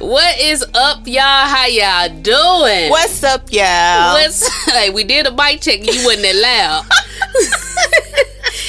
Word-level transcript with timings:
What 0.00 0.40
is 0.40 0.64
up, 0.72 1.06
y'all? 1.06 1.20
How 1.20 1.66
y'all 1.66 2.08
doing? 2.08 2.88
What's 2.88 3.22
up, 3.22 3.52
y'all? 3.52 4.14
What's 4.14 4.48
hey, 4.72 4.88
we 4.88 5.04
did 5.04 5.26
a 5.26 5.30
mic 5.30 5.60
check. 5.60 5.80
You 5.80 6.06
wasn't 6.06 6.22
that 6.22 6.86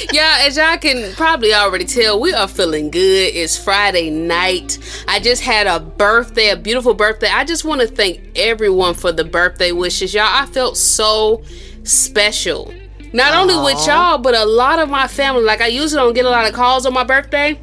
y'all, 0.12 0.22
as 0.46 0.58
y'all 0.58 0.76
can 0.76 1.14
probably 1.14 1.54
already 1.54 1.86
tell, 1.86 2.20
we 2.20 2.34
are 2.34 2.46
feeling 2.46 2.90
good. 2.90 3.34
It's 3.34 3.56
Friday 3.56 4.10
night. 4.10 4.78
I 5.08 5.20
just 5.20 5.40
had 5.40 5.66
a 5.66 5.80
birthday, 5.80 6.50
a 6.50 6.56
beautiful 6.56 6.92
birthday. 6.92 7.28
I 7.28 7.44
just 7.44 7.64
want 7.64 7.80
to 7.80 7.86
thank 7.86 8.20
everyone 8.36 8.92
for 8.92 9.10
the 9.10 9.24
birthday 9.24 9.72
wishes, 9.72 10.12
y'all. 10.12 10.28
I 10.28 10.44
felt 10.44 10.76
so 10.76 11.42
special. 11.82 12.74
Not 13.14 13.32
only 13.32 13.56
with 13.56 13.86
y'all, 13.86 14.18
but 14.18 14.34
a 14.34 14.44
lot 14.44 14.78
of 14.80 14.90
my 14.90 15.08
family. 15.08 15.44
Like 15.44 15.62
I 15.62 15.68
usually 15.68 15.98
don't 15.98 16.12
get 16.12 16.26
a 16.26 16.30
lot 16.30 16.46
of 16.46 16.52
calls 16.52 16.84
on 16.84 16.92
my 16.92 17.04
birthday. 17.04 17.58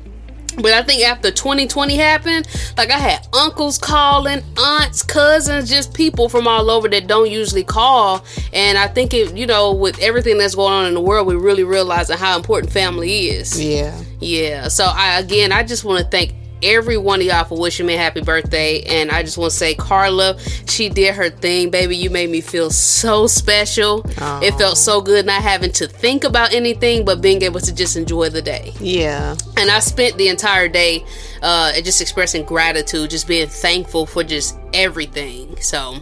But 0.62 0.73
I 0.73 0.84
think 0.84 1.04
after 1.04 1.32
2020 1.32 1.96
happened, 1.96 2.48
like 2.78 2.91
I 2.91 2.98
had 2.98 3.28
uncles 3.34 3.78
calling, 3.78 4.44
aunts, 4.58 5.04
cousins, 5.04 5.70
just 5.70 5.94
people 5.94 6.30
from 6.30 6.48
all 6.48 6.70
over 6.70 6.88
that 6.90 7.08
don't 7.08 7.30
usually 7.30 7.63
call. 7.63 8.26
And 8.54 8.77
I 8.77 8.88
think 8.88 9.14
it, 9.14 9.36
you 9.36 9.48
know, 9.48 9.73
with 9.73 10.00
everything 10.00 10.38
that's 10.38 10.55
going 10.55 10.73
on 10.73 10.86
in 10.86 10.94
the 10.94 11.02
world, 11.02 11.27
we 11.27 11.36
really 11.36 11.64
realizing 11.64 12.17
how 12.17 12.36
important 12.36 12.72
family 12.73 13.27
is. 13.27 13.62
Yeah. 13.62 14.00
Yeah. 14.20 14.67
So 14.67 14.86
I 14.86 15.20
again, 15.20 15.52
I 15.52 15.64
just 15.64 15.84
want 15.84 16.03
to 16.03 16.09
thank 16.09 16.34
every 16.63 16.98
one 16.98 17.20
of 17.22 17.26
y'all 17.26 17.44
for 17.45 17.58
wishing 17.59 17.86
me 17.86 17.95
a 17.95 17.98
happy 17.98 18.22
birthday. 18.22 18.81
And 18.84 19.12
I 19.12 19.23
just 19.23 19.38
want 19.38 19.52
to 19.52 19.58
say, 19.58 19.76
Carla, 19.76 20.38
she 20.67 20.90
did 20.90 21.16
her 21.16 21.30
thing, 21.30 21.70
baby. 21.70 21.95
You 21.95 22.09
made 22.09 22.30
me 22.30 22.41
feel 22.41 22.70
so 22.72 23.27
special. 23.27 24.05
Aw. 24.20 24.41
It 24.41 24.54
felt 24.55 24.77
so 24.77 25.02
good 25.02 25.26
not 25.26 25.41
having 25.41 25.72
to 25.73 25.88
think 25.88 26.23
about 26.23 26.53
anything, 26.53 27.05
but 27.05 27.22
being 27.22 27.41
able 27.41 27.59
to 27.62 27.73
just 27.73 27.95
enjoy 27.95 28.30
the 28.30 28.41
day 28.41 28.73
Yeah. 28.80 29.36
and 29.58 29.70
I 29.72 29.80
spent 29.80 30.17
the 30.17 30.27
entire 30.30 30.67
day 30.67 31.05
uh, 31.41 31.73
just 31.81 32.02
expressing 32.02 32.44
gratitude, 32.45 33.09
just 33.09 33.28
being 33.28 33.48
thankful 33.48 34.05
for 34.05 34.23
just 34.23 34.58
everything. 34.73 35.55
So, 35.62 35.95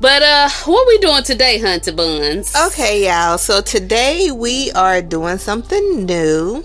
but 0.00 0.22
uh, 0.22 0.48
what 0.66 0.86
we 0.86 0.98
doing 0.98 1.22
today, 1.22 1.58
Hunter 1.58 1.92
Buns? 1.92 2.54
Okay, 2.54 3.06
y'all. 3.06 3.38
So 3.38 3.60
today 3.60 4.30
we 4.30 4.70
are 4.72 5.00
doing 5.00 5.38
something 5.38 6.04
new. 6.04 6.64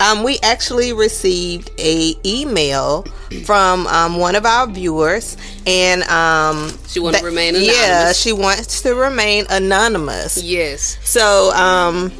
Um, 0.00 0.22
we 0.22 0.38
actually 0.42 0.92
received 0.92 1.70
a 1.78 2.14
email 2.24 3.02
from 3.44 3.86
um, 3.86 4.16
one 4.16 4.34
of 4.34 4.46
our 4.46 4.66
viewers, 4.66 5.36
and 5.66 6.02
um, 6.04 6.72
She 6.88 7.00
wanna 7.00 7.18
that- 7.18 7.24
remain 7.24 7.54
Yeah, 7.56 8.12
she 8.12 8.32
wants 8.32 8.82
to 8.82 8.94
remain 8.94 9.46
anonymous. 9.50 10.42
Yes. 10.42 10.96
So, 11.04 11.52
um, 11.54 12.10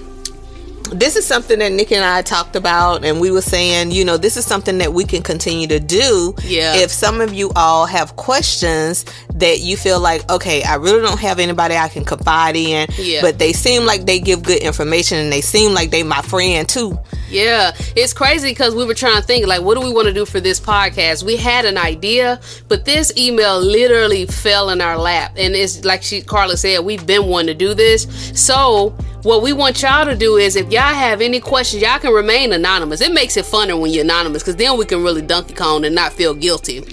this 0.92 1.14
is 1.14 1.25
something 1.25 1.61
that 1.61 1.70
Nick 1.70 1.92
and 1.92 2.05
I 2.05 2.20
talked 2.22 2.56
about, 2.56 3.05
and 3.05 3.20
we 3.20 3.31
were 3.31 3.42
saying, 3.42 3.92
you 3.92 4.05
know, 4.05 4.17
this 4.17 4.37
is 4.37 4.44
something 4.44 4.78
that 4.78 4.92
we 4.92 5.05
can 5.05 5.22
continue 5.22 5.69
to 5.69 5.78
do. 5.78 6.34
Yeah. 6.44 6.75
If 6.77 6.91
some 6.91 7.20
of 7.20 7.33
you 7.33 7.53
all 7.55 7.87
have 7.87 8.17
questions 8.17 9.05
that 9.41 9.60
you 9.60 9.77
feel 9.77 10.00
like, 10.00 10.28
okay, 10.30 10.62
I 10.62 10.77
really 10.77 11.00
don't 11.00 11.19
have 11.20 11.38
anybody 11.38 11.77
I 11.77 11.88
can 11.88 12.05
confide 12.05 12.56
in, 12.56 12.88
Yeah. 12.96 13.20
but 13.20 13.38
they 13.38 13.52
seem 13.52 13.84
like 13.84 14.06
they 14.06 14.19
give 14.20 14.42
good 14.42 14.58
information 14.62 15.19
and 15.19 15.32
they 15.32 15.41
seem 15.41 15.74
like 15.74 15.91
they 15.91 16.02
my 16.02 16.22
friend 16.22 16.69
too. 16.69 16.98
Yeah, 17.28 17.72
it's 17.94 18.12
crazy 18.12 18.50
because 18.50 18.74
we 18.74 18.84
were 18.84 18.94
trying 18.94 19.16
to 19.16 19.22
think 19.22 19.47
like, 19.47 19.62
what 19.62 19.78
do 19.78 19.84
we 19.86 19.92
want 19.92 20.08
to 20.08 20.12
do 20.14 20.24
for 20.24 20.41
this 20.41 20.58
podcast? 20.60 21.22
We 21.22 21.36
had 21.36 21.64
an 21.64 21.78
idea, 21.78 22.41
but 22.69 22.84
this 22.84 23.12
email 23.16 23.60
literally 23.60 24.27
fell 24.27 24.70
in 24.70 24.80
our 24.80 24.98
lap, 24.98 25.32
and 25.36 25.54
it's 25.54 25.84
like 25.84 26.02
she 26.02 26.22
Carla 26.22 26.56
said, 26.56 26.80
we've 26.84 27.06
been 27.06 27.27
wanting 27.27 27.48
to 27.48 27.54
do 27.54 27.72
this. 27.75 28.06
So 28.34 28.91
what 29.22 29.42
we 29.42 29.52
want 29.52 29.80
y'all 29.82 30.06
to 30.06 30.16
do 30.16 30.36
is, 30.38 30.56
if 30.56 30.72
y'all 30.72 30.82
have 30.94 31.20
any 31.20 31.41
questions, 31.41 31.82
y'all 31.82 31.98
can 31.98 32.12
remain 32.12 32.52
anonymous. 32.52 33.00
It 33.00 33.12
makes 33.12 33.36
it 33.36 33.44
funner 33.44 33.80
when 33.80 33.92
you're 33.92 34.04
anonymous 34.04 34.42
because 34.42 34.56
then 34.56 34.77
we 34.77 34.84
can 34.84 35.02
really 35.02 35.22
donkey 35.22 35.54
kong 35.54 35.84
and 35.84 35.94
not 35.94 36.12
feel 36.12 36.34
guilty. 36.34 36.82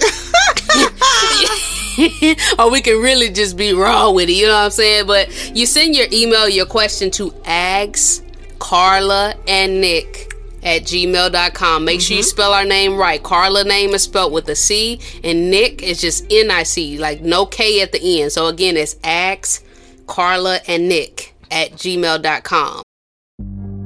or 2.60 2.72
we 2.72 2.82
can 2.82 3.02
really 3.02 3.30
just 3.30 3.58
be 3.58 3.74
raw 3.74 4.12
with 4.12 4.30
it, 4.30 4.34
you 4.34 4.48
know 4.48 4.54
what 4.54 4.66
I'm 4.66 4.72
saying? 4.72 5.08
But 5.08 5.56
you 5.56 5.66
send 5.66 5.96
your 5.96 6.08
email, 6.12 6.48
your 6.48 6.66
question 6.66 7.10
to 7.12 7.32
Ags, 7.44 8.22
Carla, 8.60 9.34
and 9.48 9.82
Nick 9.82 10.34
at 10.64 10.84
gmail.com. 10.84 11.86
Make 11.86 12.02
sure 12.02 12.16
you 12.16 12.22
mm-hmm. 12.22 12.28
spell 12.28 12.54
our 12.54 12.66
name 12.66 12.98
right. 12.98 13.22
Carla 13.22 13.64
name 13.64 13.92
is 13.92 14.04
spelled 14.04 14.34
with 14.34 14.48
a 14.50 14.56
C, 14.56 15.00
and 15.24 15.50
Nick 15.50 15.82
is 15.82 16.02
just 16.02 16.26
N 16.32 16.52
I 16.52 16.64
C, 16.64 16.98
like 16.98 17.22
no 17.22 17.46
K 17.46 17.82
at 17.82 17.92
the 17.92 18.22
end. 18.22 18.32
So 18.32 18.48
again, 18.48 18.78
it's 18.78 18.96
Ags, 18.96 19.64
Carla, 20.06 20.60
and 20.68 20.88
Nick 20.88 21.36
at 21.50 21.72
gmail.com. 21.72 22.84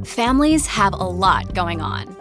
Families 0.06 0.66
have 0.66 0.94
a 0.94 0.98
lot 0.98 1.54
going 1.54 1.80
on. 1.80 2.21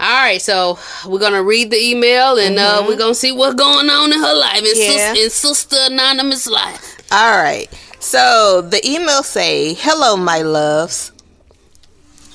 All 0.00 0.06
right, 0.22 0.40
so 0.40 0.78
we're 1.06 1.18
gonna 1.18 1.42
read 1.42 1.70
the 1.72 1.76
email 1.78 2.38
and 2.38 2.56
uh, 2.58 2.84
we're 2.86 2.96
gonna 2.96 3.14
see 3.16 3.32
what's 3.32 3.56
going 3.56 3.90
on 3.90 4.12
in 4.12 4.18
her 4.20 4.34
life 4.34 4.58
in, 4.58 4.64
Yeah. 4.76 5.12
sis- 5.14 5.24
in 5.24 5.30
Sister 5.30 5.76
Anonymous 5.90 6.46
life. 6.46 6.98
All 7.10 7.36
right. 7.36 7.68
So 7.98 8.60
the 8.62 8.80
email 8.88 9.22
say, 9.24 9.74
"Hello, 9.74 10.16
my 10.16 10.42
loves." 10.42 11.10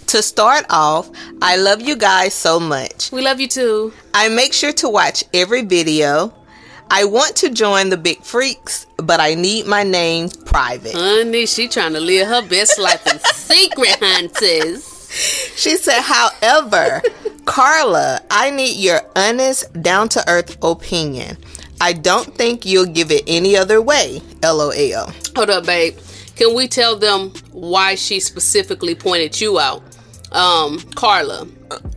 To 0.07 0.21
start 0.21 0.65
off, 0.69 1.09
I 1.41 1.55
love 1.55 1.81
you 1.81 1.95
guys 1.95 2.33
so 2.33 2.59
much. 2.59 3.11
We 3.11 3.21
love 3.21 3.39
you 3.39 3.47
too. 3.47 3.93
I 4.13 4.27
make 4.27 4.53
sure 4.53 4.73
to 4.73 4.89
watch 4.89 5.23
every 5.33 5.61
video. 5.61 6.33
I 6.91 7.05
want 7.05 7.35
to 7.37 7.49
join 7.49 7.89
the 7.89 7.97
big 7.97 8.23
freaks, 8.23 8.85
but 8.97 9.19
I 9.19 9.33
need 9.33 9.65
my 9.65 9.81
name 9.83 10.29
private. 10.45 10.93
Honey, 10.93 11.45
she 11.47 11.67
trying 11.67 11.93
to 11.93 11.99
live 11.99 12.27
her 12.27 12.41
best 12.47 12.77
life 12.77 13.07
in 13.07 13.19
secret, 13.33 13.97
hunters. 14.01 14.92
She 15.55 15.77
said, 15.77 16.01
however, 16.01 17.01
Carla, 17.45 18.21
I 18.31 18.49
need 18.49 18.77
your 18.77 19.01
honest, 19.15 19.71
down 19.81 20.09
to 20.09 20.29
earth 20.29 20.57
opinion. 20.63 21.37
I 21.79 21.93
don't 21.93 22.35
think 22.35 22.65
you'll 22.65 22.85
give 22.85 23.11
it 23.11 23.23
any 23.27 23.57
other 23.57 23.81
way. 23.81 24.21
LOL. 24.41 25.11
Hold 25.35 25.49
up, 25.49 25.65
babe. 25.65 25.97
Can 26.35 26.55
we 26.55 26.67
tell 26.67 26.95
them 26.95 27.31
why 27.51 27.95
she 27.95 28.19
specifically 28.19 28.95
pointed 28.95 29.39
you 29.39 29.59
out? 29.59 29.83
Um, 30.31 30.79
Carla. 30.95 31.45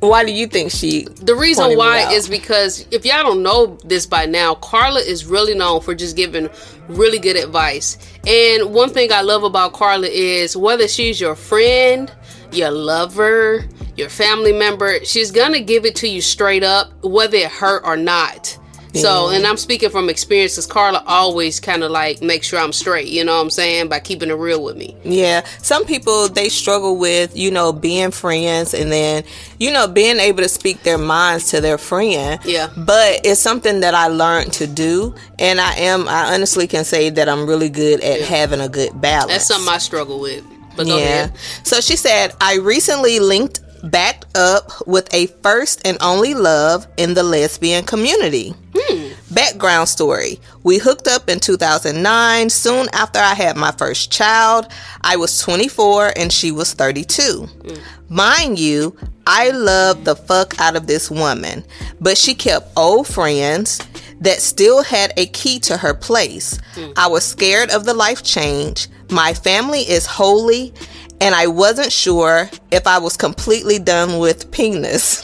Why 0.01 0.25
do 0.25 0.33
you 0.33 0.47
think 0.47 0.71
she. 0.71 1.05
The 1.05 1.35
reason 1.35 1.77
why 1.77 2.13
is 2.13 2.29
because 2.29 2.87
if 2.91 3.05
y'all 3.05 3.23
don't 3.23 3.43
know 3.43 3.79
this 3.85 4.07
by 4.07 4.27
now, 4.27 4.55
Carla 4.57 5.01
is 5.01 5.25
really 5.25 5.55
known 5.55 5.81
for 5.81 5.95
just 5.95 6.17
giving 6.17 6.51
really 6.89 7.19
good 7.19 7.37
advice. 7.37 7.97
And 8.27 8.75
one 8.75 8.91
thing 8.91 9.13
I 9.13 9.23
love 9.23 9.43
about 9.43 9.73
Carla 9.73 10.09
is 10.09 10.57
whether 10.57 10.87
she's 10.89 11.21
your 11.21 11.35
friend, 11.35 12.13
your 12.53 12.71
lover, 12.71 13.65
your 13.97 14.09
family 14.09 14.53
member, 14.53 15.05
she's 15.05 15.31
gonna 15.31 15.61
give 15.61 15.85
it 15.85 15.97
to 15.97 16.09
you 16.09 16.21
straight 16.21 16.63
up, 16.63 16.93
whether 17.03 17.37
it 17.37 17.51
hurt 17.51 17.83
or 17.85 17.97
not. 17.97 18.59
So, 19.01 19.29
and 19.29 19.47
I'm 19.47 19.57
speaking 19.57 19.91
from 19.91 20.09
experience 20.09 20.55
because 20.55 20.67
Carla 20.67 21.03
always 21.07 21.61
kind 21.61 21.83
of 21.83 21.91
like 21.91 22.23
make 22.23 22.43
sure 22.43 22.59
I'm 22.59 22.73
straight, 22.73 23.09
you 23.09 23.25
know 23.25 23.37
what 23.37 23.43
I'm 23.43 23.51
saying, 23.51 23.89
by 23.89 24.01
keeping 24.01 24.31
it 24.31 24.35
real 24.35 24.63
with 24.63 24.77
me. 24.77 24.97
Yeah, 25.05 25.45
some 25.63 25.85
people 25.85 26.29
they 26.29 26.49
struggle 26.49 26.97
with 26.97 27.37
you 27.37 27.51
know 27.51 27.73
being 27.73 28.11
friends 28.11 28.75
and 28.75 28.91
then 28.91 29.25
you 29.59 29.73
know 29.73 29.87
being 29.87 30.19
able 30.19 30.43
to 30.43 30.49
speak 30.49 30.83
their 30.83 30.99
minds 30.99 31.51
to 31.51 31.61
their 31.61 31.79
friend. 31.79 32.41
Yeah. 32.45 32.71
but 32.77 33.21
it's 33.25 33.41
something 33.41 33.81
that 33.81 33.95
I 33.95 34.09
learned 34.09 34.53
to 34.55 34.67
do, 34.67 35.15
and 35.39 35.61
I 35.61 35.75
am 35.75 36.09
I 36.09 36.35
honestly 36.35 36.67
can 36.67 36.85
say 36.85 37.11
that 37.11 37.29
I'm 37.29 37.47
really 37.47 37.69
good 37.69 38.01
at 38.01 38.21
having 38.23 38.61
a 38.61 38.69
good 38.69 38.99
balance. 39.01 39.33
That's 39.33 39.47
something 39.47 39.73
I 39.73 39.79
struggle 39.79 40.21
with. 40.21 40.45
But 40.77 40.87
yeah. 40.87 40.95
ahead. 40.95 41.39
So 41.65 41.81
she 41.81 41.97
said, 41.97 42.35
I 42.41 42.57
recently 42.57 43.19
linked 43.19 43.61
back 43.91 44.25
up 44.35 44.87
with 44.87 45.13
a 45.15 45.27
first 45.43 45.87
and 45.87 45.97
only 46.01 46.35
love 46.35 46.87
in 46.97 47.15
the 47.15 47.23
lesbian 47.23 47.85
community. 47.85 48.55
Hmm. 48.75 49.13
Background 49.33 49.89
story 49.89 50.39
We 50.63 50.79
hooked 50.79 51.09
up 51.09 51.29
in 51.29 51.41
2009. 51.41 52.51
Soon 52.51 52.89
after 52.93 53.19
I 53.19 53.35
had 53.35 53.57
my 53.57 53.73
first 53.73 54.11
child, 54.11 54.69
I 55.03 55.17
was 55.17 55.41
24 55.41 56.13
and 56.17 56.33
she 56.33 56.53
was 56.53 56.73
32. 56.75 57.47
Hmm. 57.47 57.75
Mind 58.09 58.59
you, 58.59 58.97
I 59.27 59.51
loved 59.51 60.05
the 60.05 60.15
fuck 60.15 60.61
out 60.61 60.77
of 60.77 60.87
this 60.87 61.11
woman, 61.11 61.65
but 62.01 62.17
she 62.17 62.35
kept 62.35 62.71
old 62.77 63.09
friends 63.09 63.81
that 64.21 64.41
still 64.41 64.83
had 64.83 65.13
a 65.17 65.27
key 65.27 65.59
to 65.61 65.77
her 65.77 65.95
place. 65.95 66.59
Hmm. 66.75 66.93
I 66.97 67.09
was 67.09 67.25
scared 67.25 67.71
of 67.71 67.85
the 67.85 67.95
life 67.95 68.23
change. 68.23 68.89
My 69.11 69.35
family 69.35 69.81
is 69.81 70.07
holy, 70.07 70.73
and 71.21 71.35
I 71.35 71.47
wasn't 71.47 71.93
sure 71.93 72.51
if 72.71 72.87
I 72.87 72.99
was 72.99 73.17
completely 73.17 73.79
done 73.79 74.19
with 74.19 74.51
penis. 74.51 75.23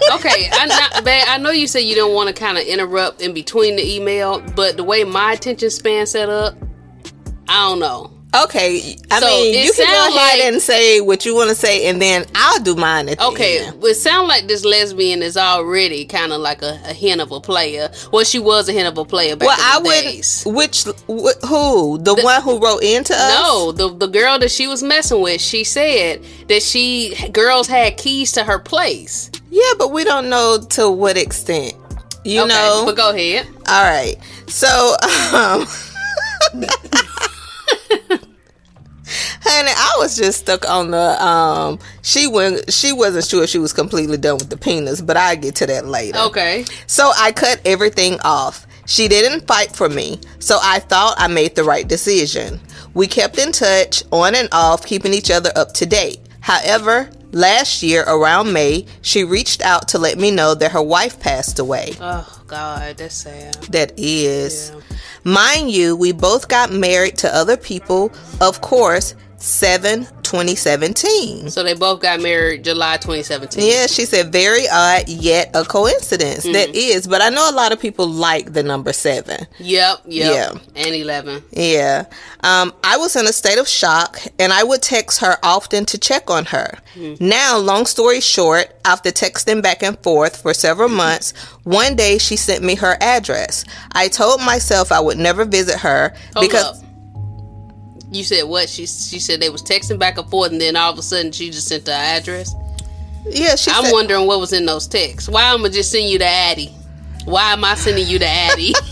okay, 0.12 0.48
I, 0.52 1.00
babe, 1.04 1.24
I 1.28 1.38
know 1.38 1.50
you 1.50 1.66
said 1.66 1.80
you 1.80 1.94
don't 1.94 2.14
want 2.14 2.28
to 2.28 2.34
kind 2.34 2.58
of 2.58 2.64
interrupt 2.64 3.20
in 3.20 3.32
between 3.32 3.76
the 3.76 3.94
email, 3.96 4.40
but 4.40 4.76
the 4.76 4.84
way 4.84 5.04
my 5.04 5.32
attention 5.32 5.70
span 5.70 6.06
set 6.06 6.28
up, 6.28 6.56
I 7.48 7.68
don't 7.68 7.78
know. 7.80 8.19
Okay, 8.32 8.96
I 9.10 9.18
So, 9.18 9.26
mean, 9.26 9.64
you 9.64 9.72
can 9.72 9.86
go 9.86 10.16
ahead 10.16 10.38
like- 10.38 10.52
and 10.52 10.62
say 10.62 11.00
what 11.00 11.26
you 11.26 11.34
want 11.34 11.50
to 11.50 11.56
say, 11.56 11.88
and 11.88 12.00
then 12.00 12.24
I'll 12.36 12.60
do 12.60 12.76
mine 12.76 13.08
at 13.08 13.18
the 13.18 13.24
Okay, 13.26 13.56
it 13.82 13.94
sound 13.96 14.28
like 14.28 14.46
this 14.46 14.64
lesbian 14.64 15.20
is 15.20 15.36
already 15.36 16.04
kind 16.04 16.32
of 16.32 16.40
like 16.40 16.62
a, 16.62 16.78
a 16.84 16.92
hint 16.92 17.20
of 17.20 17.32
a 17.32 17.40
player. 17.40 17.90
Well, 18.12 18.22
she 18.24 18.38
was 18.38 18.68
a 18.68 18.72
hint 18.72 18.86
of 18.86 18.96
a 18.98 19.04
player 19.04 19.34
back 19.34 19.48
Well, 19.48 19.58
in 19.58 19.64
I 19.64 19.80
the 19.80 20.44
would. 20.46 20.54
Which 20.56 20.84
wh- 20.84 21.48
who? 21.48 21.98
The, 21.98 22.14
one 22.22 22.40
who 22.42 22.60
wrote 22.60 22.84
into 22.84 23.14
us? 23.14 23.34
No, 23.42 23.72
the 23.72 23.88
the 23.96 24.06
girl 24.06 24.38
that 24.38 24.52
she 24.52 24.68
was 24.68 24.80
messing 24.82 25.20
with, 25.20 25.40
she 25.40 25.64
said 25.64 26.22
that 26.46 26.62
she 26.62 27.16
girls 27.32 27.66
had 27.66 27.96
keys 27.96 28.30
to 28.32 28.44
her 28.44 28.60
place. 28.60 29.28
Yeah, 29.50 29.72
but 29.76 29.90
we 29.90 30.04
don't 30.04 30.28
know 30.30 30.58
to 30.70 30.88
what 30.88 31.16
extent. 31.16 31.74
You 32.24 32.42
okay, 32.42 32.48
know. 32.48 32.82
but 32.86 32.96
go 32.96 33.10
ahead. 33.10 33.48
All 33.66 33.82
right. 33.82 34.14
So, 34.46 34.94
um, 35.34 35.66
honey, 39.50 39.72
I 39.74 39.94
was 39.98 40.16
just 40.16 40.40
stuck 40.40 40.68
on 40.68 40.90
the 40.90 41.24
um. 41.24 41.78
She 42.02 42.26
went. 42.26 42.72
She 42.72 42.92
wasn't 42.92 43.24
sure 43.24 43.46
she 43.46 43.58
was 43.58 43.72
completely 43.72 44.16
done 44.16 44.38
with 44.38 44.50
the 44.50 44.56
penis, 44.56 45.00
but 45.00 45.16
I 45.16 45.34
get 45.34 45.56
to 45.56 45.66
that 45.66 45.86
later. 45.86 46.18
Okay. 46.18 46.64
So 46.86 47.10
I 47.16 47.32
cut 47.32 47.60
everything 47.64 48.18
off. 48.24 48.66
She 48.86 49.08
didn't 49.08 49.46
fight 49.46 49.74
for 49.74 49.88
me, 49.88 50.20
so 50.40 50.58
I 50.62 50.80
thought 50.80 51.14
I 51.18 51.28
made 51.28 51.54
the 51.54 51.64
right 51.64 51.86
decision. 51.86 52.60
We 52.94 53.06
kept 53.06 53.38
in 53.38 53.52
touch 53.52 54.02
on 54.10 54.34
and 54.34 54.48
off, 54.52 54.84
keeping 54.84 55.14
each 55.14 55.30
other 55.30 55.52
up 55.54 55.72
to 55.74 55.86
date. 55.86 56.18
However, 56.40 57.08
last 57.32 57.82
year 57.82 58.02
around 58.06 58.52
May, 58.52 58.86
she 59.02 59.22
reached 59.22 59.62
out 59.62 59.88
to 59.88 59.98
let 59.98 60.18
me 60.18 60.30
know 60.30 60.54
that 60.54 60.72
her 60.72 60.82
wife 60.82 61.20
passed 61.20 61.58
away. 61.58 61.94
Oh 62.00 62.42
God, 62.46 62.96
that's 62.96 63.14
sad. 63.14 63.54
That 63.70 63.92
is. 63.96 64.72
Yeah. 64.74 64.96
Mind 65.22 65.70
you, 65.70 65.94
we 65.96 66.12
both 66.12 66.48
got 66.48 66.72
married 66.72 67.18
to 67.18 67.34
other 67.34 67.56
people, 67.56 68.10
of 68.40 68.60
course, 68.60 69.14
7 69.40 70.06
2017. 70.22 71.50
So 71.50 71.64
they 71.64 71.74
both 71.74 72.00
got 72.00 72.20
married 72.20 72.62
July 72.62 72.98
2017. 72.98 73.66
Yeah, 73.66 73.86
she 73.86 74.04
said 74.04 74.30
very 74.30 74.68
odd, 74.70 75.08
yet 75.08 75.50
a 75.54 75.64
coincidence. 75.64 76.44
Mm-hmm. 76.44 76.52
That 76.52 76.74
is, 76.74 77.08
but 77.08 77.20
I 77.20 77.30
know 77.30 77.50
a 77.50 77.52
lot 77.52 77.72
of 77.72 77.80
people 77.80 78.06
like 78.06 78.52
the 78.52 78.62
number 78.62 78.92
7. 78.92 79.46
Yep. 79.58 79.98
Yep. 80.04 80.04
Yeah. 80.06 80.52
And 80.76 80.94
11. 80.94 81.42
Yeah. 81.50 82.04
Um, 82.44 82.72
I 82.84 82.96
was 82.98 83.16
in 83.16 83.26
a 83.26 83.32
state 83.32 83.58
of 83.58 83.66
shock 83.66 84.20
and 84.38 84.52
I 84.52 84.62
would 84.62 84.82
text 84.82 85.20
her 85.20 85.36
often 85.42 85.84
to 85.86 85.98
check 85.98 86.30
on 86.30 86.44
her. 86.46 86.78
Now, 87.18 87.56
long 87.56 87.86
story 87.86 88.20
short, 88.20 88.66
after 88.84 89.10
texting 89.10 89.62
back 89.62 89.82
and 89.82 89.98
forth 90.00 90.42
for 90.42 90.52
several 90.52 90.88
months, 90.88 91.32
one 91.64 91.96
day 91.96 92.18
she 92.18 92.36
sent 92.36 92.62
me 92.62 92.74
her 92.76 92.96
address. 93.00 93.64
I 93.92 94.08
told 94.08 94.42
myself 94.42 94.92
I 94.92 95.00
would 95.00 95.18
never 95.18 95.44
visit 95.44 95.78
her 95.80 96.14
Hold 96.34 96.46
because 96.46 96.82
up. 96.82 96.89
You 98.10 98.24
said 98.24 98.44
what? 98.44 98.68
She 98.68 98.86
she 98.86 99.20
said 99.20 99.40
they 99.40 99.50
was 99.50 99.62
texting 99.62 99.98
back 99.98 100.18
and 100.18 100.28
forth, 100.28 100.52
and 100.52 100.60
then 100.60 100.76
all 100.76 100.92
of 100.92 100.98
a 100.98 101.02
sudden 101.02 101.32
she 101.32 101.50
just 101.50 101.68
sent 101.68 101.84
the 101.84 101.92
address. 101.92 102.54
yeah, 103.28 103.54
she 103.54 103.70
I'm 103.70 103.84
said, 103.84 103.92
wondering 103.92 104.26
what 104.26 104.40
was 104.40 104.52
in 104.52 104.66
those 104.66 104.88
texts. 104.88 105.28
Why 105.28 105.54
am 105.54 105.64
I 105.64 105.68
just 105.68 105.92
sending 105.92 106.10
you 106.10 106.18
the 106.18 106.26
Addy? 106.26 106.74
Why 107.24 107.52
am 107.52 107.64
I 107.64 107.74
sending 107.74 108.06
you 108.06 108.18
the 108.18 108.26
Addy? 108.26 108.72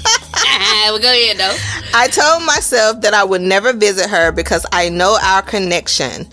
well, 0.85 0.99
go 0.99 1.11
ahead 1.11 1.37
though. 1.38 1.56
I 1.94 2.09
told 2.09 2.44
myself 2.44 3.00
that 3.00 3.15
I 3.15 3.25
would 3.25 3.41
never 3.43 3.73
visit 3.73 4.09
her 4.09 4.31
because 4.32 4.65
I 4.73 4.88
know 4.88 5.19
our 5.23 5.43
connection. 5.43 6.26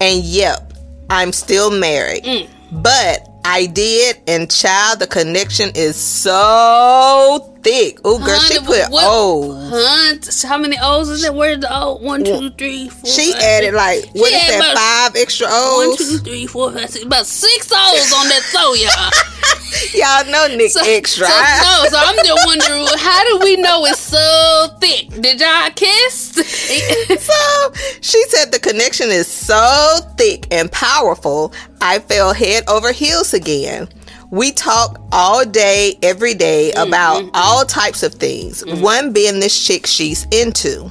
And 0.00 0.22
yep, 0.22 0.72
I'm 1.10 1.32
still 1.32 1.70
married. 1.70 2.22
Mm. 2.24 2.48
But 2.70 3.27
I 3.50 3.64
did, 3.64 4.18
and 4.26 4.50
child, 4.50 4.98
the 4.98 5.06
connection 5.06 5.70
is 5.74 5.96
so 5.96 7.54
thick. 7.62 7.98
Oh, 8.04 8.18
girl, 8.18 8.38
she 8.40 8.58
put 8.58 8.90
what- 8.90 9.04
oh. 9.06 9.54
Hunt. 9.70 10.42
How 10.46 10.58
many 10.58 10.76
O's 10.80 11.08
is 11.08 11.24
it? 11.24 11.32
Where's 11.34 11.60
the 11.60 11.68
O? 11.74 11.94
One, 11.96 12.24
two, 12.24 12.50
three, 12.50 12.90
four. 12.90 13.10
She 13.10 13.32
five, 13.32 13.40
added 13.42 13.72
like 13.74 14.04
what 14.12 14.30
is 14.32 14.38
that? 14.58 14.76
Five 14.76 15.16
extra 15.20 15.46
One, 15.46 15.88
O's. 15.88 15.96
two, 15.98 16.18
three, 16.18 16.46
four, 16.46 16.72
five, 16.72 16.90
six. 16.90 17.04
About 17.06 17.24
six 17.26 17.72
O's 17.72 18.12
on 18.12 18.28
that 18.28 18.42
so, 18.52 18.74
y'all. 18.74 19.10
Y'all 19.94 20.24
know 20.30 20.46
Nick 20.56 20.70
So, 20.70 20.80
extra. 20.84 21.26
So, 21.26 21.32
no, 21.32 21.84
so 21.90 21.98
I'm 21.98 22.16
just 22.24 22.46
wondering, 22.46 22.86
how 22.98 23.24
do 23.24 23.44
we 23.44 23.56
know 23.56 23.84
it's 23.86 24.00
so 24.00 24.68
thick? 24.80 25.08
Did 25.20 25.40
y'all 25.40 25.70
kiss? 25.74 26.34
So 27.18 27.72
she 28.00 28.22
said 28.28 28.52
the 28.52 28.58
connection 28.58 29.08
is 29.08 29.26
so 29.26 29.98
thick 30.16 30.46
and 30.50 30.70
powerful, 30.70 31.52
I 31.80 31.98
fell 31.98 32.32
head 32.32 32.64
over 32.68 32.92
heels 32.92 33.34
again. 33.34 33.88
We 34.30 34.52
talk 34.52 35.00
all 35.10 35.44
day, 35.44 35.98
every 36.02 36.34
day 36.34 36.72
mm-hmm. 36.74 36.88
about 36.88 37.30
all 37.34 37.64
types 37.64 38.02
of 38.02 38.14
things, 38.14 38.62
mm-hmm. 38.62 38.82
one 38.82 39.12
being 39.12 39.40
this 39.40 39.58
chick 39.66 39.86
she's 39.86 40.26
into. 40.30 40.90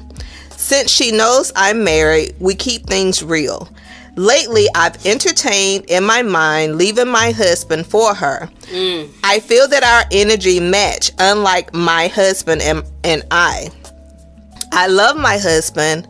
Since 0.49 0.91
she 0.91 1.11
knows 1.11 1.51
I'm 1.55 1.83
married, 1.83 2.35
we 2.39 2.55
keep 2.55 2.87
things 2.87 3.23
real. 3.23 3.69
Lately, 4.17 4.67
I've 4.75 5.05
entertained 5.05 5.85
in 5.89 6.03
my 6.03 6.23
mind 6.23 6.77
leaving 6.77 7.07
my 7.07 7.31
husband 7.31 7.85
for 7.85 8.15
her. 8.15 8.49
I 9.23 9.39
feel 9.39 9.67
that 9.67 9.83
our 9.83 10.03
energy 10.11 10.59
match, 10.59 11.11
unlike 11.19 11.73
my 11.73 12.07
husband 12.07 12.61
and, 12.63 12.83
and 13.03 13.23
I. 13.31 13.69
I 14.71 14.87
love 14.87 15.17
my 15.17 15.37
husband, 15.37 16.07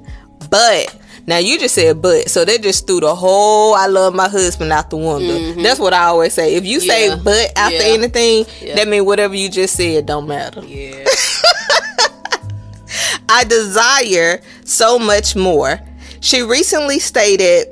but 0.50 0.96
now 1.28 1.38
you 1.38 1.60
just 1.60 1.76
said 1.76 2.02
but, 2.02 2.30
so 2.30 2.46
they 2.46 2.58
just 2.58 2.88
threw 2.88 3.02
the 3.02 3.14
whole 3.14 3.76
I 3.76 3.88
love 3.88 4.16
my 4.16 4.30
husband 4.30 4.72
out 4.72 4.90
the 4.90 4.96
window. 4.98 5.62
That's 5.62 5.80
what 5.80 5.94
I 5.94 6.06
always 6.06 6.34
say. 6.34 6.56
If 6.56 6.66
you 6.66 6.80
say 6.80 7.10
Mm-hmm. 7.10 7.24
But 7.26 7.52
after 7.58 7.76
Yeah. 7.76 7.84
anything, 7.94 8.46
Yeah. 8.62 8.76
that 8.76 8.88
means 8.88 9.06
whatever 9.06 9.36
you 9.36 9.50
just 9.50 9.76
said 9.76 10.06
don't 10.06 10.28
matter. 10.28 10.62
yeah. 10.66 11.04
I 13.30 13.44
desire 13.44 14.42
so 14.64 14.98
much 14.98 15.36
more. 15.36 15.80
She 16.22 16.42
recently 16.42 17.00
stated, 17.00 17.68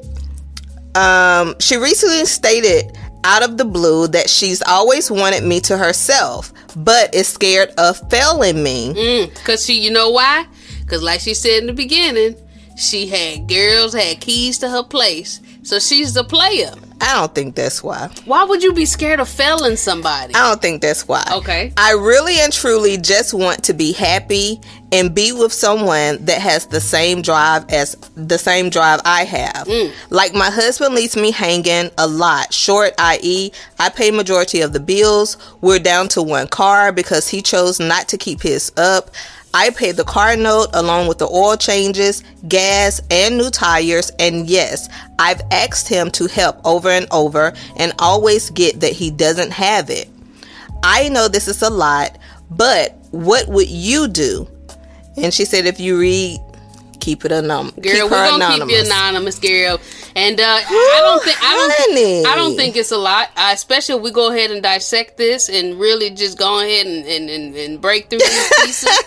um, 0.96 1.56
she 1.60 1.78
recently 1.78 2.26
stated 2.26 2.98
out 3.24 3.44
of 3.44 3.58
the 3.58 3.66
blue 3.66 4.08
that 4.08 4.30
she's 4.30 4.62
always 4.62 5.10
wanted 5.10 5.44
me 5.44 5.60
to 5.62 5.78
herself, 5.78 6.54
but 6.76 7.14
is 7.14 7.28
scared 7.28 7.70
of 7.78 7.98
failing 8.10 8.62
me. 8.64 8.94
Mm, 8.94 9.44
Cause 9.46 9.66
she, 9.66 9.80
you 9.82 9.92
know 9.92 10.10
why? 10.12 10.46
Cause 10.88 11.02
like 11.02 11.20
she 11.20 11.34
said 11.34 11.60
in 11.62 11.68
the 11.68 11.74
beginning, 11.74 12.36
she 12.78 13.08
had 13.08 13.48
girls 13.48 13.94
had 13.94 14.20
keys 14.22 14.60
to 14.60 14.70
her 14.70 14.84
place, 14.84 15.40
so 15.66 15.80
she's 15.80 16.14
the 16.14 16.24
player. 16.24 16.72
I 17.02 17.16
don't 17.16 17.36
think 17.36 17.56
that's 17.56 17.84
why. 17.84 18.10
Why 18.26 18.44
would 18.46 18.64
you 18.64 18.72
be 18.72 18.86
scared 18.86 19.20
of 19.20 19.28
failing 19.28 19.76
somebody? 19.76 20.34
I 20.34 20.50
don't 20.50 20.62
think 20.62 20.82
that's 20.82 21.08
why. 21.08 21.24
Okay. 21.34 21.74
I 21.76 21.92
really 21.92 22.40
and 22.40 22.54
truly 22.54 22.98
just 22.98 23.34
want 23.34 23.64
to 23.66 23.74
be 23.74 23.92
happy 23.92 24.62
and 24.92 25.14
be 25.14 25.34
with 25.34 25.52
someone 25.52 26.24
that 26.24 26.40
has 26.40 26.68
the 26.68 26.80
same 26.80 27.22
drive 27.22 27.70
as 27.70 27.96
the 28.16 28.38
same 28.38 28.70
drive 28.70 29.02
I 29.04 29.26
have. 29.26 29.68
Mm. 29.68 29.92
Like 30.10 30.34
my 30.34 30.50
husband 30.50 30.96
leaves 30.96 31.18
me 31.18 31.32
hanging 31.32 31.92
a 31.98 32.08
lot, 32.08 32.54
short, 32.54 32.94
i.e., 32.98 33.52
I 33.78 33.90
pay 33.90 34.12
majority 34.12 34.62
of 34.62 34.72
the 34.72 34.80
bills. 34.80 35.38
We're 35.62 35.80
down 35.80 36.08
to 36.10 36.22
one 36.22 36.48
car 36.48 36.92
because 36.92 37.28
he 37.28 37.42
chose 37.42 37.80
not 37.80 38.08
to 38.10 38.18
keep 38.18 38.42
his 38.42 38.72
up. 38.78 39.12
I 39.58 39.70
paid 39.70 39.96
the 39.96 40.04
car 40.04 40.36
note 40.36 40.68
along 40.74 41.08
with 41.08 41.18
the 41.18 41.30
oil 41.30 41.56
changes, 41.56 42.26
gas, 42.46 43.00
and 43.10 43.38
new 43.38 43.50
tires. 43.50 44.12
And 44.20 44.50
yes, 44.50 44.90
I've 45.18 45.40
asked 45.50 45.88
him 45.88 46.12
to 46.12 46.28
help 46.28 46.60
over 46.66 46.90
and 46.90 47.08
over 47.10 47.54
and 47.78 47.94
always 47.98 48.50
get 48.50 48.82
that 48.82 48.92
he 48.92 49.12
doesn't 49.12 49.52
have 49.52 49.90
it. 49.90 50.10
I 50.84 51.08
know 51.08 51.30
this 51.30 51.48
is 51.48 51.62
a 51.62 51.70
lot, 51.70 52.18
but 52.52 52.98
what 53.12 53.48
would 53.48 53.70
you 53.70 54.10
do? 54.10 54.46
And 55.16 55.34
she 55.34 55.46
said, 55.46 55.66
if 55.66 55.80
you 55.80 55.98
read, 55.98 56.38
keep 57.06 57.24
it 57.26 57.32
anonymous. 57.32 57.76
Girl, 57.76 57.94
keep 57.94 58.04
we're 58.04 58.10
gonna 58.10 58.36
anonymous. 58.46 58.68
keep 58.68 58.86
you 58.86 58.92
anonymous, 58.92 59.40
girl. 59.40 59.80
And 60.16 60.40
uh, 60.40 60.44
I 60.68 61.00
don't 61.04 61.24
think 61.24 61.38
I 61.42 61.52
don't 61.56 62.28
I 62.28 62.36
don't 62.36 62.56
think 62.56 62.76
it's 62.76 62.92
a 62.92 62.98
lot. 62.98 63.30
Uh, 63.38 63.52
especially 63.54 63.96
if 63.96 64.02
we 64.02 64.12
go 64.12 64.32
ahead 64.32 64.50
and 64.52 64.64
dissect 64.64 65.18
this 65.18 65.50
and 65.50 65.80
really 65.80 66.10
just 66.10 66.38
go 66.38 66.60
ahead 66.60 66.88
and, 66.88 67.06
and, 67.06 67.30
and, 67.30 67.56
and 67.56 67.82
break 67.82 68.10
through 68.10 68.20
these 68.20 68.52
pieces. 68.66 69.00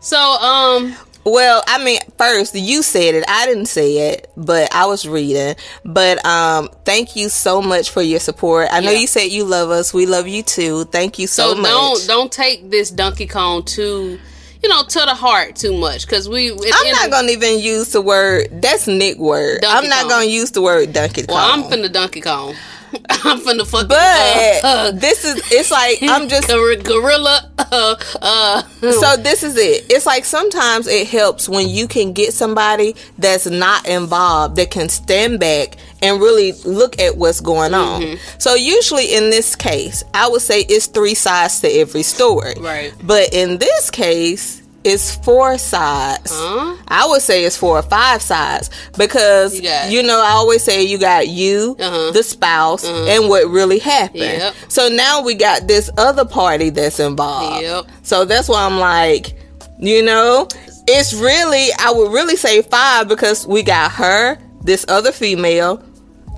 so, 0.00 0.18
um, 0.18 0.94
Well, 1.24 1.62
I 1.66 1.84
mean, 1.84 2.00
first 2.18 2.54
you 2.54 2.82
said 2.82 3.14
it. 3.14 3.24
I 3.28 3.46
didn't 3.46 3.66
say 3.66 4.10
it, 4.12 4.30
but 4.36 4.74
I 4.74 4.86
was 4.86 5.06
reading. 5.06 5.54
But 5.84 6.24
um, 6.24 6.68
thank 6.84 7.14
you 7.14 7.28
so 7.28 7.60
much 7.62 7.90
for 7.90 8.02
your 8.02 8.20
support. 8.20 8.68
I 8.72 8.80
know 8.80 8.90
Yeah. 8.90 8.98
you 9.00 9.06
said 9.06 9.24
you 9.24 9.44
love 9.44 9.70
us. 9.70 9.92
We 9.94 10.06
love 10.06 10.26
you 10.26 10.42
too. 10.42 10.84
Thank 10.86 11.18
you 11.18 11.26
so, 11.26 11.54
so 11.54 11.60
much. 11.60 11.70
don't 11.70 12.06
don't 12.06 12.32
take 12.32 12.70
this 12.70 12.90
Donkey 12.90 13.26
Kong 13.26 13.62
too, 13.64 14.18
you 14.62 14.68
know, 14.68 14.82
to 14.82 14.98
the 15.00 15.14
heart 15.14 15.56
too 15.56 15.72
much 15.76 16.06
because 16.06 16.28
we. 16.28 16.50
I'm 16.52 16.92
not 16.92 17.10
gonna 17.10 17.30
even 17.32 17.58
use 17.58 17.92
the 17.92 18.00
word. 18.02 18.48
That's 18.52 18.86
Nick 18.86 19.18
word. 19.18 19.60
Donkey 19.62 19.86
I'm 19.86 19.88
not 19.88 20.00
Kong. 20.02 20.08
gonna 20.10 20.24
use 20.26 20.50
the 20.50 20.62
word 20.62 20.92
Donkey 20.92 21.26
Kong. 21.26 21.36
Well, 21.36 21.52
I'm 21.52 21.62
finna 21.70 21.92
Donkey 21.92 22.20
Kong. 22.20 22.54
I'm 23.24 23.38
finna 23.40 23.66
fuck. 23.66 23.88
But 23.88 23.98
uh, 23.98 24.60
uh, 24.66 24.90
this 24.92 25.24
is 25.24 25.40
it's 25.52 25.70
like 25.70 25.98
I'm 26.02 26.28
just 26.28 26.48
gor- 26.48 26.76
gorilla. 26.76 27.50
Uh, 27.58 27.96
uh, 28.20 28.62
so 28.80 29.16
this 29.16 29.42
is 29.42 29.56
it. 29.56 29.86
It's 29.90 30.06
like 30.06 30.24
sometimes 30.24 30.86
it 30.86 31.08
helps 31.08 31.48
when 31.48 31.68
you 31.68 31.86
can 31.86 32.12
get 32.12 32.34
somebody 32.34 32.96
that's 33.18 33.46
not 33.46 33.86
involved 33.86 34.56
that 34.56 34.70
can 34.70 34.88
stand 34.88 35.40
back 35.40 35.76
and 36.02 36.20
really 36.20 36.52
look 36.64 36.98
at 37.00 37.16
what's 37.16 37.40
going 37.40 37.74
on. 37.74 38.02
Mm-hmm. 38.02 38.38
So 38.38 38.54
usually 38.54 39.14
in 39.14 39.30
this 39.30 39.54
case, 39.54 40.02
I 40.14 40.28
would 40.28 40.42
say 40.42 40.60
it's 40.60 40.86
three 40.86 41.14
sides 41.14 41.60
to 41.60 41.68
every 41.68 42.02
story. 42.02 42.54
Right. 42.58 42.92
But 43.02 43.32
in 43.34 43.58
this 43.58 43.90
case, 43.90 44.59
it's 44.84 45.14
four 45.16 45.58
sides. 45.58 46.30
Huh? 46.34 46.76
I 46.88 47.06
would 47.08 47.20
say 47.22 47.44
it's 47.44 47.56
four 47.56 47.78
or 47.78 47.82
five 47.82 48.22
sides 48.22 48.70
because 48.96 49.58
You 49.60 49.70
you 49.88 50.02
know 50.02 50.20
I 50.20 50.30
always 50.30 50.62
say 50.62 50.82
you 50.84 50.98
got 50.98 51.28
you, 51.28 51.76
Uh-huh. 51.78 52.12
the 52.12 52.22
spouse, 52.22 52.84
and 52.84 53.28
what 53.28 53.46
really 53.48 53.78
happened. 53.78 54.20
Yep. 54.22 54.54
So 54.68 54.88
now 54.88 55.22
we 55.22 55.34
got 55.34 55.66
this 55.68 55.90
other 55.98 56.24
party 56.24 56.70
that's 56.70 56.98
involved. 57.00 57.62
Yep. 57.62 57.86
So 58.02 58.24
that's 58.24 58.48
why 58.48 58.64
I'm 58.64 58.78
like, 58.78 59.36
you 59.78 60.02
know, 60.02 60.48
it's 60.88 61.12
really 61.12 61.68
I 61.78 61.90
would 61.92 62.10
really 62.12 62.36
say 62.36 62.62
five 62.62 63.06
because 63.08 63.46
we 63.46 63.62
got 63.62 63.92
her, 63.92 64.38
this 64.62 64.84
other 64.88 65.12
female, 65.12 65.82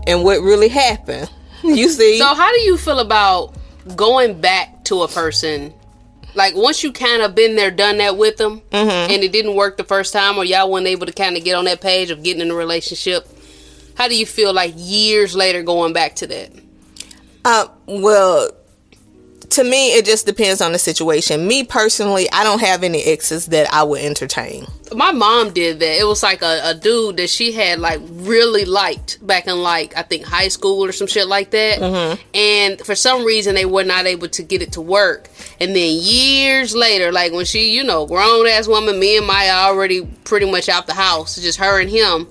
and 0.06 0.24
what 0.24 0.40
really 0.40 0.68
happened. 0.68 1.30
You 1.64 1.88
see? 1.88 2.18
So 2.18 2.26
how 2.34 2.50
do 2.52 2.58
you 2.62 2.76
feel 2.76 2.98
about 2.98 3.54
going 3.94 4.40
back 4.40 4.82
to 4.86 5.02
a 5.02 5.08
person? 5.08 5.72
Like 6.34 6.54
once 6.56 6.82
you 6.82 6.92
kind 6.92 7.22
of 7.22 7.34
been 7.34 7.56
there, 7.56 7.70
done 7.70 7.98
that 7.98 8.16
with 8.16 8.36
them, 8.38 8.60
Mm-hmm. 8.70 9.12
and 9.12 9.22
it 9.22 9.32
didn't 9.32 9.54
work 9.54 9.76
the 9.76 9.84
first 9.84 10.12
time, 10.12 10.38
or 10.38 10.44
y'all 10.44 10.70
weren't 10.70 10.86
able 10.86 11.06
to 11.06 11.12
kind 11.12 11.36
of 11.36 11.44
get 11.44 11.54
on 11.54 11.64
that 11.66 11.80
page 11.80 12.10
of 12.10 12.22
getting 12.22 12.40
in 12.42 12.50
a 12.50 12.54
relationship. 12.54 13.26
How 13.96 14.08
do 14.08 14.16
you 14.16 14.24
feel 14.26 14.52
like 14.54 14.72
years 14.76 15.34
later 15.36 15.62
going 15.62 15.92
back 15.92 16.16
to 16.16 16.26
that? 16.28 16.50
Uh, 17.44 17.66
well, 17.86 18.50
to 19.52 19.64
me, 19.64 19.94
it 19.94 20.04
just 20.04 20.26
depends 20.26 20.60
on 20.60 20.72
the 20.72 20.78
situation. 20.78 21.46
Me 21.46 21.64
personally, 21.64 22.30
I 22.32 22.44
don't 22.44 22.60
have 22.60 22.82
any 22.82 23.02
exes 23.02 23.46
that 23.46 23.72
I 23.72 23.82
would 23.82 24.00
entertain. 24.00 24.66
My 24.94 25.12
mom 25.12 25.52
did 25.52 25.80
that. 25.80 26.00
It 26.00 26.04
was 26.06 26.22
like 26.22 26.42
a, 26.42 26.60
a 26.64 26.74
dude 26.74 27.16
that 27.16 27.30
she 27.30 27.52
had 27.52 27.78
like 27.78 28.00
really 28.02 28.64
liked 28.64 29.24
back 29.26 29.46
in 29.46 29.62
like 29.62 29.96
I 29.96 30.02
think 30.02 30.24
high 30.24 30.48
school 30.48 30.84
or 30.84 30.92
some 30.92 31.06
shit 31.06 31.26
like 31.28 31.50
that. 31.50 31.80
Mm-hmm. 31.80 32.22
And 32.34 32.80
for 32.80 32.94
some 32.94 33.24
reason 33.24 33.54
they 33.54 33.64
were 33.64 33.84
not 33.84 34.06
able 34.06 34.28
to 34.28 34.42
get 34.42 34.62
it 34.62 34.72
to 34.72 34.80
work. 34.80 35.28
And 35.60 35.74
then 35.74 35.96
years 36.00 36.74
later, 36.74 37.12
like 37.12 37.32
when 37.32 37.44
she, 37.44 37.72
you 37.72 37.84
know, 37.84 38.06
grown 38.06 38.46
ass 38.46 38.68
woman, 38.68 38.98
me 38.98 39.16
and 39.16 39.26
Maya 39.26 39.52
already 39.52 40.06
pretty 40.24 40.50
much 40.50 40.68
out 40.68 40.86
the 40.86 40.94
house, 40.94 41.36
just 41.36 41.58
her 41.58 41.80
and 41.80 41.88
him. 41.88 42.26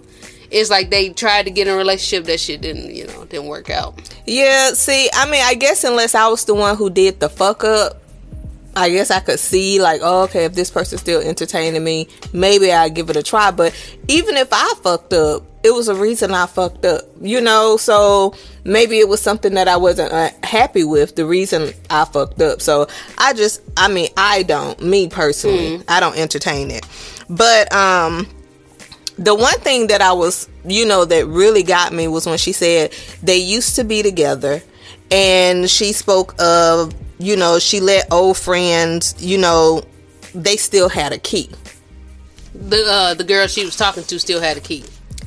It's 0.51 0.70
like 0.70 0.89
they 0.89 1.10
tried 1.10 1.46
to 1.46 1.51
get 1.51 1.67
in 1.67 1.74
a 1.74 1.77
relationship 1.77 2.25
that 2.25 2.39
shit 2.39 2.62
didn't, 2.62 2.93
you 2.93 3.08
know, 3.08 3.25
didn't 3.25 3.48
work 3.48 3.70
out. 3.70 4.13
Yeah, 4.25 4.72
see, 4.74 5.10
I 5.13 5.29
mean, 5.29 5.41
I 5.43 5.55
guess 5.55 5.84
unless 5.84 6.13
I 6.13 6.27
was 6.27 6.46
the 6.46 6.53
one 6.53 6.75
who 6.75 6.89
did 6.89 7.20
the 7.20 7.29
fuck 7.29 7.63
up, 7.63 8.01
I 8.75 8.89
guess 8.89 9.12
I 9.12 9.20
could 9.20 9.39
see 9.39 9.81
like, 9.81 10.01
oh, 10.03 10.24
okay, 10.24 10.46
if 10.46 10.53
this 10.53 10.70
person's 10.70 11.01
still 11.01 11.22
entertaining 11.22 11.84
me, 11.84 12.08
maybe 12.34 12.72
I'd 12.72 12.96
give 12.96 13.10
it 13.10 13.15
a 13.17 13.24
try. 13.24 13.51
But 13.51 13.75
even 14.08 14.38
if 14.38 14.50
I 14.51 14.74
fucked 14.81 15.13
up, 15.13 15.43
it 15.63 15.72
was 15.72 15.89
a 15.89 15.96
reason 15.96 16.34
I 16.34 16.48
fucked 16.48 16.86
up, 16.86 17.03
you 17.20 17.41
know. 17.41 17.77
So 17.77 18.34
maybe 18.63 19.00
it 19.00 19.08
was 19.08 19.22
something 19.22 19.53
that 19.55 19.67
I 19.67 19.77
wasn't 19.77 20.12
uh, 20.12 20.29
happy 20.43 20.84
with. 20.84 21.15
The 21.15 21.25
reason 21.25 21.74
I 21.89 22.05
fucked 22.05 22.41
up. 22.41 22.62
So 22.62 22.88
I 23.17 23.34
just, 23.34 23.62
I 23.75 23.88
mean, 23.88 24.10
I 24.15 24.43
don't, 24.43 24.81
me 24.81 25.08
personally, 25.08 25.84
I 25.88 26.00
don't 26.00 26.17
entertain 26.17 26.72
it. 26.72 26.86
But 27.29 27.72
um, 27.74 28.27
the 29.22 29.36
one 29.36 29.60
thing 29.60 29.88
that 29.88 30.01
I 30.01 30.13
was, 30.13 30.50
you 30.66 30.86
know, 30.86 31.06
that 31.06 31.28
really 31.28 31.63
got 31.63 31.94
me 31.94 32.08
was 32.08 32.25
when 32.25 32.38
she 32.38 32.51
said 32.51 32.92
they 33.22 33.38
used 33.38 33.75
to 33.75 33.84
be 33.84 34.01
together 34.01 34.62
and 35.12 35.70
she 35.70 35.94
spoke 35.94 36.34
of, 36.42 36.94
you 37.20 37.36
know, 37.36 37.60
she 37.60 37.80
let 37.80 38.12
old 38.12 38.38
friends, 38.38 39.16
you 39.20 39.38
know, 39.38 39.84
they 40.34 40.58
still 40.58 40.90
had 40.90 41.13
a 41.13 41.20
key. 41.20 41.50
The 42.54 42.84
uh, 42.88 43.13
the 43.13 43.24
girl 43.24 43.48
she 43.48 43.63
was 43.63 43.75
talking 43.75 44.04
to 44.04 44.20
still 44.20 44.42
had 44.42 44.58
a 44.58 44.62
key. 44.62 44.84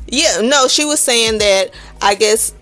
Yeah, 0.08 0.40
no, 0.42 0.66
she 0.68 0.84
was 0.84 1.00
saying 1.00 1.38
that 1.38 1.70
I 2.02 2.14
guess 2.16 2.52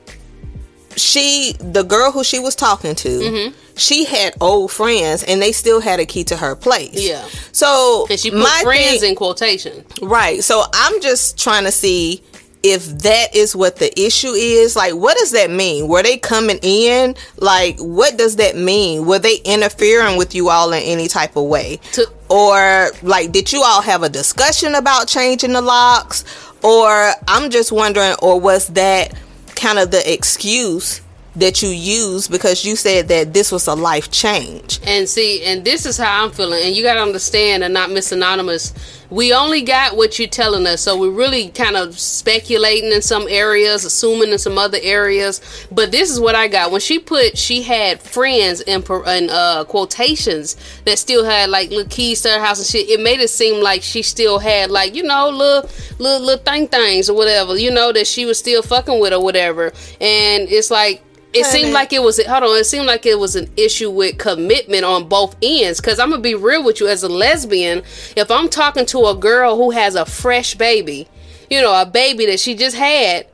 she, 0.97 1.55
the 1.59 1.83
girl 1.83 2.13
who 2.13 2.23
she 2.25 2.39
was 2.39 2.55
talking 2.55 2.95
to, 2.97 3.53
she 3.77 4.05
had 4.05 4.35
old 4.41 4.71
friends 4.71 5.23
and 5.23 5.41
they 5.41 5.53
still 5.53 5.81
had 5.81 6.01
a 6.01 6.07
key 6.07 6.25
to 6.25 6.37
her 6.37 6.55
place. 6.57 6.91
Yeah. 7.01 7.27
So 7.53 8.07
And 8.11 8.19
she 8.19 8.31
put 8.31 8.41
my 8.41 8.61
friends 8.63 9.01
thing- 9.01 9.11
in 9.11 9.17
quotation. 9.17 9.85
Right. 10.01 10.43
So 10.45 10.63
I'm 10.73 11.01
just 11.01 11.39
trying 11.39 11.65
to 11.65 11.73
see 11.73 12.23
if 12.63 12.87
that 12.99 13.35
is 13.35 13.57
what 13.57 13.77
the 13.77 13.91
issue 14.01 14.31
is. 14.31 14.77
Like, 14.77 14.95
what 14.95 15.17
does 15.19 15.33
that 15.33 15.51
mean? 15.51 15.89
Were 15.89 16.03
they 16.03 16.17
coming 16.17 16.61
in? 16.63 17.17
Like, 17.39 17.77
what 17.81 18.17
does 18.17 18.37
that 18.37 18.57
mean? 18.57 19.05
Were 19.05 19.19
they 19.19 19.37
interfering 19.45 20.17
with 20.17 20.33
you 20.35 20.49
all 20.49 20.73
in 20.73 20.81
any 20.83 21.09
type 21.09 21.35
of 21.35 21.45
way? 21.45 21.81
To- 21.95 22.09
or, 22.29 22.93
like, 23.03 23.33
did 23.33 23.53
you 23.53 23.63
all 23.63 23.83
have 23.83 24.05
a 24.05 24.09
discussion 24.09 24.75
about 24.77 25.09
changing 25.09 25.53
the 25.55 25.61
locks? 25.61 26.25
Or, 26.63 27.11
I'm 27.27 27.51
just 27.51 27.73
wondering, 27.73 28.15
or 28.23 28.39
was 28.39 28.69
that 28.69 29.13
kind 29.57 29.79
of 29.81 29.91
the 29.91 30.11
excuse? 30.13 31.01
That 31.35 31.63
you 31.63 31.71
used 31.71 32.31
because 32.31 32.63
you 32.63 32.77
said 32.77 33.09
that 33.09 33.33
this 33.33 33.51
was 33.51 33.67
a 33.67 33.75
life 33.75 34.11
change. 34.11 34.81
And 34.85 35.09
see, 35.09 35.43
and 35.45 35.65
this 35.65 35.87
is 35.87 35.97
how 35.97 36.25
I'm 36.25 36.31
feeling. 36.31 36.63
And 36.63 36.77
you 36.77 36.83
got 36.83 36.95
to 36.95 37.01
understand 37.01 37.65
and 37.65 37.73
not 37.73 37.91
Miss 37.91 38.13
Anonymous. 38.13 38.75
We 39.09 39.33
only 39.33 39.63
got 39.63 39.97
what 39.97 40.19
you're 40.19 40.29
telling 40.29 40.67
us. 40.67 40.83
So 40.83 40.99
we're 40.99 41.11
really 41.11 41.49
kind 41.49 41.77
of 41.77 41.99
speculating 41.99 42.93
in 42.93 43.01
some 43.01 43.27
areas, 43.31 43.87
assuming 43.87 44.31
in 44.31 44.39
some 44.39 44.59
other 44.59 44.77
areas. 44.83 45.41
But 45.71 45.91
this 45.91 46.11
is 46.11 46.21
what 46.21 46.35
I 46.35 46.49
got. 46.49 46.71
When 46.71 46.83
she 46.83 46.99
put, 46.99 47.39
she 47.39 47.63
had 47.63 48.03
friends 48.03 48.61
in, 48.61 48.83
in 48.83 49.31
uh, 49.31 49.65
quotations 49.65 50.57
that 50.85 50.99
still 50.99 51.25
had 51.25 51.49
like 51.49 51.71
little 51.71 51.89
keys 51.89 52.21
to 52.23 52.31
her 52.31 52.41
house 52.41 52.59
and 52.59 52.67
shit. 52.67 52.91
It 52.91 53.01
made 53.03 53.21
it 53.21 53.31
seem 53.31 53.63
like 53.63 53.83
she 53.83 54.03
still 54.03 54.39
had 54.39 54.71
like, 54.71 54.95
you 54.95 55.03
know, 55.03 55.31
little, 55.31 55.71
little, 55.99 56.27
little 56.27 56.45
thing 56.45 56.69
things 56.69 57.09
or 57.09 57.17
whatever, 57.17 57.57
you 57.57 57.71
know, 57.71 57.91
that 57.93 58.07
she 58.07 58.27
was 58.27 58.39
still 58.39 58.61
fucking 58.61 59.01
with 59.01 59.15
or 59.15 59.23
whatever. 59.23 59.73
And 59.99 60.47
it's 60.51 60.71
like, 60.71 61.03
it 61.35 61.47
seemed 61.47 61.73
like 61.73 61.93
it 61.93 62.03
was 62.03 62.25
hold 62.27 62.43
on 62.43 62.59
it 62.59 62.65
seemed 62.65 62.87
like 62.87 63.07
it 63.07 63.19
was 63.19 63.37
an 63.37 63.49
issue 63.57 63.91
with 63.91 64.19
commitment 64.19 64.85
on 64.85 65.09
both 65.09 65.37
ends 65.43 65.81
because 65.81 65.99
i'm 65.99 66.11
gonna 66.11 66.23
be 66.23 66.35
real 66.35 66.65
with 66.65 66.81
you 66.81 66.89
as 66.89 67.03
a 67.03 67.09
lesbian 67.09 67.83
if 68.17 68.31
i'm 68.31 68.49
talking 68.49 68.87
to 68.87 69.07
a 69.07 69.15
girl 69.15 69.57
who 69.57 69.71
has 69.71 69.95
a 69.95 70.05
fresh 70.05 70.55
baby 70.55 71.09
you 71.51 71.61
know 71.61 71.81
a 71.81 71.87
baby 71.87 72.27
that 72.27 72.41
she 72.41 72.55
just 72.55 72.77
had 72.77 73.27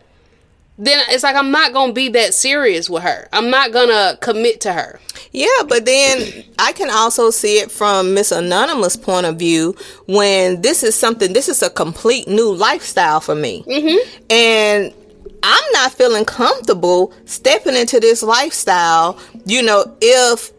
then 0.78 1.02
it's 1.08 1.24
like 1.24 1.36
i'm 1.36 1.50
not 1.50 1.72
gonna 1.72 1.92
be 1.92 2.08
that 2.08 2.32
serious 2.34 2.88
with 2.88 3.02
her 3.02 3.28
i'm 3.32 3.50
not 3.50 3.72
gonna 3.72 4.16
commit 4.20 4.60
to 4.60 4.72
her 4.72 5.00
Yeah, 5.32 5.46
but 5.68 5.84
then 5.84 6.44
I 6.58 6.72
can 6.72 6.90
also 6.90 7.30
see 7.30 7.58
it 7.58 7.70
from 7.70 8.14
Miss 8.14 8.32
Anonymous' 8.32 8.96
point 8.96 9.26
of 9.26 9.36
view 9.36 9.76
when 10.06 10.62
this 10.62 10.82
is 10.82 10.94
something, 10.94 11.32
this 11.32 11.48
is 11.48 11.62
a 11.62 11.70
complete 11.70 12.28
new 12.28 12.52
lifestyle 12.54 13.20
for 13.20 13.34
me. 13.34 13.62
Mm-hmm. 13.68 14.32
And 14.32 14.94
I'm 15.42 15.72
not 15.72 15.92
feeling 15.92 16.24
comfortable 16.24 17.12
stepping 17.24 17.76
into 17.76 18.00
this 18.00 18.22
lifestyle, 18.22 19.18
you 19.44 19.62
know, 19.62 19.96
if 20.00 20.52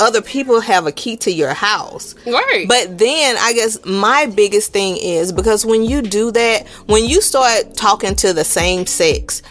other 0.00 0.22
people 0.22 0.60
have 0.60 0.86
a 0.86 0.92
key 0.92 1.16
to 1.18 1.30
your 1.30 1.52
house. 1.52 2.14
right 2.26 2.66
But 2.66 2.98
then 2.98 3.36
I 3.38 3.52
guess 3.52 3.84
my 3.84 4.26
biggest 4.26 4.72
thing 4.72 4.96
is 4.96 5.30
because 5.30 5.66
when 5.66 5.84
you 5.84 6.02
do 6.02 6.30
that, 6.32 6.66
when 6.86 7.04
you 7.04 7.20
start 7.20 7.74
talking 7.74 8.14
to 8.16 8.32
the 8.32 8.44
same 8.44 8.86
sex, 8.86 9.42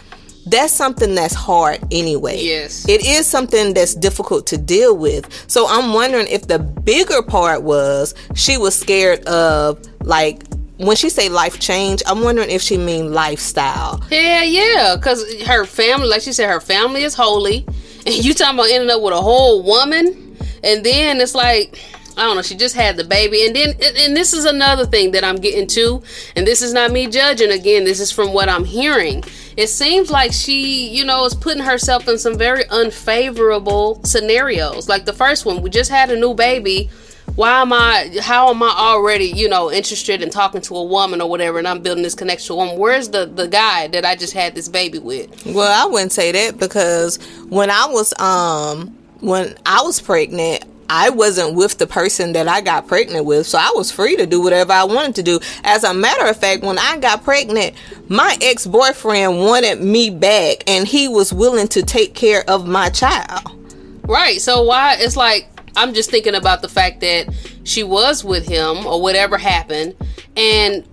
that's 0.46 0.72
something 0.72 1.14
that's 1.14 1.34
hard 1.34 1.80
anyway. 1.92 2.38
Yes. 2.40 2.88
It 2.88 3.06
is 3.06 3.26
something 3.26 3.74
that's 3.74 3.94
difficult 3.94 4.46
to 4.48 4.58
deal 4.58 4.96
with. 4.96 5.28
So 5.48 5.66
I'm 5.68 5.92
wondering 5.92 6.26
if 6.26 6.48
the 6.48 6.58
bigger 6.58 7.22
part 7.22 7.62
was 7.62 8.14
she 8.34 8.58
was 8.58 8.76
scared 8.76 9.24
of 9.26 9.80
like 10.02 10.42
when 10.86 10.96
she 10.96 11.08
say 11.10 11.28
life 11.28 11.58
change, 11.60 12.02
I'm 12.06 12.22
wondering 12.22 12.50
if 12.50 12.62
she 12.62 12.76
mean 12.76 13.12
lifestyle. 13.12 14.02
yeah 14.10 14.42
yeah 14.42 14.96
because 14.96 15.24
her 15.44 15.64
family 15.64 16.08
like 16.08 16.22
she 16.22 16.32
said 16.32 16.48
her 16.48 16.60
family 16.60 17.02
is 17.02 17.14
holy 17.14 17.64
and 18.06 18.14
you 18.24 18.32
talking 18.34 18.58
about 18.58 18.70
ending 18.70 18.90
up 18.90 19.02
with 19.02 19.12
a 19.14 19.20
whole 19.20 19.62
woman 19.62 20.36
and 20.64 20.84
then 20.84 21.20
it's 21.20 21.34
like 21.34 21.78
I 22.16 22.24
don't 22.24 22.36
know. 22.36 22.42
She 22.42 22.56
just 22.56 22.74
had 22.74 22.96
the 22.98 23.04
baby, 23.04 23.46
and 23.46 23.56
then 23.56 23.70
and- 23.70 23.96
and 23.96 24.16
this 24.16 24.34
is 24.34 24.44
another 24.44 24.84
thing 24.84 25.12
that 25.12 25.24
I'm 25.24 25.36
getting 25.36 25.66
to, 25.68 26.02
and 26.36 26.46
this 26.46 26.60
is 26.60 26.74
not 26.74 26.90
me 26.90 27.06
judging. 27.06 27.50
Again, 27.50 27.84
this 27.84 27.98
is 27.98 28.10
from 28.12 28.34
what 28.34 28.48
I'm 28.48 28.64
hearing. 28.64 29.24
It 29.56 29.68
seems 29.68 30.10
like 30.10 30.32
she, 30.32 30.88
you 30.88 31.04
know, 31.04 31.24
is 31.24 31.34
putting 31.34 31.62
herself 31.62 32.08
in 32.08 32.18
some 32.18 32.36
very 32.36 32.64
unfavorable 32.68 34.00
scenarios. 34.04 34.88
Like 34.88 35.04
the 35.06 35.12
first 35.14 35.46
one, 35.46 35.62
we 35.62 35.70
just 35.70 35.90
had 35.90 36.10
a 36.10 36.16
new 36.16 36.34
baby. 36.34 36.90
Why 37.36 37.62
am 37.62 37.72
I? 37.72 38.10
How 38.20 38.50
am 38.50 38.62
I 38.62 38.74
already, 38.76 39.26
you 39.26 39.48
know, 39.48 39.70
interested 39.70 40.22
in 40.22 40.30
talking 40.30 40.60
to 40.62 40.76
a 40.76 40.84
woman 40.84 41.20
or 41.20 41.28
whatever, 41.28 41.58
and 41.58 41.66
I'm 41.66 41.80
building 41.80 42.02
this 42.02 42.14
connection 42.14 42.48
to 42.48 42.52
a 42.54 42.56
woman? 42.56 42.78
Where's 42.78 43.08
the 43.08 43.26
the 43.26 43.48
guy 43.48 43.88
that 43.88 44.04
I 44.04 44.16
just 44.16 44.32
had 44.32 44.54
this 44.54 44.68
baby 44.68 44.98
with? 44.98 45.46
Well, 45.46 45.70
I 45.70 45.90
wouldn't 45.90 46.12
say 46.12 46.32
that 46.32 46.58
because 46.58 47.16
when 47.48 47.70
I 47.70 47.86
was 47.86 48.12
um 48.18 48.88
when 49.20 49.54
I 49.66 49.82
was 49.82 50.00
pregnant, 50.00 50.64
I 50.88 51.10
wasn't 51.10 51.54
with 51.54 51.78
the 51.78 51.86
person 51.86 52.32
that 52.32 52.48
I 52.48 52.60
got 52.60 52.88
pregnant 52.88 53.24
with, 53.24 53.46
so 53.46 53.58
I 53.58 53.70
was 53.76 53.92
free 53.92 54.16
to 54.16 54.26
do 54.26 54.40
whatever 54.40 54.72
I 54.72 54.84
wanted 54.84 55.14
to 55.16 55.22
do. 55.22 55.38
As 55.62 55.84
a 55.84 55.94
matter 55.94 56.26
of 56.26 56.36
fact, 56.36 56.62
when 56.62 56.78
I 56.78 56.98
got 56.98 57.22
pregnant, 57.22 57.76
my 58.08 58.36
ex 58.42 58.66
boyfriend 58.66 59.38
wanted 59.38 59.80
me 59.80 60.10
back 60.10 60.64
and 60.66 60.86
he 60.86 61.06
was 61.06 61.32
willing 61.32 61.68
to 61.68 61.82
take 61.82 62.14
care 62.14 62.42
of 62.48 62.66
my 62.66 62.90
child. 62.90 63.56
Right. 64.02 64.40
So 64.40 64.62
why 64.62 64.96
it's 64.98 65.16
like 65.16 65.46
I'm 65.76 65.94
just 65.94 66.10
thinking 66.10 66.34
about 66.34 66.62
the 66.62 66.68
fact 66.68 67.00
that 67.00 67.28
she 67.64 67.82
was 67.82 68.24
with 68.24 68.46
him 68.46 68.86
or 68.86 69.00
whatever 69.00 69.38
happened. 69.38 69.94
And 70.36 70.86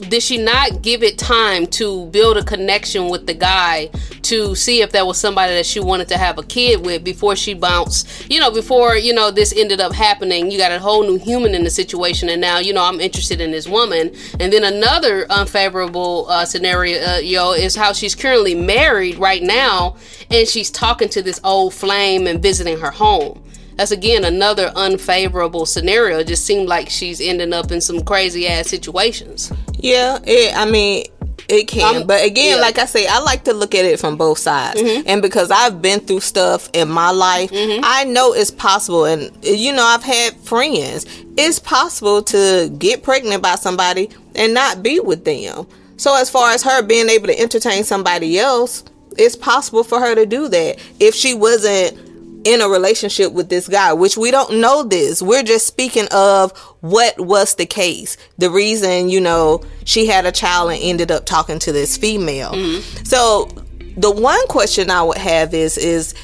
did 0.00 0.22
she 0.22 0.38
not 0.38 0.82
give 0.82 1.02
it 1.02 1.18
time 1.18 1.66
to 1.66 2.06
build 2.06 2.36
a 2.36 2.44
connection 2.44 3.08
with 3.08 3.26
the 3.26 3.34
guy 3.34 3.90
to 4.22 4.54
see 4.54 4.80
if 4.80 4.92
there 4.92 5.04
was 5.04 5.18
somebody 5.18 5.54
that 5.54 5.66
she 5.66 5.80
wanted 5.80 6.06
to 6.08 6.16
have 6.16 6.38
a 6.38 6.42
kid 6.44 6.84
with 6.86 7.02
before 7.02 7.34
she 7.34 7.54
bounced 7.54 8.30
you 8.30 8.38
know 8.38 8.50
before 8.50 8.96
you 8.96 9.12
know 9.12 9.30
this 9.30 9.52
ended 9.56 9.80
up 9.80 9.92
happening? 9.92 10.50
You 10.50 10.58
got 10.58 10.70
a 10.70 10.78
whole 10.78 11.02
new 11.02 11.18
human 11.18 11.54
in 11.54 11.64
the 11.64 11.70
situation 11.70 12.28
and 12.28 12.40
now 12.40 12.58
you 12.58 12.72
know 12.72 12.84
i'm 12.84 13.00
interested 13.00 13.40
in 13.40 13.50
this 13.50 13.68
woman. 13.68 14.14
And 14.38 14.52
then 14.52 14.64
another 14.64 15.26
unfavorable 15.30 16.26
uh, 16.28 16.44
scenario 16.44 17.02
uh, 17.04 17.16
yo 17.18 17.52
is 17.52 17.74
how 17.74 17.92
she's 17.92 18.14
currently 18.14 18.54
married 18.54 19.18
right 19.18 19.42
now 19.42 19.96
and 20.30 20.46
she's 20.46 20.70
talking 20.70 21.08
to 21.10 21.22
this 21.22 21.40
old 21.42 21.74
flame 21.74 22.26
and 22.26 22.40
visiting 22.40 22.78
her 22.78 22.90
home 22.90 23.42
that's 23.78 23.92
again 23.92 24.24
another 24.24 24.72
unfavorable 24.74 25.64
scenario. 25.64 26.18
It 26.18 26.26
just 26.26 26.44
seemed 26.44 26.68
like 26.68 26.90
she's 26.90 27.20
ending 27.20 27.52
up 27.52 27.70
in 27.70 27.80
some 27.80 28.02
crazy 28.02 28.48
ass 28.48 28.66
situations. 28.66 29.52
Yeah, 29.78 30.18
it, 30.24 30.56
I 30.56 30.68
mean, 30.68 31.04
it 31.48 31.68
can. 31.68 32.02
Um, 32.02 32.06
but 32.08 32.26
again, 32.26 32.56
yeah. 32.56 32.60
like 32.60 32.78
I 32.78 32.86
say, 32.86 33.06
I 33.06 33.20
like 33.20 33.44
to 33.44 33.52
look 33.52 33.76
at 33.76 33.84
it 33.84 34.00
from 34.00 34.16
both 34.16 34.38
sides. 34.38 34.82
Mm-hmm. 34.82 35.06
And 35.06 35.22
because 35.22 35.52
I've 35.52 35.80
been 35.80 36.00
through 36.00 36.20
stuff 36.20 36.68
in 36.72 36.88
my 36.88 37.12
life, 37.12 37.52
mm-hmm. 37.52 37.80
I 37.84 38.02
know 38.02 38.32
it's 38.32 38.50
possible. 38.50 39.04
And, 39.04 39.30
you 39.44 39.72
know, 39.72 39.84
I've 39.84 40.02
had 40.02 40.34
friends. 40.38 41.06
It's 41.36 41.60
possible 41.60 42.20
to 42.24 42.74
get 42.78 43.04
pregnant 43.04 43.44
by 43.44 43.54
somebody 43.54 44.10
and 44.34 44.54
not 44.54 44.82
be 44.82 44.98
with 44.98 45.24
them. 45.24 45.68
So, 45.98 46.16
as 46.16 46.28
far 46.28 46.50
as 46.50 46.64
her 46.64 46.82
being 46.82 47.08
able 47.08 47.28
to 47.28 47.38
entertain 47.38 47.84
somebody 47.84 48.40
else, 48.40 48.82
it's 49.16 49.36
possible 49.36 49.84
for 49.84 50.00
her 50.00 50.16
to 50.16 50.26
do 50.26 50.48
that 50.48 50.78
if 50.98 51.14
she 51.14 51.34
wasn't 51.34 52.07
in 52.48 52.62
a 52.62 52.68
relationship 52.68 53.32
with 53.32 53.50
this 53.50 53.68
guy, 53.68 53.92
which 53.92 54.16
we 54.16 54.30
don't 54.30 54.58
know 54.58 54.82
this. 54.82 55.20
We're 55.20 55.42
just 55.42 55.66
speaking 55.66 56.08
of 56.10 56.56
what 56.80 57.20
was 57.20 57.56
the 57.56 57.66
case. 57.66 58.16
The 58.38 58.50
reason, 58.50 59.10
you 59.10 59.20
know, 59.20 59.62
she 59.84 60.06
had 60.06 60.24
a 60.24 60.32
child 60.32 60.72
and 60.72 60.80
ended 60.82 61.10
up 61.10 61.26
talking 61.26 61.58
to 61.58 61.72
this 61.72 61.98
female. 61.98 62.52
Mm-hmm. 62.52 63.04
So 63.04 63.50
the 63.98 64.10
one 64.10 64.46
question 64.48 64.90
I 64.90 65.02
would 65.02 65.18
have 65.18 65.52
is 65.52 65.76
is 65.76 66.14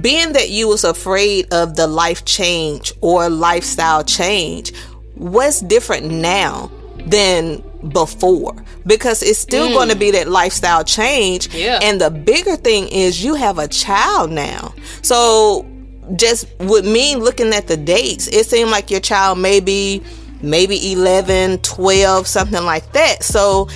being 0.00 0.32
that 0.32 0.50
you 0.50 0.66
was 0.66 0.82
afraid 0.82 1.52
of 1.52 1.76
the 1.76 1.86
life 1.86 2.24
change 2.24 2.92
or 3.00 3.30
lifestyle 3.30 4.02
change, 4.02 4.76
what's 5.14 5.60
different 5.60 6.10
now 6.10 6.70
than 7.06 7.62
before. 7.92 8.54
Because 8.86 9.22
it's 9.22 9.38
still 9.38 9.68
mm. 9.68 9.74
going 9.74 9.88
to 9.88 9.96
be 9.96 10.10
that 10.12 10.28
lifestyle 10.28 10.84
change. 10.84 11.54
Yeah. 11.54 11.78
and 11.82 12.00
the 12.00 12.10
bigger 12.10 12.56
thing 12.56 12.88
is 12.88 13.24
you 13.24 13.34
have 13.34 13.58
a 13.58 13.68
child 13.68 14.30
now. 14.30 14.74
So 15.02 15.66
just 16.16 16.46
with 16.60 16.86
me 16.86 17.16
looking 17.16 17.52
at 17.52 17.66
the 17.66 17.76
dates 17.76 18.28
it 18.28 18.46
seemed 18.46 18.70
like 18.70 18.90
your 18.90 18.98
child 18.98 19.38
maybe 19.38 20.02
maybe 20.40 20.92
11 20.92 21.58
12 21.58 22.26
something 22.26 22.64
like 22.64 22.92
that. 22.92 23.22
So 23.22 23.68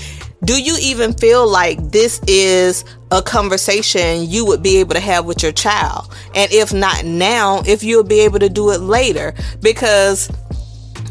do 0.45 0.61
you 0.61 0.77
even 0.81 1.13
feel 1.13 1.49
like 1.49 1.79
this 1.93 2.21
is 2.27 2.85
a 3.13 3.23
conversation 3.23 4.29
you 4.29 4.45
would 4.47 4.63
be 4.63 4.79
able 4.79 4.95
to 4.95 5.01
have 5.01 5.25
with 5.25 5.43
your 5.43 5.53
child? 5.53 6.13
And 6.35 6.51
if 6.53 6.73
not 6.73 7.05
now 7.05 7.63
if 7.65 7.85
you'll 7.85 8.03
be 8.03 8.21
able 8.21 8.41
to 8.41 8.49
do 8.49 8.71
it 8.71 8.81
later. 8.81 9.35
Because 9.61 10.31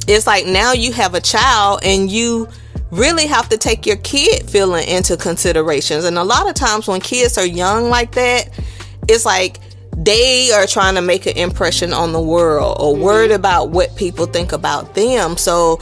it's 0.07 0.27
like 0.27 0.45
now 0.45 0.73
you 0.73 0.91
have 0.93 1.13
a 1.13 1.21
child 1.21 1.81
and 1.83 2.11
you 2.11 2.47
really 2.91 3.25
have 3.25 3.49
to 3.49 3.57
take 3.57 3.85
your 3.85 3.97
kid 3.97 4.49
feeling 4.49 4.87
into 4.87 5.17
considerations. 5.17 6.03
And 6.03 6.17
a 6.17 6.23
lot 6.23 6.47
of 6.47 6.55
times 6.55 6.87
when 6.87 7.01
kids 7.01 7.37
are 7.37 7.45
young 7.45 7.89
like 7.89 8.11
that, 8.13 8.49
it's 9.07 9.25
like 9.25 9.59
they 9.95 10.51
are 10.51 10.67
trying 10.67 10.95
to 10.95 11.01
make 11.01 11.25
an 11.25 11.37
impression 11.37 11.93
on 11.93 12.11
the 12.11 12.21
world 12.21 12.77
or 12.79 12.93
mm-hmm. 12.93 13.03
worried 13.03 13.31
about 13.31 13.69
what 13.69 13.95
people 13.95 14.25
think 14.25 14.51
about 14.51 14.95
them. 14.95 15.37
So 15.37 15.79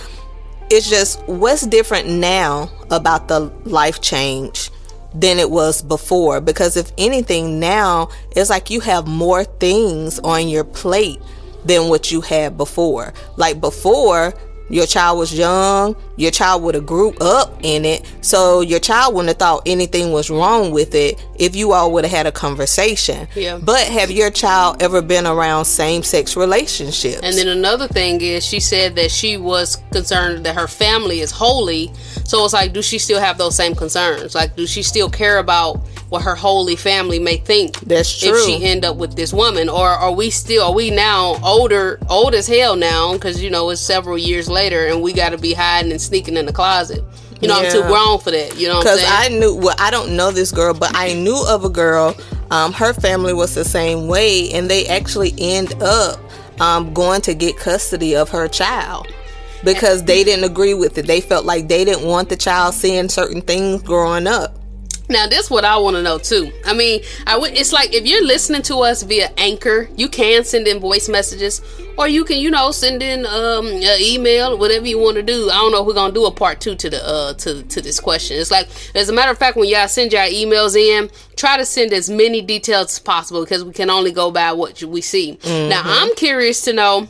it's 0.70 0.90
just 0.90 1.22
what's 1.28 1.66
different 1.66 2.08
now 2.08 2.70
about 2.92 3.28
the 3.28 3.40
life 3.66 4.02
change 4.02 4.70
than 5.16 5.40
it 5.40 5.50
was 5.50 5.82
before 5.82 6.40
because 6.40 6.78
if 6.78 6.92
anything 7.00 7.60
now 7.60 8.10
it's 8.36 8.52
like 8.52 8.70
you 8.70 8.80
have 8.80 9.08
more 9.08 9.44
things 9.44 10.20
on 10.20 10.48
your 10.48 10.64
plate 10.64 11.20
than 11.66 11.90
what 11.90 12.12
you 12.12 12.22
had 12.22 12.56
before 12.56 13.12
like 13.36 13.60
before 13.60 14.32
your 14.70 14.86
child 14.86 15.20
was 15.20 15.38
young, 15.38 15.96
your 16.16 16.32
child 16.32 16.64
would 16.64 16.76
have 16.76 16.86
grew 16.86 17.14
up 17.20 17.58
in 17.64 17.86
it, 17.86 18.06
so 18.22 18.62
your 18.62 18.80
child 18.80 19.14
wouldn't 19.14 19.30
have 19.30 19.38
thought 19.38 19.64
anything 19.66 20.12
was 20.12 20.30
wrong 20.30 20.72
with 20.72 20.96
it 20.96 21.24
if 21.38 21.56
you 21.56 21.74
all 21.74 21.92
would 21.92 22.04
have 22.06 22.12
had 22.12 22.28
a 22.28 22.32
conversation. 22.32 23.28
Yeah. 23.36 23.58
But 23.58 23.88
have 23.88 24.12
your 24.12 24.30
child 24.30 24.82
ever 24.82 25.02
been 25.02 25.26
around 25.26 25.66
same 25.66 26.04
sex 26.04 26.36
relationships? 26.36 27.22
And 27.24 27.36
then 27.36 27.48
another 27.48 27.88
thing 27.88 28.22
is 28.22 28.46
she 28.46 28.60
said 28.60 28.96
that 28.96 29.12
she 29.12 29.38
was 29.38 29.78
concerned 29.92 30.46
that 30.46 30.56
her 30.56 30.68
family 30.68 31.22
is 31.22 31.32
holy. 31.32 31.92
So 32.26 32.44
it's 32.46 32.54
like, 32.54 32.74
do 32.74 32.82
she 32.82 33.00
still 33.00 33.20
have 33.20 33.38
those 33.38 33.56
same 33.56 33.76
concerns? 33.76 34.36
Like, 34.36 34.56
do 34.56 34.68
she 34.68 34.84
still 34.84 35.10
care 35.10 35.40
about 35.40 35.82
what 36.10 36.24
her 36.24 36.36
holy 36.36 36.76
family 36.76 37.20
may 37.20 37.38
think 37.38 37.80
that's 37.82 38.20
true 38.20 38.36
if 38.36 38.46
she 38.46 38.66
end 38.66 38.84
up 38.84 38.98
with 38.98 39.16
this 39.16 39.34
woman. 39.34 39.70
Or 39.70 39.88
are 39.88 40.12
we 40.12 40.30
still 40.30 40.66
are 40.66 40.74
we 40.74 40.90
now 40.90 41.40
older 41.44 42.00
old 42.10 42.34
as 42.34 42.48
hell 42.48 42.76
now? 42.76 43.14
Because 43.14 43.42
you 43.42 43.50
know 43.50 43.70
it's 43.70 43.82
several 43.82 44.18
years 44.18 44.50
later 44.50 44.88
and 44.88 45.02
we 45.02 45.14
got 45.14 45.30
to 45.30 45.38
be 45.38 45.54
hiding 45.54 45.92
and 45.92 46.02
sneaking 46.02 46.38
in 46.38 46.46
the 46.46 46.54
closet. 46.54 47.04
You 47.42 47.48
know 47.48 47.62
yeah. 47.62 47.68
i'm 47.68 47.72
too 47.72 47.82
grown 47.84 48.20
for 48.20 48.32
that 48.32 48.60
you 48.60 48.68
know 48.68 48.82
because 48.82 49.02
i 49.08 49.30
knew 49.30 49.56
well 49.56 49.76
i 49.80 49.90
don't 49.90 50.14
know 50.14 50.30
this 50.30 50.52
girl 50.52 50.74
but 50.74 50.92
i 50.94 51.14
knew 51.14 51.42
of 51.48 51.64
a 51.64 51.70
girl 51.70 52.14
um, 52.52 52.74
her 52.74 52.92
family 52.92 53.34
was 53.34 53.56
the 53.56 53.64
same 53.64 54.08
way 54.08 54.52
and 54.52 54.70
they 54.70 54.86
actually 54.88 55.34
end 55.38 55.74
up 55.82 56.20
um, 56.60 56.94
going 56.94 57.22
to 57.22 57.34
get 57.34 57.56
custody 57.58 58.14
of 58.14 58.28
her 58.30 58.50
child 58.50 59.08
because 59.64 60.04
they 60.04 60.24
didn't 60.24 60.46
agree 60.46 60.74
with 60.74 60.98
it. 60.98 61.08
They 61.08 61.22
felt 61.22 61.46
like 61.46 61.68
they 61.68 61.86
didn't 61.86 62.06
want 62.06 62.30
the 62.30 62.36
child 62.36 62.74
seeing 62.74 63.10
certain 63.10 63.42
things 63.42 63.82
growing 63.82 64.28
up 64.28 64.59
now, 65.10 65.26
this 65.26 65.46
is 65.46 65.52
what 65.52 65.66
I 65.66 65.76
want 65.78 65.96
to 65.96 66.04
know 66.04 66.20
too. 66.20 66.52
I 66.66 66.74
mean, 66.74 67.02
I 67.26 67.32
w- 67.34 67.52
it's 67.54 67.74
like 67.74 67.94
if 67.94 68.06
you're 68.06 68.24
listening 68.24 68.62
to 68.64 68.78
us 68.78 69.02
via 69.02 69.32
Anchor, 69.38 69.90
you 69.98 70.08
can 70.08 70.44
send 70.44 70.68
in 70.68 70.80
voice 70.80 71.10
messages, 71.10 71.62
or 71.98 72.08
you 72.08 72.24
can, 72.24 72.38
you 72.38 72.52
know, 72.52 72.70
send 72.70 73.02
in 73.02 73.26
um 73.26 73.66
an 73.66 74.00
email, 74.00 74.56
whatever 74.58 74.86
you 74.86 75.00
want 75.00 75.16
to 75.16 75.24
do. 75.24 75.50
I 75.50 75.56
don't 75.56 75.72
know 75.72 75.82
if 75.82 75.88
we're 75.88 75.96
gonna 75.96 76.14
do 76.14 76.26
a 76.26 76.32
part 76.32 76.62
two 76.62 76.76
to 76.76 76.90
the 76.92 77.04
uh 77.04 77.34
to 77.34 77.64
to 77.64 77.82
this 77.82 78.00
question. 78.00 78.38
It's 78.38 78.52
like, 78.52 78.70
as 78.96 79.10
a 79.10 79.14
matter 79.14 79.32
of 79.32 79.40
fact, 79.40 79.58
when 79.58 79.68
y'all 79.68 79.88
send 79.88 80.14
your 80.14 80.22
emails 80.22 80.76
in, 80.76 81.10
try 81.36 81.58
to 81.58 81.66
send 81.66 81.92
as 81.92 82.08
many 82.08 82.44
details 82.44 82.92
as 82.92 83.00
possible 83.00 83.44
because 83.44 83.64
we 83.64 83.74
can 83.74 83.90
only 83.90 84.12
go 84.12 84.30
by 84.30 84.54
what 84.54 84.82
we 84.84 85.02
see. 85.02 85.38
Mm-hmm. 85.38 85.70
Now, 85.70 85.82
I'm 85.84 86.14
curious 86.16 86.62
to 86.66 86.74
know 86.74 87.08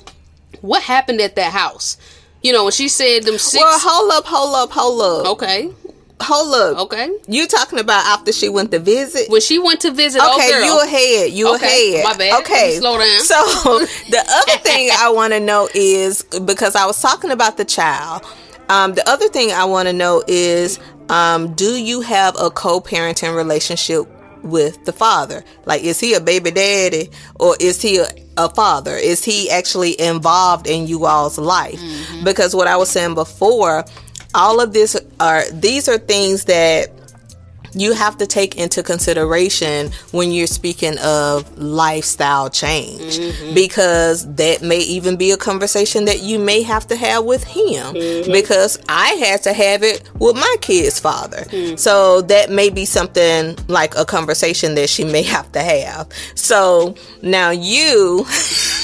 what 0.61 0.83
happened 0.83 1.19
at 1.19 1.35
that 1.35 1.51
house. 1.51 1.97
You 2.41 2.53
know, 2.53 2.63
when 2.63 2.71
she 2.71 2.87
said 2.87 3.23
them 3.23 3.37
six. 3.37 3.61
Well, 3.61 3.77
hold 3.81 4.11
up, 4.13 4.25
hold 4.25 4.55
up, 4.55 4.71
hold 4.71 5.01
up. 5.01 5.31
Okay 5.33 5.73
hold 6.21 6.55
up. 6.55 6.85
Okay. 6.85 7.09
You 7.27 7.47
talking 7.47 7.79
about 7.79 8.05
after 8.05 8.31
she 8.31 8.49
went 8.49 8.71
to 8.71 8.79
visit? 8.79 9.29
When 9.29 9.41
she 9.41 9.59
went 9.59 9.81
to 9.81 9.91
visit. 9.91 10.19
Okay, 10.21 10.51
oh, 10.53 10.65
you 10.65 10.81
ahead. 10.81 11.31
You 11.31 11.55
okay, 11.55 11.93
ahead. 11.93 12.03
My 12.03 12.17
bad. 12.17 12.41
Okay. 12.41 12.77
Slow 12.77 12.97
down. 12.97 13.21
So 13.21 13.35
the 14.09 14.23
other 14.29 14.61
thing 14.61 14.89
I 14.97 15.09
want 15.09 15.33
to 15.33 15.39
know 15.39 15.69
is 15.73 16.23
because 16.23 16.75
I 16.75 16.85
was 16.85 17.01
talking 17.01 17.31
about 17.31 17.57
the 17.57 17.65
child. 17.65 18.23
Um, 18.69 18.93
the 18.93 19.07
other 19.09 19.27
thing 19.29 19.51
I 19.51 19.65
want 19.65 19.87
to 19.87 19.93
know 19.93 20.23
is, 20.27 20.79
um, 21.09 21.53
do 21.55 21.81
you 21.81 22.01
have 22.01 22.35
a 22.39 22.51
co-parenting 22.51 23.35
relationship 23.35 24.05
with 24.43 24.85
the 24.85 24.93
father? 24.93 25.43
Like, 25.65 25.83
is 25.83 25.99
he 25.99 26.13
a 26.13 26.19
baby 26.19 26.51
daddy 26.51 27.09
or 27.39 27.55
is 27.59 27.81
he 27.81 27.97
a, 27.97 28.07
a 28.37 28.49
father? 28.49 28.95
Is 28.95 29.23
he 29.23 29.49
actually 29.49 29.99
involved 29.99 30.67
in 30.67 30.87
you 30.87 31.05
all's 31.05 31.39
life? 31.39 31.79
Mm-hmm. 31.79 32.23
Because 32.23 32.55
what 32.55 32.67
I 32.67 32.77
was 32.77 32.89
saying 32.89 33.15
before 33.15 33.85
all 34.33 34.61
of 34.61 34.73
this 34.73 34.99
are 35.19 35.49
these 35.51 35.89
are 35.89 35.97
things 35.97 36.45
that 36.45 36.91
you 37.73 37.93
have 37.93 38.17
to 38.17 38.27
take 38.27 38.57
into 38.57 38.83
consideration 38.83 39.91
when 40.11 40.31
you're 40.31 40.47
speaking 40.47 40.97
of 40.99 41.57
lifestyle 41.57 42.49
change 42.49 43.19
mm-hmm. 43.19 43.53
because 43.53 44.33
that 44.35 44.61
may 44.61 44.79
even 44.79 45.15
be 45.15 45.31
a 45.31 45.37
conversation 45.37 46.05
that 46.05 46.21
you 46.21 46.39
may 46.39 46.61
have 46.61 46.87
to 46.87 46.95
have 46.95 47.25
with 47.25 47.43
him 47.43 47.93
mm-hmm. 47.93 48.31
because 48.31 48.79
I 48.87 49.09
had 49.13 49.43
to 49.43 49.53
have 49.53 49.83
it 49.83 50.09
with 50.15 50.35
my 50.35 50.55
kid's 50.61 50.99
father. 50.99 51.43
Mm-hmm. 51.43 51.75
So 51.75 52.21
that 52.21 52.49
may 52.49 52.69
be 52.69 52.85
something 52.85 53.57
like 53.67 53.95
a 53.95 54.05
conversation 54.05 54.75
that 54.75 54.89
she 54.89 55.03
may 55.03 55.23
have 55.23 55.51
to 55.53 55.61
have. 55.61 56.09
So 56.35 56.95
now 57.21 57.51
you 57.51 58.25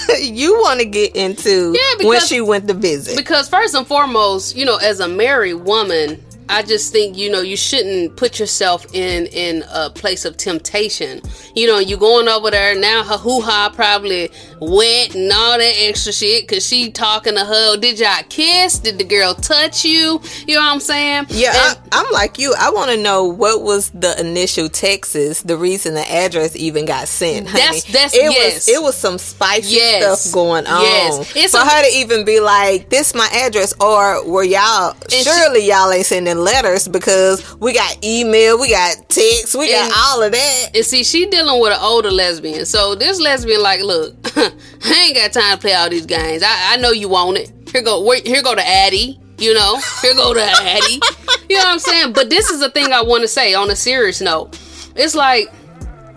you 0.22 0.54
want 0.56 0.80
to 0.80 0.86
get 0.86 1.15
into 1.15 1.74
yeah, 1.74 1.98
because, 1.98 2.10
when 2.10 2.22
she 2.22 2.41
went 2.41 2.68
to 2.68 2.74
visit. 2.74 3.18
Because 3.18 3.50
first 3.50 3.76
and 3.76 3.86
foremost, 3.86 4.56
you 4.56 4.65
know, 4.65 4.78
as 4.78 5.00
a 5.00 5.08
married 5.08 5.56
woman, 5.56 6.24
I 6.49 6.62
just 6.62 6.91
think 6.91 7.17
you 7.17 7.29
know 7.31 7.41
you 7.41 7.58
shouldn't 7.58 8.15
put 8.17 8.39
yourself 8.39 8.86
in 8.93 9.25
in 9.27 9.63
a 9.73 9.89
place 9.89 10.25
of 10.25 10.38
temptation. 10.38 11.21
You 11.55 11.67
know, 11.67 11.79
you 11.79 11.97
going 11.97 12.27
over 12.27 12.51
there 12.51 12.75
now. 12.79 13.03
Her 13.03 13.17
hoo 13.17 13.41
ha 13.41 13.71
probably 13.73 14.29
went 14.60 15.15
and 15.15 15.31
all 15.31 15.58
that 15.58 15.73
extra 15.77 16.13
shit 16.13 16.47
because 16.47 16.65
she 16.65 16.91
talking 16.91 17.36
to 17.36 17.45
her. 17.45 17.77
Did 17.77 17.99
y'all 17.99 18.23
kiss? 18.29 18.79
Did 18.79 18.97
the 18.97 19.03
girl 19.03 19.34
touch 19.34 19.84
you? 19.86 20.21
You 20.47 20.55
know 20.55 20.62
what 20.62 20.73
I'm 20.73 20.79
saying? 20.79 21.25
Yeah, 21.29 21.51
I, 21.53 21.75
I'm 21.91 22.12
like 22.12 22.38
you. 22.38 22.53
I 22.58 22.69
want 22.71 22.91
to 22.91 22.97
know 22.97 23.23
what 23.25 23.62
was 23.63 23.89
the 23.91 24.19
initial 24.19 24.69
Texas, 24.69 25.41
the 25.41 25.58
reason 25.58 25.93
the 25.95 26.10
address 26.12 26.55
even 26.55 26.86
got 26.86 27.08
sent. 27.08 27.47
Honey. 27.47 27.62
That's 27.63 27.84
that's 27.91 28.13
it 28.15 28.31
yes. 28.31 28.53
was 28.67 28.69
it 28.69 28.81
was 28.81 28.95
some 28.97 29.17
spicy 29.17 29.75
Yes. 29.75 30.21
stuff 30.21 30.34
going 30.34 30.67
on. 30.67 30.81
Yes. 30.84 31.34
It's 31.36 31.51
for 31.55 31.62
a- 31.62 31.69
her 31.69 31.81
to 31.84 31.97
even 31.97 32.23
be 32.25 32.39
like, 32.39 32.89
"This 32.89 33.15
my 33.15 33.27
address," 33.34 33.73
or 33.79 34.23
were 34.29 34.43
y'all 34.43 34.95
she- 35.10 35.23
surely 35.23 35.65
y'all 35.67 35.91
ain't 35.91 36.05
sending 36.05 36.35
letters 36.43 36.88
because 36.88 37.56
we 37.60 37.74
got 37.74 38.04
email, 38.04 38.60
we 38.60 38.69
got 38.69 39.10
text, 39.10 39.56
we 39.56 39.74
And- 39.74 39.89
got 39.89 39.98
all 39.98 40.24
of 40.24 40.32
that. 40.32 40.69
And 40.76 40.86
see, 40.86 41.04
she 41.04 41.26
dealing 41.28 41.62
with 41.62 41.71
an 41.74 41.80
older 41.82 42.12
lesbian. 42.12 42.65
So 42.65 42.95
this 42.95 43.19
lesbian, 43.19 43.62
like, 43.62 43.82
look, 43.82 44.15
I 44.38 45.04
ain't 45.08 45.15
got 45.15 45.34
time 45.34 45.58
to 45.58 45.62
play 45.62 45.74
all 45.74 45.89
these 45.89 46.06
games. 46.06 46.43
I, 46.43 46.74
I 46.74 46.78
know 46.78 46.91
you 46.91 47.10
want 47.10 47.38
it. 47.38 47.52
Here 47.71 47.82
go, 47.82 48.04
wait, 48.04 48.26
here 48.28 48.41
go 48.43 48.56
to 48.56 48.65
Addie. 48.67 49.19
You 49.38 49.54
know, 49.54 49.80
here 50.02 50.13
go 50.15 50.34
to 50.34 50.41
Addie. 50.41 51.00
You 51.48 51.58
know 51.58 51.63
what 51.65 51.74
I'm 51.74 51.80
saying? 51.80 52.13
But 52.13 52.32
this 52.32 52.50
is 52.50 52.60
the 52.60 52.71
thing 52.71 52.91
I 52.91 53.04
want 53.04 53.21
to 53.21 53.28
say 53.28 53.54
on 53.54 53.69
a 53.69 53.76
serious 53.76 54.19
note. 54.19 54.60
It's 54.95 55.13
like 55.13 55.48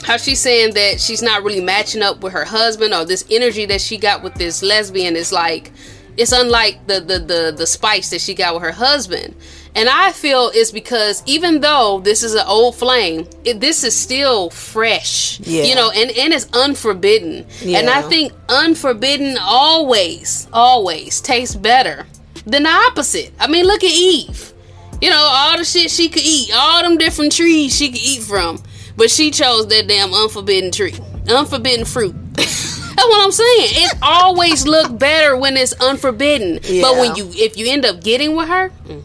how 0.03 0.17
she's 0.17 0.41
saying 0.41 0.73
that 0.73 0.99
she's 1.03 1.21
not 1.21 1.43
really 1.43 1.61
matching 1.61 2.01
up 2.03 2.23
with 2.23 2.33
her 2.33 2.47
husband 2.47 2.95
or 2.95 3.05
this 3.05 3.27
energy 3.31 3.67
that 3.67 3.83
she 3.83 3.99
got 3.99 4.23
with 4.23 4.33
this 4.37 4.63
lesbian 4.63 5.17
is 5.17 5.31
like 5.31 5.71
it's 6.17 6.33
unlike 6.33 6.87
the 6.87 7.01
the 7.01 7.19
the, 7.19 7.55
the 7.55 7.67
spice 7.67 8.09
that 8.09 8.23
she 8.23 8.33
got 8.33 8.55
with 8.55 8.63
her 8.63 8.73
husband 8.73 9.35
and 9.79 9.89
i 9.89 10.13
feel 10.13 10.51
it's 10.55 10.71
because 10.71 11.23
even 11.27 11.61
though 11.61 12.01
this 12.01 12.23
is 12.23 12.35
an 12.35 12.45
old 12.47 12.75
flame 12.75 13.27
it, 13.45 13.61
this 13.61 13.85
is 13.85 13.95
still 13.95 14.51
fresh 14.51 15.39
Yeah. 15.41 15.63
you 15.65 15.75
know 15.75 15.91
and 15.91 16.11
and 16.11 16.33
it's 16.33 16.47
unforbidden 16.53 17.47
and 17.65 17.89
i 17.89 18.03
think 18.03 18.33
unforbidden 18.49 19.39
always 19.41 20.49
always 20.53 21.21
tastes 21.21 21.55
better 21.55 22.07
than 22.47 22.65
the 22.65 22.71
opposite 22.71 23.33
i 23.39 23.47
mean 23.47 23.65
look 23.67 23.83
at 23.85 23.91
eve 23.91 24.53
you 25.01 25.11
know, 25.11 25.29
all 25.31 25.57
the 25.57 25.65
shit 25.65 25.93
she 25.93 26.09
could 26.09 26.25
eat, 26.25 26.51
all 26.53 26.83
them 26.83 26.99
different 26.99 27.31
trees 27.31 27.73
she 27.77 27.87
could 27.93 28.01
eat 28.01 28.21
from. 28.21 28.61
But 28.97 29.13
she 29.13 29.31
chose 29.31 29.69
that 29.69 29.87
damn 29.87 30.13
unforbidden 30.13 30.73
tree, 30.73 30.93
unforbidden 31.29 31.85
fruit. 31.85 32.17
That's 32.35 32.97
what 32.97 33.25
I'm 33.25 33.31
saying. 33.31 33.69
It 33.85 33.99
always 34.03 34.67
look 34.67 34.99
better 34.99 35.37
when 35.37 35.57
it's 35.57 35.73
unforbidden. 35.81 36.55
But 36.83 36.97
when 36.97 37.15
you, 37.15 37.31
if 37.33 37.57
you 37.57 37.71
end 37.71 37.85
up 37.85 38.03
getting 38.03 38.35
with 38.35 38.49
her, 38.49 38.71
mm, 38.89 39.03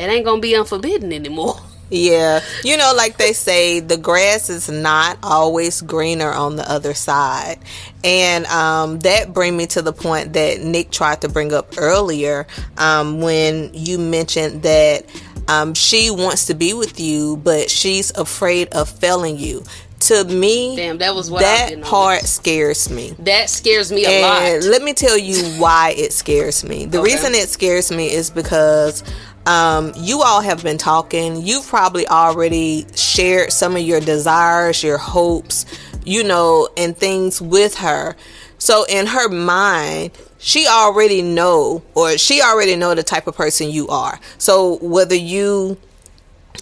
it 0.00 0.08
ain't 0.10 0.24
gonna 0.24 0.40
be 0.40 0.54
unforbidden 0.54 1.12
anymore. 1.12 1.56
Yeah, 1.92 2.38
you 2.62 2.76
know, 2.76 2.92
like 2.96 3.16
they 3.16 3.32
say, 3.32 3.80
the 3.80 3.96
grass 3.96 4.48
is 4.48 4.68
not 4.68 5.18
always 5.24 5.80
greener 5.82 6.30
on 6.30 6.54
the 6.54 6.62
other 6.70 6.94
side, 6.94 7.58
and 8.04 8.46
um, 8.46 9.00
that 9.00 9.34
bring 9.34 9.56
me 9.56 9.66
to 9.66 9.82
the 9.82 9.92
point 9.92 10.34
that 10.34 10.60
Nick 10.60 10.92
tried 10.92 11.22
to 11.22 11.28
bring 11.28 11.52
up 11.52 11.74
earlier 11.78 12.46
um, 12.78 13.20
when 13.20 13.70
you 13.74 13.98
mentioned 13.98 14.62
that 14.62 15.04
um, 15.48 15.74
she 15.74 16.12
wants 16.12 16.46
to 16.46 16.54
be 16.54 16.74
with 16.74 17.00
you, 17.00 17.38
but 17.38 17.68
she's 17.68 18.12
afraid 18.16 18.68
of 18.68 18.88
failing 18.88 19.36
you. 19.36 19.64
To 20.04 20.24
me, 20.24 20.76
Damn, 20.76 20.96
that 20.98 21.14
was 21.14 21.30
what 21.30 21.40
that 21.40 21.82
part 21.82 22.22
scares 22.22 22.88
me. 22.88 23.14
That 23.18 23.50
scares 23.50 23.92
me 23.92 24.06
a 24.06 24.08
And 24.08 24.64
lot. 24.64 24.70
let 24.70 24.80
me 24.82 24.94
tell 24.94 25.18
you 25.18 25.42
why 25.60 25.90
it 25.94 26.14
scares 26.14 26.64
me. 26.64 26.86
The 26.86 27.00
Okay. 27.00 27.12
reason 27.12 27.34
it 27.34 27.50
scares 27.50 27.92
me 27.92 28.10
is 28.10 28.30
because 28.30 29.02
um, 29.46 29.92
you 29.96 30.22
all 30.22 30.40
have 30.40 30.62
been 30.62 30.78
talking. 30.78 31.42
You've 31.42 31.66
probably 31.66 32.06
already 32.06 32.86
shared 32.94 33.52
some 33.52 33.76
of 33.76 33.82
your 33.82 34.00
desires, 34.00 34.82
your 34.82 34.98
hopes, 34.98 35.66
you 36.04 36.24
know, 36.24 36.68
and 36.76 36.96
things 36.96 37.40
with 37.40 37.76
her. 37.76 38.16
So 38.58 38.84
in 38.88 39.06
her 39.06 39.28
mind, 39.28 40.12
she 40.38 40.66
already 40.66 41.22
know 41.22 41.82
or 41.94 42.18
she 42.18 42.42
already 42.42 42.76
know 42.76 42.94
the 42.94 43.02
type 43.02 43.26
of 43.26 43.34
person 43.36 43.70
you 43.70 43.88
are. 43.88 44.18
So 44.38 44.78
whether 44.82 45.14
you 45.14 45.78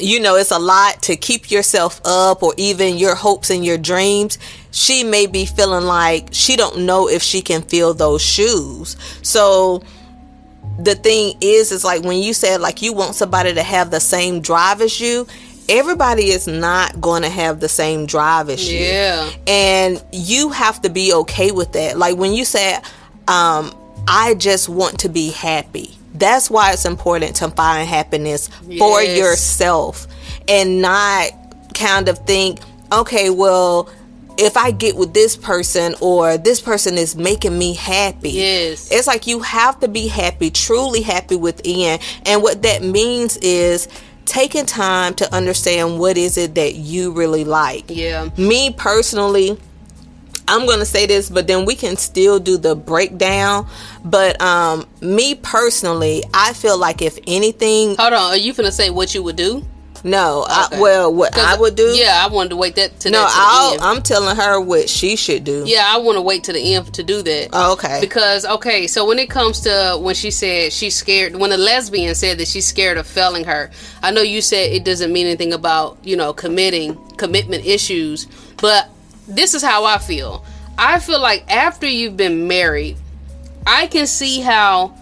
you 0.00 0.20
know 0.20 0.36
it's 0.36 0.50
a 0.50 0.58
lot 0.58 1.02
to 1.02 1.16
keep 1.16 1.50
yourself 1.50 2.00
up 2.04 2.42
or 2.42 2.54
even 2.56 2.96
your 2.98 3.14
hopes 3.14 3.50
and 3.50 3.64
your 3.64 3.78
dreams 3.78 4.38
she 4.70 5.02
may 5.02 5.26
be 5.26 5.44
feeling 5.44 5.84
like 5.84 6.28
she 6.30 6.56
don't 6.56 6.80
know 6.80 7.08
if 7.08 7.22
she 7.22 7.40
can 7.40 7.62
fill 7.62 7.94
those 7.94 8.22
shoes 8.22 8.96
so 9.22 9.82
the 10.78 10.94
thing 10.94 11.34
is 11.40 11.72
is 11.72 11.84
like 11.84 12.02
when 12.02 12.18
you 12.18 12.32
said 12.32 12.60
like 12.60 12.82
you 12.82 12.92
want 12.92 13.14
somebody 13.14 13.52
to 13.54 13.62
have 13.62 13.90
the 13.90 14.00
same 14.00 14.40
drive 14.40 14.80
as 14.80 15.00
you 15.00 15.26
everybody 15.68 16.30
is 16.30 16.46
not 16.46 16.98
going 17.00 17.22
to 17.22 17.28
have 17.28 17.60
the 17.60 17.68
same 17.68 18.06
drive 18.06 18.48
as 18.48 18.72
you. 18.72 18.78
Yeah. 18.78 19.30
and 19.46 20.02
you 20.12 20.48
have 20.48 20.80
to 20.80 20.88
be 20.88 21.12
okay 21.12 21.50
with 21.50 21.72
that. 21.72 21.98
Like 21.98 22.16
when 22.16 22.32
you 22.32 22.44
said 22.46 22.82
um 23.28 23.74
i 24.08 24.34
just 24.34 24.68
want 24.68 24.98
to 25.00 25.08
be 25.08 25.30
happy 25.30 25.94
that's 26.14 26.50
why 26.50 26.72
it's 26.72 26.86
important 26.86 27.36
to 27.36 27.48
find 27.50 27.86
happiness 27.88 28.48
for 28.78 29.02
yourself 29.02 30.06
and 30.48 30.80
not 30.80 31.30
kind 31.74 32.08
of 32.08 32.18
think 32.20 32.58
okay 32.90 33.28
well 33.30 33.88
if 34.38 34.56
i 34.56 34.70
get 34.70 34.96
with 34.96 35.12
this 35.14 35.36
person 35.36 35.94
or 36.00 36.38
this 36.38 36.60
person 36.60 36.96
is 36.96 37.16
making 37.16 37.56
me 37.58 37.74
happy 37.74 38.30
Yes. 38.30 38.90
it's 38.92 39.06
like 39.06 39.26
you 39.26 39.40
have 39.40 39.80
to 39.80 39.88
be 39.88 40.06
happy 40.08 40.50
truly 40.50 41.02
happy 41.02 41.36
within 41.36 41.98
and 42.24 42.42
what 42.42 42.62
that 42.62 42.82
means 42.82 43.36
is 43.38 43.88
taking 44.24 44.66
time 44.66 45.14
to 45.14 45.34
understand 45.34 45.98
what 45.98 46.16
is 46.18 46.36
it 46.38 46.54
that 46.54 46.74
you 46.74 47.10
really 47.12 47.44
like 47.44 47.84
Yeah. 47.88 48.28
me 48.36 48.70
personally 48.76 49.58
i'm 50.46 50.66
gonna 50.66 50.84
say 50.86 51.06
this 51.06 51.28
but 51.28 51.46
then 51.46 51.64
we 51.64 51.74
can 51.74 51.96
still 51.96 52.38
do 52.38 52.56
the 52.56 52.74
breakdown 52.74 53.66
but 54.04 54.40
um 54.40 54.86
me 55.00 55.34
personally 55.34 56.22
i 56.32 56.52
feel 56.52 56.78
like 56.78 57.02
if 57.02 57.18
anything 57.26 57.96
Hold 57.96 58.12
on. 58.12 58.30
Are 58.32 58.36
you 58.36 58.52
going 58.54 58.64
to 58.66 58.72
say 58.72 58.88
what 58.90 59.14
you 59.14 59.22
would 59.22 59.36
do? 59.36 59.64
No 60.04 60.42
Okay. 60.42 60.76
I, 60.76 60.80
well 60.80 61.12
what 61.14 61.36
i 61.38 61.56
would 61.56 61.74
do 61.76 61.88
Yeah, 61.94 62.22
I 62.24 62.28
wanted 62.32 62.50
to 62.50 62.56
wait 62.56 62.76
that 62.76 62.98
to 63.00 63.10
no 63.10 63.18
that 63.22 63.76
to 63.78 63.84
i'm 63.84 64.02
telling 64.02 64.36
her 64.36 64.60
what 64.60 64.88
she 64.88 65.16
should 65.16 65.44
do 65.44 65.64
Yeah, 65.66 65.84
I 65.86 65.98
want 65.98 66.16
to 66.16 66.22
wait 66.22 66.44
to 66.44 66.52
the 66.52 66.74
end 66.74 66.92
to 66.94 67.02
do 67.02 67.22
that. 67.22 67.48
Oh, 67.52 67.72
okay 67.74 67.98
Because 68.00 68.44
okay, 68.44 68.86
so 68.86 69.06
when 69.06 69.18
it 69.18 69.28
comes 69.30 69.60
to 69.60 69.98
when 70.00 70.14
she 70.14 70.30
said 70.30 70.72
she's 70.72 70.94
scared, 70.94 71.36
when 71.36 71.52
a 71.52 71.56
lesbian 71.56 72.14
said 72.14 72.38
that 72.38 72.48
she's 72.48 72.66
scared 72.66 72.96
of 72.98 73.06
failing 73.06 73.44
her, 73.44 73.70
I 74.02 74.10
know 74.10 74.22
you 74.22 74.40
said 74.40 74.72
it 74.72 74.84
doesn't 74.84 75.12
mean 75.12 75.26
anything 75.26 75.52
about 75.52 75.98
you 76.04 76.16
know 76.16 76.32
committing 76.32 76.96
commitment 77.16 77.64
issues, 77.66 78.26
but 78.60 78.88
this 79.26 79.54
is 79.54 79.62
how 79.62 79.84
I 79.84 79.98
feel. 79.98 80.44
I 80.78 81.00
feel 81.00 81.20
like 81.20 81.50
after 81.50 81.86
you've 81.86 82.16
been 82.16 82.46
married, 82.46 82.96
I 83.66 83.86
can 83.88 84.06
see 84.06 84.40
how 84.40 84.94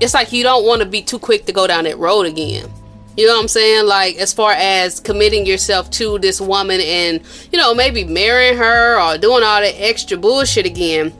it's 0.00 0.14
like 0.14 0.32
you 0.32 0.42
don't 0.42 0.66
want 0.66 0.82
to 0.82 0.86
be 0.86 1.02
too 1.02 1.18
quick 1.18 1.46
to 1.46 1.52
go 1.52 1.66
down 1.66 1.84
that 1.84 1.98
road 1.98 2.26
again. 2.26 2.68
You 3.16 3.26
know 3.26 3.34
what 3.34 3.42
I'm 3.42 3.48
saying? 3.48 3.86
Like 3.86 4.16
as 4.16 4.32
far 4.32 4.52
as 4.52 4.98
committing 4.98 5.46
yourself 5.46 5.90
to 5.92 6.18
this 6.18 6.40
woman 6.40 6.80
and 6.80 7.20
you 7.52 7.58
know 7.58 7.74
maybe 7.74 8.04
marrying 8.04 8.56
her 8.56 9.00
or 9.00 9.18
doing 9.18 9.44
all 9.44 9.60
that 9.60 9.74
extra 9.78 10.16
bullshit 10.16 10.66
again. 10.66 11.12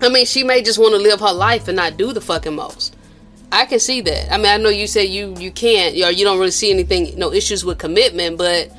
I 0.00 0.08
mean, 0.08 0.26
she 0.26 0.44
may 0.44 0.62
just 0.62 0.78
want 0.78 0.94
to 0.94 1.00
live 1.00 1.20
her 1.20 1.32
life 1.32 1.68
and 1.68 1.76
not 1.76 1.96
do 1.96 2.12
the 2.12 2.20
fucking 2.20 2.54
most. 2.54 2.96
I 3.52 3.66
can 3.66 3.80
see 3.80 4.00
that. 4.00 4.32
I 4.32 4.36
mean, 4.36 4.46
I 4.46 4.56
know 4.56 4.68
you 4.68 4.86
say 4.86 5.04
you 5.04 5.34
you 5.38 5.50
can't 5.50 5.94
or 5.96 6.10
you 6.10 6.24
don't 6.24 6.38
really 6.38 6.52
see 6.52 6.70
anything, 6.70 7.18
no 7.18 7.32
issues 7.32 7.64
with 7.64 7.78
commitment, 7.78 8.38
but 8.38 8.70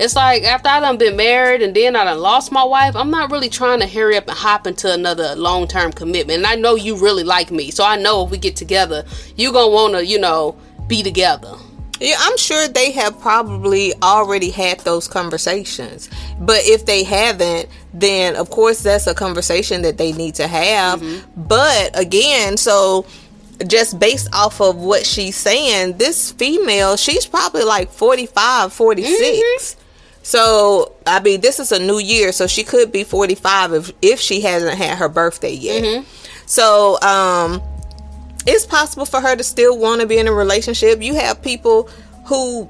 it's 0.00 0.14
like 0.14 0.42
after 0.44 0.68
I 0.68 0.80
done 0.80 0.98
been 0.98 1.16
married 1.16 1.62
and 1.62 1.74
then 1.74 1.96
I 1.96 2.04
done 2.04 2.18
lost 2.18 2.52
my 2.52 2.64
wife, 2.64 2.94
I'm 2.94 3.10
not 3.10 3.30
really 3.30 3.48
trying 3.48 3.80
to 3.80 3.86
hurry 3.86 4.16
up 4.16 4.28
and 4.28 4.36
hop 4.36 4.66
into 4.66 4.92
another 4.92 5.34
long 5.36 5.66
term 5.66 5.92
commitment. 5.92 6.38
And 6.38 6.46
I 6.46 6.56
know 6.56 6.74
you 6.74 6.96
really 6.96 7.24
like 7.24 7.50
me, 7.50 7.70
so 7.70 7.84
I 7.84 7.96
know 7.96 8.24
if 8.24 8.30
we 8.30 8.38
get 8.38 8.56
together, 8.56 9.04
you're 9.36 9.52
gonna 9.52 9.72
want 9.72 9.94
to, 9.94 10.04
you 10.04 10.18
know, 10.18 10.56
be 10.88 11.02
together. 11.02 11.54
Yeah, 12.00 12.16
I'm 12.18 12.36
sure 12.36 12.68
they 12.68 12.92
have 12.92 13.20
probably 13.20 13.92
already 14.02 14.50
had 14.50 14.80
those 14.80 15.08
conversations. 15.08 16.08
But 16.38 16.60
if 16.64 16.86
they 16.86 17.04
haven't, 17.04 17.68
then 17.92 18.36
of 18.36 18.50
course 18.50 18.82
that's 18.82 19.06
a 19.06 19.14
conversation 19.14 19.82
that 19.82 19.98
they 19.98 20.12
need 20.12 20.36
to 20.36 20.46
have. 20.46 21.00
Mm-hmm. 21.00 21.42
But 21.42 21.98
again, 21.98 22.56
so 22.56 23.06
just 23.66 23.98
based 23.98 24.28
off 24.32 24.60
of 24.60 24.76
what 24.76 25.04
she's 25.04 25.36
saying, 25.36 25.98
this 25.98 26.30
female, 26.32 26.96
she's 26.96 27.26
probably 27.26 27.64
like 27.64 27.90
45, 27.90 28.72
46. 28.72 29.20
Mm-hmm. 29.20 29.80
So, 30.22 30.92
I 31.06 31.20
mean, 31.20 31.40
this 31.40 31.58
is 31.58 31.72
a 31.72 31.78
new 31.78 31.98
year, 31.98 32.32
so 32.32 32.46
she 32.46 32.62
could 32.62 32.92
be 32.92 33.02
45 33.02 33.72
if 33.72 33.92
if 34.02 34.20
she 34.20 34.42
hasn't 34.42 34.76
had 34.76 34.98
her 34.98 35.08
birthday 35.08 35.54
yet. 35.54 35.82
Mm-hmm. 35.82 36.44
So, 36.46 37.00
um 37.00 37.62
it's 38.48 38.64
possible 38.66 39.04
for 39.06 39.20
her 39.20 39.36
to 39.36 39.44
still 39.44 39.78
want 39.78 40.00
to 40.00 40.06
be 40.06 40.18
in 40.18 40.26
a 40.26 40.32
relationship. 40.32 41.02
You 41.02 41.14
have 41.16 41.40
people 41.42 41.84
who 42.26 42.68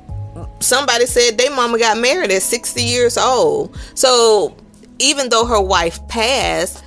somebody 0.61 1.07
said 1.07 1.39
their 1.39 1.51
mama 1.55 1.79
got 1.79 1.99
married 1.99 2.31
at 2.33 2.43
60 2.43 2.83
years 2.83 3.17
old. 3.17 3.77
So 3.95 4.57
even 4.99 5.29
though 5.29 5.45
her 5.47 5.61
wife 5.61 5.99
passed, 6.09 6.83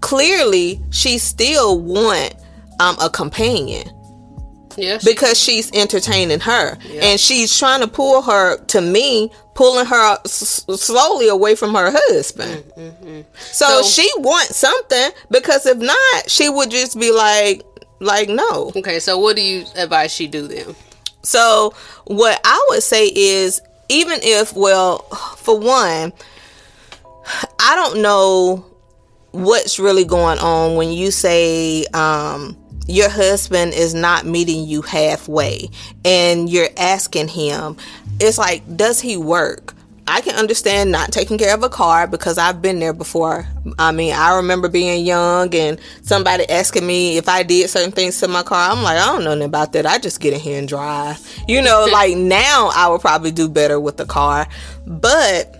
clearly 0.00 0.80
she 0.90 1.18
still 1.18 1.78
want 1.80 2.34
um, 2.80 2.96
a 3.00 3.10
companion. 3.10 3.88
Yeah, 4.76 4.98
she- 4.98 5.12
because 5.12 5.38
she's 5.38 5.70
entertaining 5.72 6.40
her 6.40 6.78
and 7.02 7.18
she's 7.20 7.58
trying 7.58 7.80
to 7.80 7.88
pull 7.88 8.22
her 8.22 8.56
to 8.66 8.80
me 8.80 9.30
pulling 9.56 9.84
her 9.84 10.16
s- 10.24 10.64
slowly 10.76 11.28
away 11.28 11.54
from 11.56 11.74
her 11.74 11.90
husband 11.92 12.62
so, 12.74 12.80
Mm-hmm. 12.80 13.20
So- 13.34 13.82
she 13.82 14.08
wants 14.18 14.56
something 14.56 15.10
because 15.30 15.66
if 15.66 15.76
not 15.76 16.30
she 16.30 16.48
would 16.48 16.70
just 16.70 16.98
be 16.98 17.10
like 17.10 17.62
like 18.00 18.28
no 18.28 18.72
Okay, 18.74 18.98
so 18.98 19.18
what 19.18 19.36
do 19.36 19.42
you 19.42 19.64
advise 19.76 20.12
she 20.12 20.26
do 20.26 20.48
then? 20.48 20.74
so 21.22 21.74
what 22.06 22.40
i 22.44 22.66
would 22.70 22.82
say 22.82 23.06
is 23.06 23.60
even 23.88 24.18
if 24.22 24.54
well 24.54 25.00
for 25.36 25.58
one 25.58 26.12
i 27.58 27.76
don't 27.76 28.00
know 28.00 28.64
what's 29.32 29.78
really 29.78 30.04
going 30.04 30.38
on 30.38 30.76
when 30.76 30.90
you 30.90 31.10
say 31.10 31.84
um 31.92 32.56
your 32.86 33.08
husband 33.08 33.72
is 33.74 33.94
not 33.94 34.24
meeting 34.24 34.66
you 34.66 34.82
halfway 34.82 35.68
and 36.04 36.48
you're 36.50 36.70
asking 36.76 37.28
him 37.28 37.76
it's 38.18 38.38
like 38.38 38.62
does 38.76 39.00
he 39.00 39.16
work 39.16 39.74
I 40.10 40.20
can 40.22 40.34
understand 40.34 40.90
not 40.90 41.12
taking 41.12 41.38
care 41.38 41.54
of 41.54 41.62
a 41.62 41.68
car 41.68 42.06
because 42.06 42.36
I've 42.36 42.60
been 42.60 42.80
there 42.80 42.92
before. 42.92 43.46
I 43.78 43.92
mean, 43.92 44.12
I 44.12 44.36
remember 44.36 44.68
being 44.68 45.04
young 45.04 45.54
and 45.54 45.80
somebody 46.02 46.48
asking 46.50 46.84
me 46.86 47.16
if 47.16 47.28
I 47.28 47.44
did 47.44 47.70
certain 47.70 47.92
things 47.92 48.18
to 48.20 48.28
my 48.28 48.42
car. 48.42 48.72
I'm 48.72 48.82
like, 48.82 48.98
I 48.98 49.06
don't 49.06 49.22
know 49.22 49.34
nothing 49.34 49.44
about 49.44 49.72
that. 49.74 49.86
I 49.86 49.98
just 49.98 50.20
get 50.20 50.34
in 50.34 50.40
here 50.40 50.58
and 50.58 50.66
drive. 50.66 51.18
You 51.46 51.62
know, 51.62 51.86
like 51.92 52.16
now 52.16 52.70
I 52.74 52.88
would 52.88 53.00
probably 53.00 53.30
do 53.30 53.48
better 53.48 53.78
with 53.78 53.98
the 53.98 54.04
car. 54.04 54.48
But 54.84 55.56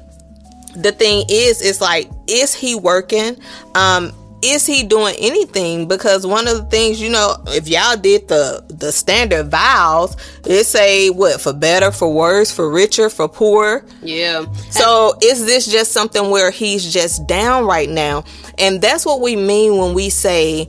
the 0.75 0.93
thing 0.93 1.25
is 1.29 1.61
is 1.63 1.81
like 1.81 2.09
is 2.29 2.55
he 2.55 2.77
working 2.77 3.37
um 3.75 4.13
is 4.43 4.65
he 4.67 4.83
doing 4.83 5.15
anything 5.19 5.87
because 5.87 6.27
one 6.27 6.49
of 6.49 6.57
the 6.57 6.65
things 6.65 7.01
you 7.01 7.11
know 7.11 7.37
if 7.49 7.69
y'all 7.69 7.97
did 7.97 8.27
the 8.29 8.65
the 8.69 8.91
standard 8.91 9.51
vows 9.51 10.17
it 10.47 10.65
say 10.65 11.11
what 11.11 11.41
for 11.41 11.53
better 11.53 11.91
for 11.91 12.13
worse 12.13 12.51
for 12.51 12.71
richer 12.71 13.11
for 13.11 13.29
poor 13.29 13.85
Yeah. 14.03 14.47
so 14.71 15.13
is 15.23 15.45
this 15.45 15.67
just 15.67 15.93
something 15.93 16.31
where 16.31 16.51
he's 16.51 16.91
just 16.93 17.27
down 17.27 17.67
right 17.67 17.89
now 17.89 18.25
and 18.59 18.81
that's 18.81 19.05
what 19.05 19.21
we 19.21 19.37
mean 19.37 19.77
when 19.77 19.93
we 19.95 20.09
say 20.11 20.69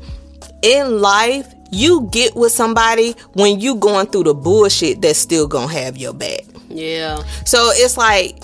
in 0.62 1.00
life 1.02 1.48
you 1.72 2.10
get 2.12 2.36
with 2.36 2.52
somebody 2.52 3.16
when 3.34 3.60
you 3.62 3.76
going 3.76 4.06
through 4.08 4.24
the 4.24 4.34
bullshit 4.34 5.02
that's 5.02 5.18
still 5.20 5.48
gonna 5.48 5.72
have 5.72 5.96
your 5.98 6.14
back 6.14 6.42
Yeah. 6.70 7.24
so 7.46 7.70
it's 7.74 7.96
like 7.98 8.44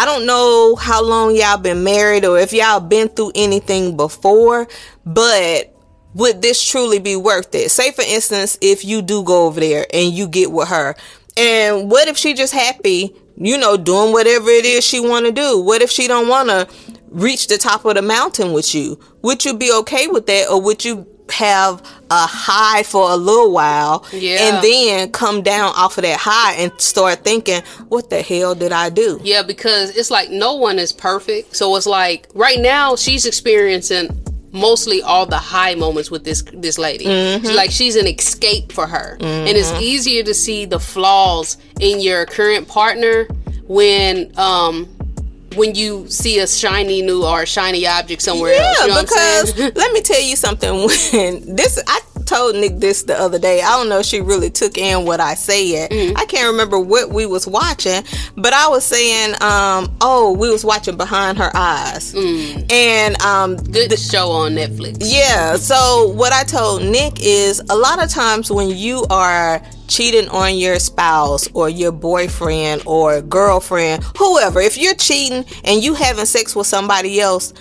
I 0.00 0.06
don't 0.06 0.24
know 0.24 0.76
how 0.76 1.04
long 1.04 1.36
y'all 1.36 1.58
been 1.58 1.84
married 1.84 2.24
or 2.24 2.38
if 2.38 2.54
y'all 2.54 2.80
been 2.80 3.10
through 3.10 3.32
anything 3.34 3.98
before, 3.98 4.66
but 5.04 5.76
would 6.14 6.40
this 6.40 6.66
truly 6.66 6.98
be 6.98 7.16
worth 7.16 7.54
it? 7.54 7.70
Say 7.70 7.92
for 7.92 8.00
instance, 8.00 8.56
if 8.62 8.82
you 8.82 9.02
do 9.02 9.22
go 9.22 9.44
over 9.44 9.60
there 9.60 9.84
and 9.92 10.10
you 10.10 10.26
get 10.26 10.52
with 10.52 10.68
her, 10.68 10.96
and 11.36 11.90
what 11.90 12.08
if 12.08 12.16
she 12.16 12.32
just 12.32 12.54
happy, 12.54 13.14
you 13.36 13.58
know, 13.58 13.76
doing 13.76 14.14
whatever 14.14 14.48
it 14.48 14.64
is 14.64 14.86
she 14.86 15.00
want 15.00 15.26
to 15.26 15.32
do? 15.32 15.60
What 15.60 15.82
if 15.82 15.90
she 15.90 16.08
don't 16.08 16.28
want 16.28 16.48
to 16.48 16.66
reach 17.10 17.48
the 17.48 17.58
top 17.58 17.84
of 17.84 17.94
the 17.94 18.00
mountain 18.00 18.54
with 18.54 18.74
you? 18.74 18.98
Would 19.20 19.44
you 19.44 19.54
be 19.54 19.70
okay 19.80 20.06
with 20.06 20.24
that, 20.28 20.48
or 20.48 20.62
would 20.62 20.82
you 20.82 21.06
have 21.30 21.80
a 22.10 22.26
high 22.26 22.82
for 22.82 23.10
a 23.10 23.16
little 23.16 23.52
while 23.52 24.04
Yeah. 24.12 24.54
and 24.54 24.64
then 24.64 25.12
come 25.12 25.42
down 25.42 25.72
off 25.76 25.96
of 25.98 26.02
that 26.02 26.18
high 26.18 26.54
and 26.54 26.72
start 26.80 27.24
thinking, 27.24 27.62
what 27.88 28.10
the 28.10 28.22
hell 28.22 28.54
did 28.54 28.72
I 28.72 28.90
do? 28.90 29.20
Yeah, 29.22 29.42
because 29.42 29.96
it's 29.96 30.10
like 30.10 30.30
no 30.30 30.54
one 30.54 30.78
is 30.78 30.92
perfect. 30.92 31.56
So 31.56 31.74
it's 31.76 31.86
like 31.86 32.28
right 32.34 32.58
now 32.60 32.96
she's 32.96 33.26
experiencing 33.26 34.08
mostly 34.52 35.00
all 35.00 35.26
the 35.26 35.38
high 35.38 35.76
moments 35.76 36.10
with 36.10 36.24
this 36.24 36.42
this 36.52 36.76
lady. 36.78 37.04
She's 37.40 37.52
like 37.54 37.70
she's 37.70 37.94
an 37.96 38.08
escape 38.08 38.72
for 38.72 38.86
her. 38.86 39.16
And 39.20 39.48
it's 39.56 39.70
easier 39.80 40.24
to 40.24 40.34
see 40.34 40.64
the 40.64 40.80
flaws 40.80 41.56
in 41.78 42.00
your 42.00 42.26
current 42.26 42.66
partner 42.66 43.28
when 43.68 44.32
um 44.36 44.88
when 45.56 45.74
you 45.74 46.08
see 46.08 46.38
a 46.38 46.46
shiny 46.46 47.02
new 47.02 47.24
or 47.24 47.42
a 47.42 47.46
shiny 47.46 47.86
object 47.86 48.22
somewhere 48.22 48.54
else. 48.54 48.76
Yeah, 48.80 48.86
You 48.86 48.94
know 48.94 49.00
because 49.02 49.58
let 49.76 49.92
me 49.92 50.00
tell 50.00 50.20
you 50.20 50.36
something. 50.36 50.70
When 51.12 51.56
this, 51.56 51.82
I 51.86 52.00
told 52.30 52.54
Nick 52.54 52.78
this 52.78 53.02
the 53.02 53.18
other 53.20 53.38
day. 53.38 53.60
I 53.60 53.76
don't 53.76 53.88
know 53.88 53.98
if 53.98 54.06
she 54.06 54.20
really 54.20 54.50
took 54.50 54.78
in 54.78 55.04
what 55.04 55.20
I 55.20 55.34
said. 55.34 55.90
Mm. 55.90 56.16
I 56.16 56.24
can't 56.26 56.46
remember 56.50 56.78
what 56.78 57.10
we 57.10 57.26
was 57.26 57.46
watching, 57.46 58.02
but 58.36 58.52
I 58.52 58.68
was 58.68 58.84
saying, 58.84 59.34
um, 59.42 59.94
oh, 60.00 60.32
we 60.38 60.48
was 60.48 60.64
watching 60.64 60.96
Behind 60.96 61.36
Her 61.38 61.50
Eyes, 61.54 62.14
and 62.14 63.20
um, 63.22 63.56
Mm. 63.56 63.72
Good 63.72 63.98
show 63.98 64.30
on 64.30 64.54
Netflix. 64.54 64.98
yeah. 65.00 65.56
So 65.56 66.08
what 66.14 66.32
I 66.32 66.44
told 66.44 66.82
Nick 66.84 67.14
is 67.20 67.60
a 67.68 67.76
lot 67.76 68.02
of 68.02 68.08
times 68.10 68.50
when 68.50 68.70
you 68.70 69.04
are 69.10 69.60
cheating 69.88 70.28
on 70.28 70.56
your 70.56 70.78
spouse 70.78 71.48
or 71.52 71.68
your 71.68 71.90
boyfriend 71.92 72.82
or 72.86 73.20
girlfriend, 73.22 74.04
whoever, 74.16 74.60
if 74.60 74.78
you're 74.78 74.94
cheating 74.94 75.44
and 75.64 75.82
you 75.82 75.94
having 75.94 76.26
sex 76.26 76.54
with 76.54 76.66
somebody 76.68 77.20
else, 77.20 77.52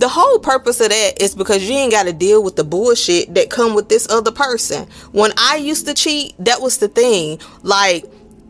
the 0.00 0.08
whole 0.08 0.38
purpose 0.38 0.80
of 0.80 0.88
that 0.88 1.20
is 1.20 1.34
because 1.34 1.68
you 1.68 1.76
ain't 1.76 1.92
got 1.92 2.04
to 2.04 2.12
deal 2.12 2.42
with 2.42 2.56
the 2.56 2.64
bullshit 2.64 3.34
that 3.34 3.50
come 3.50 3.74
with 3.74 3.90
this 3.90 4.08
other 4.10 4.32
person. 4.32 4.88
When 5.12 5.30
I 5.36 5.56
used 5.56 5.86
to 5.86 5.94
cheat, 5.94 6.34
that 6.38 6.62
was 6.62 6.78
the 6.78 6.88
thing. 6.88 7.38
Like 7.62 8.04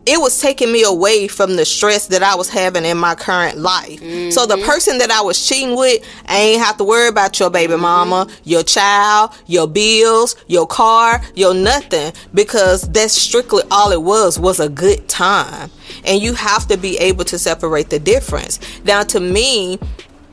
it 0.05 0.19
was 0.19 0.39
taking 0.39 0.71
me 0.71 0.83
away 0.83 1.27
from 1.27 1.57
the 1.57 1.65
stress 1.65 2.07
that 2.07 2.23
I 2.23 2.35
was 2.35 2.49
having 2.49 2.85
in 2.85 2.97
my 2.97 3.15
current 3.15 3.57
life. 3.57 3.99
So 4.31 4.45
the 4.45 4.55
mm-hmm. 4.55 4.65
person 4.65 4.97
that 4.99 5.11
I 5.11 5.21
was 5.21 5.45
cheating 5.45 5.75
with, 5.75 6.03
I 6.25 6.37
ain't 6.37 6.61
have 6.61 6.77
to 6.77 6.85
worry 6.85 7.09
about 7.09 7.39
your 7.39 7.49
baby 7.49 7.73
mm-hmm. 7.73 7.83
mama, 7.83 8.27
your 8.45 8.63
child, 8.63 9.31
your 9.45 9.67
bills, 9.67 10.37
your 10.47 10.65
car, 10.65 11.21
your 11.35 11.53
nothing 11.53 12.13
because 12.33 12.81
that's 12.91 13.13
strictly 13.13 13.63
all 13.69 13.91
it 13.91 14.01
was 14.01 14.39
was 14.39 14.59
a 14.61 14.69
good 14.69 15.07
time. 15.09 15.69
And 16.05 16.21
you 16.21 16.33
have 16.33 16.67
to 16.69 16.77
be 16.77 16.97
able 16.97 17.25
to 17.25 17.37
separate 17.37 17.89
the 17.89 17.99
difference. 17.99 18.59
Now 18.85 19.03
to 19.03 19.19
me, 19.19 19.79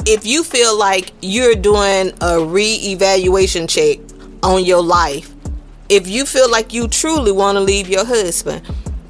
if 0.06 0.24
you 0.24 0.44
feel 0.44 0.78
like 0.78 1.12
you're 1.20 1.54
doing 1.54 2.12
a 2.20 2.44
re-evaluation 2.44 3.66
check 3.66 3.98
on 4.42 4.64
your 4.64 4.82
life, 4.82 5.34
if 5.88 6.06
you 6.06 6.26
feel 6.26 6.50
like 6.50 6.72
you 6.72 6.88
truly 6.88 7.32
want 7.32 7.56
to 7.56 7.60
leave 7.60 7.88
your 7.88 8.04
husband, 8.04 8.62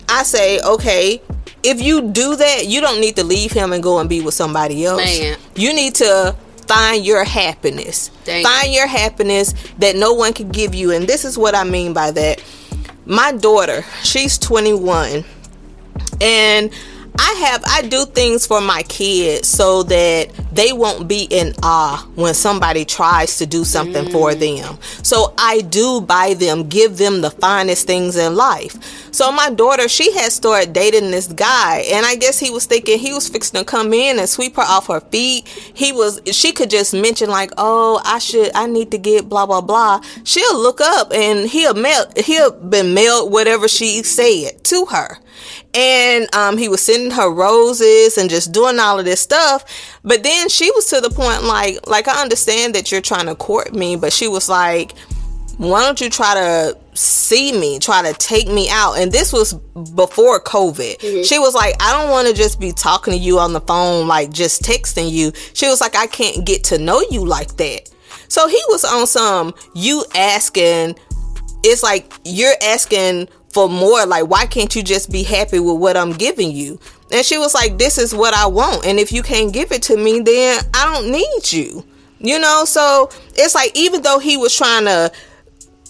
I 0.08 0.22
say, 0.22 0.60
okay, 0.60 1.20
if 1.62 1.80
you 1.80 2.10
do 2.10 2.36
that, 2.36 2.66
you 2.66 2.80
don't 2.80 3.00
need 3.00 3.16
to 3.16 3.24
leave 3.24 3.52
him 3.52 3.72
and 3.72 3.82
go 3.82 3.98
and 3.98 4.08
be 4.08 4.20
with 4.20 4.34
somebody 4.34 4.84
else. 4.84 5.02
Man. 5.02 5.36
You 5.54 5.74
need 5.74 5.96
to 5.96 6.36
find 6.66 7.04
your 7.04 7.24
happiness. 7.24 8.10
Dang. 8.24 8.44
Find 8.44 8.72
your 8.72 8.86
happiness 8.86 9.54
that 9.78 9.96
no 9.96 10.14
one 10.14 10.32
can 10.32 10.50
give 10.50 10.74
you. 10.74 10.92
And 10.92 11.06
this 11.06 11.24
is 11.24 11.36
what 11.36 11.54
I 11.54 11.64
mean 11.64 11.92
by 11.92 12.10
that. 12.12 12.42
My 13.06 13.32
daughter, 13.32 13.84
she's 14.02 14.38
21 14.38 15.24
and 16.20 16.72
I 17.18 17.32
have 17.46 17.64
I 17.66 17.82
do 17.82 18.04
things 18.04 18.46
for 18.46 18.60
my 18.60 18.82
kids 18.84 19.48
so 19.48 19.82
that 19.84 20.30
they 20.58 20.72
won't 20.72 21.06
be 21.06 21.22
in 21.30 21.54
awe 21.62 22.04
when 22.16 22.34
somebody 22.34 22.84
tries 22.84 23.38
to 23.38 23.46
do 23.46 23.62
something 23.62 24.10
for 24.10 24.34
them. 24.34 24.76
So 25.04 25.32
I 25.38 25.60
do 25.60 26.00
buy 26.00 26.34
them, 26.34 26.68
give 26.68 26.96
them 26.98 27.20
the 27.20 27.30
finest 27.30 27.86
things 27.86 28.16
in 28.16 28.34
life. 28.34 28.76
So 29.14 29.30
my 29.30 29.50
daughter, 29.50 29.88
she 29.88 30.12
had 30.12 30.32
started 30.32 30.72
dating 30.72 31.12
this 31.12 31.28
guy, 31.28 31.84
and 31.92 32.04
I 32.04 32.16
guess 32.16 32.40
he 32.40 32.50
was 32.50 32.66
thinking 32.66 32.98
he 32.98 33.14
was 33.14 33.28
fixing 33.28 33.60
to 33.60 33.64
come 33.64 33.94
in 33.94 34.18
and 34.18 34.28
sweep 34.28 34.56
her 34.56 34.62
off 34.62 34.88
her 34.88 35.00
feet. 35.00 35.46
He 35.46 35.92
was 35.92 36.20
she 36.32 36.50
could 36.50 36.70
just 36.70 36.92
mention 36.92 37.30
like, 37.30 37.52
"Oh, 37.56 38.02
I 38.04 38.18
should 38.18 38.50
I 38.56 38.66
need 38.66 38.90
to 38.90 38.98
get 38.98 39.28
blah 39.28 39.46
blah 39.46 39.60
blah." 39.60 40.00
She'll 40.24 40.58
look 40.58 40.80
up 40.80 41.12
and 41.12 41.48
he'll 41.48 41.74
mail 41.74 42.04
he'll 42.16 42.50
been 42.50 42.94
mailed 42.94 43.30
whatever 43.30 43.68
she 43.68 44.02
said 44.02 44.64
to 44.64 44.86
her 44.86 45.18
and 45.74 46.34
um, 46.34 46.58
he 46.58 46.68
was 46.68 46.82
sending 46.82 47.10
her 47.10 47.30
roses 47.32 48.18
and 48.18 48.30
just 48.30 48.52
doing 48.52 48.78
all 48.78 48.98
of 48.98 49.04
this 49.04 49.20
stuff 49.20 49.64
but 50.02 50.22
then 50.22 50.47
she 50.48 50.70
was 50.72 50.86
to 50.86 51.00
the 51.00 51.10
point 51.10 51.44
like 51.44 51.86
like 51.86 52.08
i 52.08 52.20
understand 52.22 52.74
that 52.74 52.90
you're 52.90 53.00
trying 53.00 53.26
to 53.26 53.34
court 53.34 53.74
me 53.74 53.96
but 53.96 54.12
she 54.12 54.28
was 54.28 54.48
like 54.48 54.94
why 55.58 55.84
don't 55.84 56.00
you 56.00 56.08
try 56.08 56.34
to 56.34 56.78
see 56.94 57.52
me 57.52 57.80
try 57.80 58.00
to 58.00 58.16
take 58.16 58.46
me 58.46 58.68
out? 58.70 58.94
And 58.94 59.10
this 59.10 59.32
was 59.32 59.54
before 59.94 60.40
covid. 60.40 60.98
Mm-hmm. 60.98 61.22
She 61.22 61.38
was 61.38 61.54
like 61.54 61.74
i 61.80 61.92
don't 61.92 62.10
want 62.10 62.28
to 62.28 62.34
just 62.34 62.60
be 62.60 62.72
talking 62.72 63.12
to 63.12 63.18
you 63.18 63.38
on 63.40 63.52
the 63.52 63.60
phone 63.60 64.06
like 64.06 64.32
just 64.32 64.62
texting 64.62 65.10
you. 65.10 65.32
She 65.54 65.66
was 65.66 65.80
like 65.80 65.96
i 65.96 66.06
can't 66.06 66.46
get 66.46 66.64
to 66.64 66.78
know 66.78 67.02
you 67.10 67.24
like 67.24 67.56
that. 67.56 67.90
So 68.28 68.46
he 68.46 68.60
was 68.68 68.84
on 68.84 69.06
some 69.06 69.52
you 69.74 70.04
asking 70.14 70.96
it's 71.64 71.82
like 71.82 72.12
you're 72.24 72.54
asking 72.62 73.28
for 73.52 73.68
more 73.68 74.06
like 74.06 74.28
why 74.28 74.46
can't 74.46 74.76
you 74.76 74.82
just 74.82 75.10
be 75.10 75.22
happy 75.22 75.58
with 75.58 75.76
what 75.76 75.96
i'm 75.96 76.12
giving 76.12 76.52
you 76.52 76.78
and 77.10 77.24
she 77.24 77.38
was 77.38 77.54
like 77.54 77.78
this 77.78 77.98
is 77.98 78.14
what 78.14 78.34
i 78.34 78.46
want 78.46 78.84
and 78.86 78.98
if 78.98 79.12
you 79.12 79.22
can't 79.22 79.52
give 79.52 79.72
it 79.72 79.82
to 79.82 79.96
me 79.96 80.20
then 80.20 80.60
i 80.74 80.84
don't 80.92 81.10
need 81.10 81.52
you. 81.52 81.84
You 82.20 82.38
know 82.40 82.64
so 82.64 83.10
it's 83.34 83.54
like 83.54 83.70
even 83.76 84.02
though 84.02 84.18
he 84.18 84.36
was 84.36 84.56
trying 84.56 84.86
to 84.86 85.12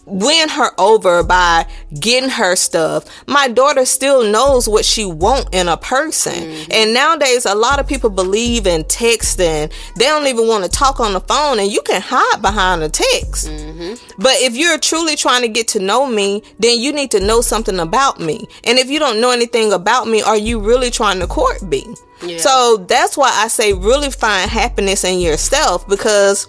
win 0.08 0.48
her 0.48 0.70
over 0.78 1.22
by 1.22 1.66
getting 2.00 2.30
her 2.30 2.56
stuff, 2.56 3.04
my 3.26 3.48
daughter 3.48 3.84
still 3.84 4.30
knows 4.30 4.68
what 4.68 4.84
she 4.84 5.04
want 5.04 5.48
in 5.52 5.68
a 5.68 5.76
person. 5.76 6.34
Mm-hmm. 6.34 6.72
And 6.72 6.94
nowadays, 6.94 7.46
a 7.46 7.54
lot 7.54 7.78
of 7.78 7.86
people 7.86 8.10
believe 8.10 8.66
in 8.66 8.84
texting. 8.84 9.72
They 9.96 10.04
don't 10.04 10.26
even 10.26 10.46
want 10.46 10.64
to 10.64 10.70
talk 10.70 11.00
on 11.00 11.12
the 11.12 11.20
phone, 11.20 11.58
and 11.58 11.70
you 11.70 11.82
can 11.82 12.02
hide 12.02 12.42
behind 12.42 12.82
a 12.82 12.88
text. 12.88 13.48
Mm-hmm. 13.48 13.94
But 14.20 14.34
if 14.36 14.56
you're 14.56 14.78
truly 14.78 15.16
trying 15.16 15.42
to 15.42 15.48
get 15.48 15.68
to 15.68 15.78
know 15.78 16.06
me, 16.06 16.42
then 16.58 16.78
you 16.80 16.92
need 16.92 17.10
to 17.12 17.20
know 17.20 17.40
something 17.40 17.78
about 17.78 18.20
me. 18.20 18.46
And 18.64 18.78
if 18.78 18.90
you 18.90 18.98
don't 18.98 19.20
know 19.20 19.30
anything 19.30 19.72
about 19.72 20.08
me, 20.08 20.22
are 20.22 20.36
you 20.36 20.60
really 20.60 20.90
trying 20.90 21.20
to 21.20 21.26
court 21.26 21.62
me? 21.62 21.84
Yeah. 22.22 22.38
So 22.38 22.84
that's 22.88 23.16
why 23.16 23.30
I 23.32 23.48
say 23.48 23.72
really 23.72 24.10
find 24.10 24.50
happiness 24.50 25.04
in 25.04 25.20
yourself 25.20 25.86
because 25.86 26.48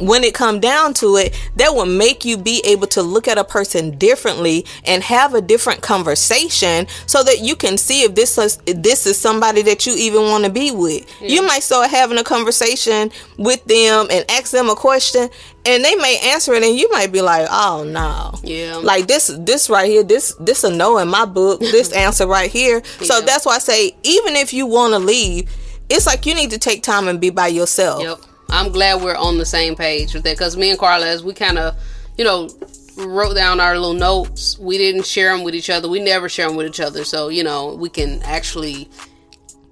when 0.00 0.24
it 0.24 0.34
come 0.34 0.60
down 0.60 0.94
to 0.94 1.16
it 1.16 1.38
that 1.56 1.74
will 1.74 1.86
make 1.86 2.24
you 2.24 2.36
be 2.36 2.60
able 2.64 2.86
to 2.86 3.02
look 3.02 3.28
at 3.28 3.38
a 3.38 3.44
person 3.44 3.96
differently 3.98 4.64
and 4.84 5.02
have 5.02 5.34
a 5.34 5.40
different 5.40 5.82
conversation 5.82 6.86
so 7.06 7.22
that 7.22 7.40
you 7.40 7.56
can 7.56 7.78
see 7.78 8.02
if 8.02 8.14
this 8.14 8.38
is 8.38 8.56
this 8.66 9.06
is 9.06 9.18
somebody 9.18 9.62
that 9.62 9.86
you 9.86 9.94
even 9.94 10.22
want 10.22 10.44
to 10.44 10.50
be 10.50 10.70
with. 10.70 11.06
Yeah. 11.20 11.28
you 11.28 11.46
might 11.46 11.62
start 11.62 11.90
having 11.90 12.18
a 12.18 12.24
conversation 12.24 13.10
with 13.38 13.64
them 13.64 14.06
and 14.10 14.24
ask 14.30 14.50
them 14.50 14.68
a 14.68 14.74
question 14.74 15.28
and 15.64 15.84
they 15.84 15.94
may 15.96 16.18
answer 16.32 16.54
it 16.54 16.62
and 16.62 16.76
you 16.76 16.90
might 16.90 17.12
be 17.12 17.22
like 17.22 17.46
oh 17.50 17.84
no. 17.86 18.38
Yeah. 18.42 18.76
Like 18.76 19.06
this 19.06 19.28
this 19.38 19.68
right 19.70 19.88
here 19.88 20.02
this 20.02 20.34
this 20.40 20.64
a 20.64 20.74
no 20.74 20.98
in 20.98 21.08
my 21.08 21.24
book 21.24 21.60
this 21.60 21.92
answer 22.06 22.26
right 22.26 22.50
here. 22.50 22.82
Yeah. 23.00 23.06
so 23.06 23.20
that's 23.20 23.46
why 23.46 23.56
i 23.56 23.58
say 23.58 23.96
even 24.02 24.36
if 24.36 24.52
you 24.52 24.66
want 24.66 24.92
to 24.92 24.98
leave 24.98 25.50
it's 25.88 26.06
like 26.06 26.26
you 26.26 26.34
need 26.34 26.50
to 26.50 26.58
take 26.58 26.82
time 26.82 27.06
and 27.06 27.20
be 27.20 27.30
by 27.30 27.46
yourself. 27.46 28.02
Yep 28.02 28.18
I'm 28.48 28.72
glad 28.72 29.02
we're 29.02 29.16
on 29.16 29.38
the 29.38 29.46
same 29.46 29.74
page 29.76 30.14
with 30.14 30.22
that 30.24 30.36
because 30.36 30.56
me 30.56 30.70
and 30.70 30.78
Carla, 30.78 31.06
as 31.06 31.22
we 31.22 31.34
kind 31.34 31.58
of, 31.58 31.76
you 32.16 32.24
know, 32.24 32.48
wrote 32.96 33.34
down 33.34 33.60
our 33.60 33.74
little 33.74 33.94
notes, 33.94 34.58
we 34.58 34.78
didn't 34.78 35.06
share 35.06 35.34
them 35.34 35.44
with 35.44 35.54
each 35.54 35.70
other. 35.70 35.88
We 35.88 36.00
never 36.00 36.28
share 36.28 36.48
them 36.48 36.56
with 36.56 36.66
each 36.66 36.80
other. 36.80 37.04
So, 37.04 37.28
you 37.28 37.44
know, 37.44 37.74
we 37.74 37.88
can 37.88 38.22
actually 38.22 38.88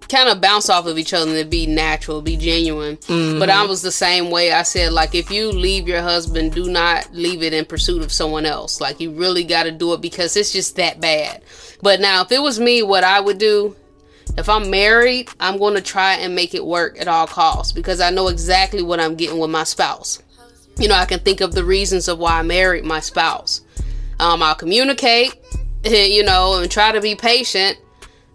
kind 0.09 0.29
of 0.29 0.41
bounce 0.41 0.69
off 0.69 0.87
of 0.87 0.99
each 0.99 1.15
other 1.15 1.35
and 1.35 1.51
be 1.51 1.67
natural, 1.67 2.21
be 2.21 2.37
genuine. 2.37 2.97
Mm-hmm. 2.99 3.39
But 3.39 3.51
I 3.51 3.65
was 3.65 3.83
the 3.83 3.93
same 3.93 4.31
way. 4.31 4.53
I 4.53 4.63
said, 4.63 4.93
like, 4.93 5.15
if 5.15 5.31
you 5.31 5.51
leave 5.51 5.89
your 5.89 6.03
husband, 6.03 6.53
do 6.53 6.71
not 6.71 7.13
leave 7.13 7.43
it 7.43 7.55
in 7.55 7.65
pursuit 7.65 8.03
of 8.03 8.13
someone 8.13 8.45
else. 8.45 8.81
Like, 8.81 9.01
you 9.01 9.13
really 9.13 9.45
got 9.45 9.65
to 9.65 9.73
do 9.73 9.95
it 9.95 10.01
because 10.01 10.37
it's 10.37 10.53
just 10.53 10.77
that 10.77 11.01
bad. 11.01 11.43
But 11.83 12.01
now, 12.01 12.23
if 12.23 12.33
it 12.33 12.43
was 12.43 12.61
me, 12.61 12.83
what 12.83 13.05
I 13.05 13.21
would 13.21 13.39
do 13.39 13.77
if 14.37 14.49
I'm 14.49 14.71
married, 14.71 15.29
I'm 15.41 15.59
going 15.59 15.75
to 15.75 15.81
try 15.81 16.15
and 16.15 16.35
make 16.35 16.55
it 16.55 16.65
work 16.65 17.01
at 17.01 17.09
all 17.09 17.27
costs 17.27 17.73
because 17.73 18.01
I 18.01 18.11
know 18.11 18.29
exactly 18.29 18.83
what 18.83 19.01
I'm 19.01 19.15
getting 19.15 19.39
with 19.39 19.51
my 19.51 19.65
spouse. 19.65 20.23
You 20.79 20.89
know, 20.89 20.95
I 20.95 21.05
can 21.05 21.21
think 21.21 21.41
of 21.41 21.55
the 21.55 21.65
reasons 21.65 22.09
of 22.09 22.19
why 22.19 22.41
I 22.41 22.43
married 22.43 22.85
my 22.85 23.01
spouse. 23.01 23.61
Um, 24.19 24.43
I'll 24.43 24.55
communicate, 24.55 25.35
you 25.85 26.25
know, 26.25 26.61
and 26.61 26.71
try 26.71 26.93
to 26.93 27.01
be 27.01 27.15
patient. 27.15 27.79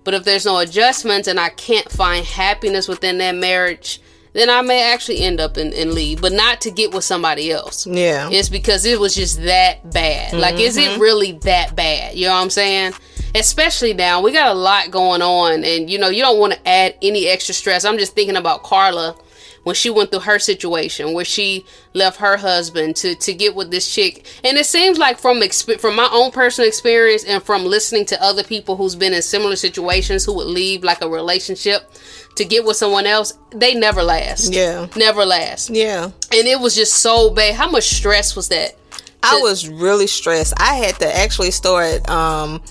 But 0.06 0.14
if 0.14 0.24
there's 0.24 0.46
no 0.46 0.60
adjustments 0.60 1.28
and 1.28 1.40
I 1.40 1.50
can't 1.50 1.90
find 1.92 2.26
happiness 2.26 2.88
within 2.88 3.18
that 3.18 3.36
marriage, 3.36 4.02
then 4.34 4.50
I 4.50 4.62
may 4.62 4.82
actually 4.92 5.22
end 5.22 5.40
up 5.40 5.58
and, 5.58 5.74
leave, 5.94 6.22
but 6.22 6.32
not 6.32 6.62
to 6.62 6.72
get 6.72 6.94
with 6.94 7.04
somebody 7.04 7.52
else. 7.52 7.86
Yeah. 7.86 8.30
It's 8.32 8.50
because 8.50 8.86
it 8.86 9.00
was 9.00 9.16
just 9.16 9.42
that 9.44 9.92
bad. 9.92 10.32
Mm-hmm. 10.32 10.40
Like, 10.40 10.60
is 10.60 10.78
it 10.78 10.92
mm-hmm. 10.92 11.02
really 11.02 11.32
that 11.44 11.76
bad? 11.76 12.16
You 12.16 12.28
know 12.28 12.34
what 12.34 12.44
I'm 12.44 12.50
saying? 12.50 12.94
Especially 13.36 13.94
now 13.94 14.22
we 14.22 14.32
got 14.32 14.52
a 14.52 14.54
lot 14.54 14.92
going 14.92 15.22
on 15.22 15.64
and 15.64 15.90
you 15.90 15.98
know 15.98 16.10
you 16.10 16.22
don't 16.22 16.40
want 16.40 16.54
to 16.54 16.68
add 16.68 16.96
any 17.02 17.28
extra 17.28 17.54
stress. 17.54 17.86
I'm 17.86 17.98
just 17.98 18.16
thinking 18.16 18.38
about 18.38 18.64
carla 18.64 19.16
when 19.64 19.76
she 19.76 19.90
went 19.90 20.10
through 20.10 20.22
her 20.22 20.40
situation 20.40 21.14
where 21.14 21.26
she 21.26 21.66
left 21.94 22.20
her 22.20 22.38
husband 22.38 22.96
to 22.98 23.16
to 23.16 23.34
get 23.34 23.56
with 23.56 23.72
this 23.72 23.94
chick. 23.94 24.26
And 24.44 24.58
it 24.58 24.66
seems 24.66 24.98
like 24.98 25.20
from 25.20 25.42
exp- 25.42 25.80
from 25.80 25.96
my 25.96 26.10
own 26.12 26.32
personal 26.32 26.68
experience 26.68 27.24
and 27.24 27.44
from 27.44 27.66
listening 27.66 28.06
to 28.08 28.24
other 28.24 28.44
people 28.44 28.76
who's 28.76 28.96
been 28.96 29.14
in 29.14 29.22
similar 29.22 29.56
situations 29.56 30.26
who 30.26 30.34
would 30.36 30.48
leave 30.48 30.84
like 30.84 31.02
a 31.02 31.10
relationship 31.10 31.92
to 32.36 32.46
get 32.46 32.66
with 32.66 32.78
someone 32.78 33.06
else 33.06 33.38
they 33.52 33.76
never 33.76 34.02
last. 34.04 34.54
Yeah. 34.54 34.88
Never 34.96 35.26
last. 35.26 35.70
Yeah. 35.70 36.06
And 36.06 36.48
it 36.48 36.60
was 36.60 36.76
just 36.76 36.94
so 36.98 37.30
bad. 37.32 37.56
How 37.56 37.70
much 37.70 37.90
stress 37.90 38.36
was 38.36 38.50
that? 38.50 38.76
I 39.22 39.40
was 39.42 39.68
really 39.68 40.08
stressed. 40.08 40.54
I 40.58 40.76
had 40.76 40.96
to 41.00 41.18
actually 41.18 41.52
start 41.52 42.10
um 42.10 42.62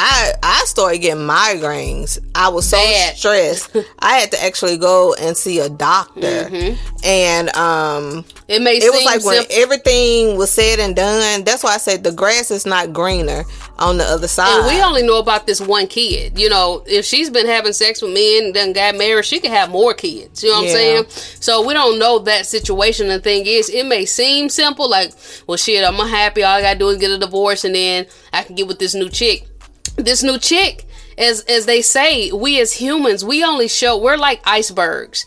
I 0.00 0.32
I 0.44 0.64
started 0.66 0.98
getting 0.98 1.24
migraines. 1.24 2.20
I 2.32 2.50
was 2.50 2.68
so 2.68 2.76
Bad. 2.76 3.16
stressed. 3.16 3.76
I 3.98 4.18
had 4.18 4.30
to 4.30 4.44
actually 4.44 4.78
go 4.78 5.14
and 5.14 5.36
see 5.36 5.58
a 5.58 5.68
doctor, 5.68 6.20
mm-hmm. 6.20 7.04
and 7.04 7.48
um, 7.56 8.24
it 8.46 8.62
made 8.62 8.80
it 8.80 8.92
was 8.92 9.04
like 9.04 9.24
when 9.24 9.44
everything 9.50 10.36
was 10.36 10.52
said 10.52 10.78
and 10.78 10.94
done. 10.94 11.42
That's 11.42 11.64
why 11.64 11.74
I 11.74 11.78
said 11.78 12.04
the 12.04 12.12
grass 12.12 12.52
is 12.52 12.64
not 12.64 12.92
greener 12.92 13.42
on 13.80 13.98
the 13.98 14.04
other 14.04 14.28
side. 14.28 14.58
And 14.58 14.66
we 14.68 14.80
only 14.80 15.02
know 15.02 15.18
about 15.18 15.48
this 15.48 15.60
one 15.60 15.88
kid. 15.88 16.38
You 16.38 16.48
know, 16.48 16.84
if 16.86 17.04
she's 17.04 17.28
been 17.28 17.46
having 17.46 17.72
sex 17.72 18.00
with 18.00 18.14
men 18.14 18.46
and 18.46 18.54
then 18.54 18.72
got 18.74 18.96
married, 18.96 19.24
she 19.24 19.40
could 19.40 19.50
have 19.50 19.68
more 19.68 19.94
kids. 19.94 20.44
You 20.44 20.50
know 20.50 20.58
what 20.58 20.66
yeah. 20.66 20.70
I'm 20.70 20.76
saying? 20.76 21.04
So 21.40 21.66
we 21.66 21.74
don't 21.74 21.98
know 21.98 22.20
that 22.20 22.46
situation. 22.46 23.08
The 23.08 23.18
thing 23.18 23.46
is, 23.46 23.68
it 23.68 23.84
may 23.84 24.04
seem 24.04 24.48
simple, 24.48 24.88
like, 24.88 25.12
well, 25.48 25.56
shit, 25.56 25.84
I'm 25.84 25.96
happy. 26.08 26.44
All 26.44 26.54
I 26.54 26.62
gotta 26.62 26.78
do 26.78 26.88
is 26.90 26.98
get 26.98 27.10
a 27.10 27.18
divorce, 27.18 27.64
and 27.64 27.74
then 27.74 28.06
I 28.32 28.44
can 28.44 28.54
get 28.54 28.68
with 28.68 28.78
this 28.78 28.94
new 28.94 29.08
chick 29.08 29.48
this 29.98 30.22
new 30.22 30.38
chick 30.38 30.86
as 31.18 31.42
as 31.42 31.66
they 31.66 31.82
say 31.82 32.30
we 32.30 32.60
as 32.60 32.74
humans 32.74 33.24
we 33.24 33.42
only 33.44 33.68
show 33.68 33.98
we're 33.98 34.16
like 34.16 34.40
icebergs. 34.44 35.26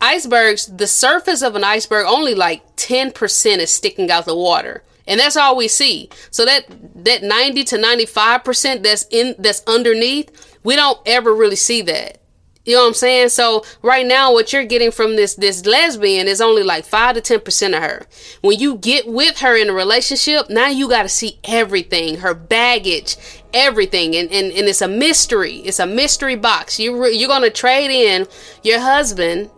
Icebergs 0.00 0.66
the 0.66 0.86
surface 0.86 1.42
of 1.42 1.56
an 1.56 1.64
iceberg 1.64 2.06
only 2.06 2.34
like 2.34 2.76
10% 2.76 3.58
is 3.58 3.70
sticking 3.70 4.10
out 4.10 4.24
the 4.24 4.36
water. 4.36 4.82
And 5.06 5.18
that's 5.18 5.36
all 5.36 5.56
we 5.56 5.66
see. 5.66 6.08
So 6.30 6.44
that 6.44 6.66
that 6.94 7.22
90 7.24 7.64
to 7.64 7.76
95% 7.76 8.82
that's 8.82 9.06
in 9.10 9.34
that's 9.38 9.62
underneath 9.66 10.58
we 10.62 10.76
don't 10.76 10.98
ever 11.06 11.34
really 11.34 11.56
see 11.56 11.82
that 11.82 12.21
you 12.64 12.76
know 12.76 12.82
what 12.82 12.88
I'm 12.88 12.94
saying? 12.94 13.30
So 13.30 13.64
right 13.82 14.06
now, 14.06 14.32
what 14.32 14.52
you're 14.52 14.64
getting 14.64 14.92
from 14.92 15.16
this 15.16 15.34
this 15.34 15.66
lesbian 15.66 16.28
is 16.28 16.40
only 16.40 16.62
like 16.62 16.84
five 16.84 17.16
to 17.16 17.20
ten 17.20 17.40
percent 17.40 17.74
of 17.74 17.82
her. 17.82 18.06
When 18.40 18.58
you 18.58 18.76
get 18.76 19.08
with 19.08 19.38
her 19.40 19.56
in 19.56 19.68
a 19.68 19.72
relationship, 19.72 20.48
now 20.48 20.68
you 20.68 20.88
got 20.88 21.02
to 21.02 21.08
see 21.08 21.40
everything, 21.44 22.18
her 22.18 22.34
baggage, 22.34 23.16
everything, 23.52 24.14
and, 24.14 24.30
and 24.30 24.52
and 24.52 24.68
it's 24.68 24.82
a 24.82 24.88
mystery. 24.88 25.56
It's 25.56 25.80
a 25.80 25.86
mystery 25.86 26.36
box. 26.36 26.78
You 26.78 27.06
you're 27.08 27.28
gonna 27.28 27.50
trade 27.50 27.90
in 27.90 28.28
your 28.62 28.80
husband 28.80 29.50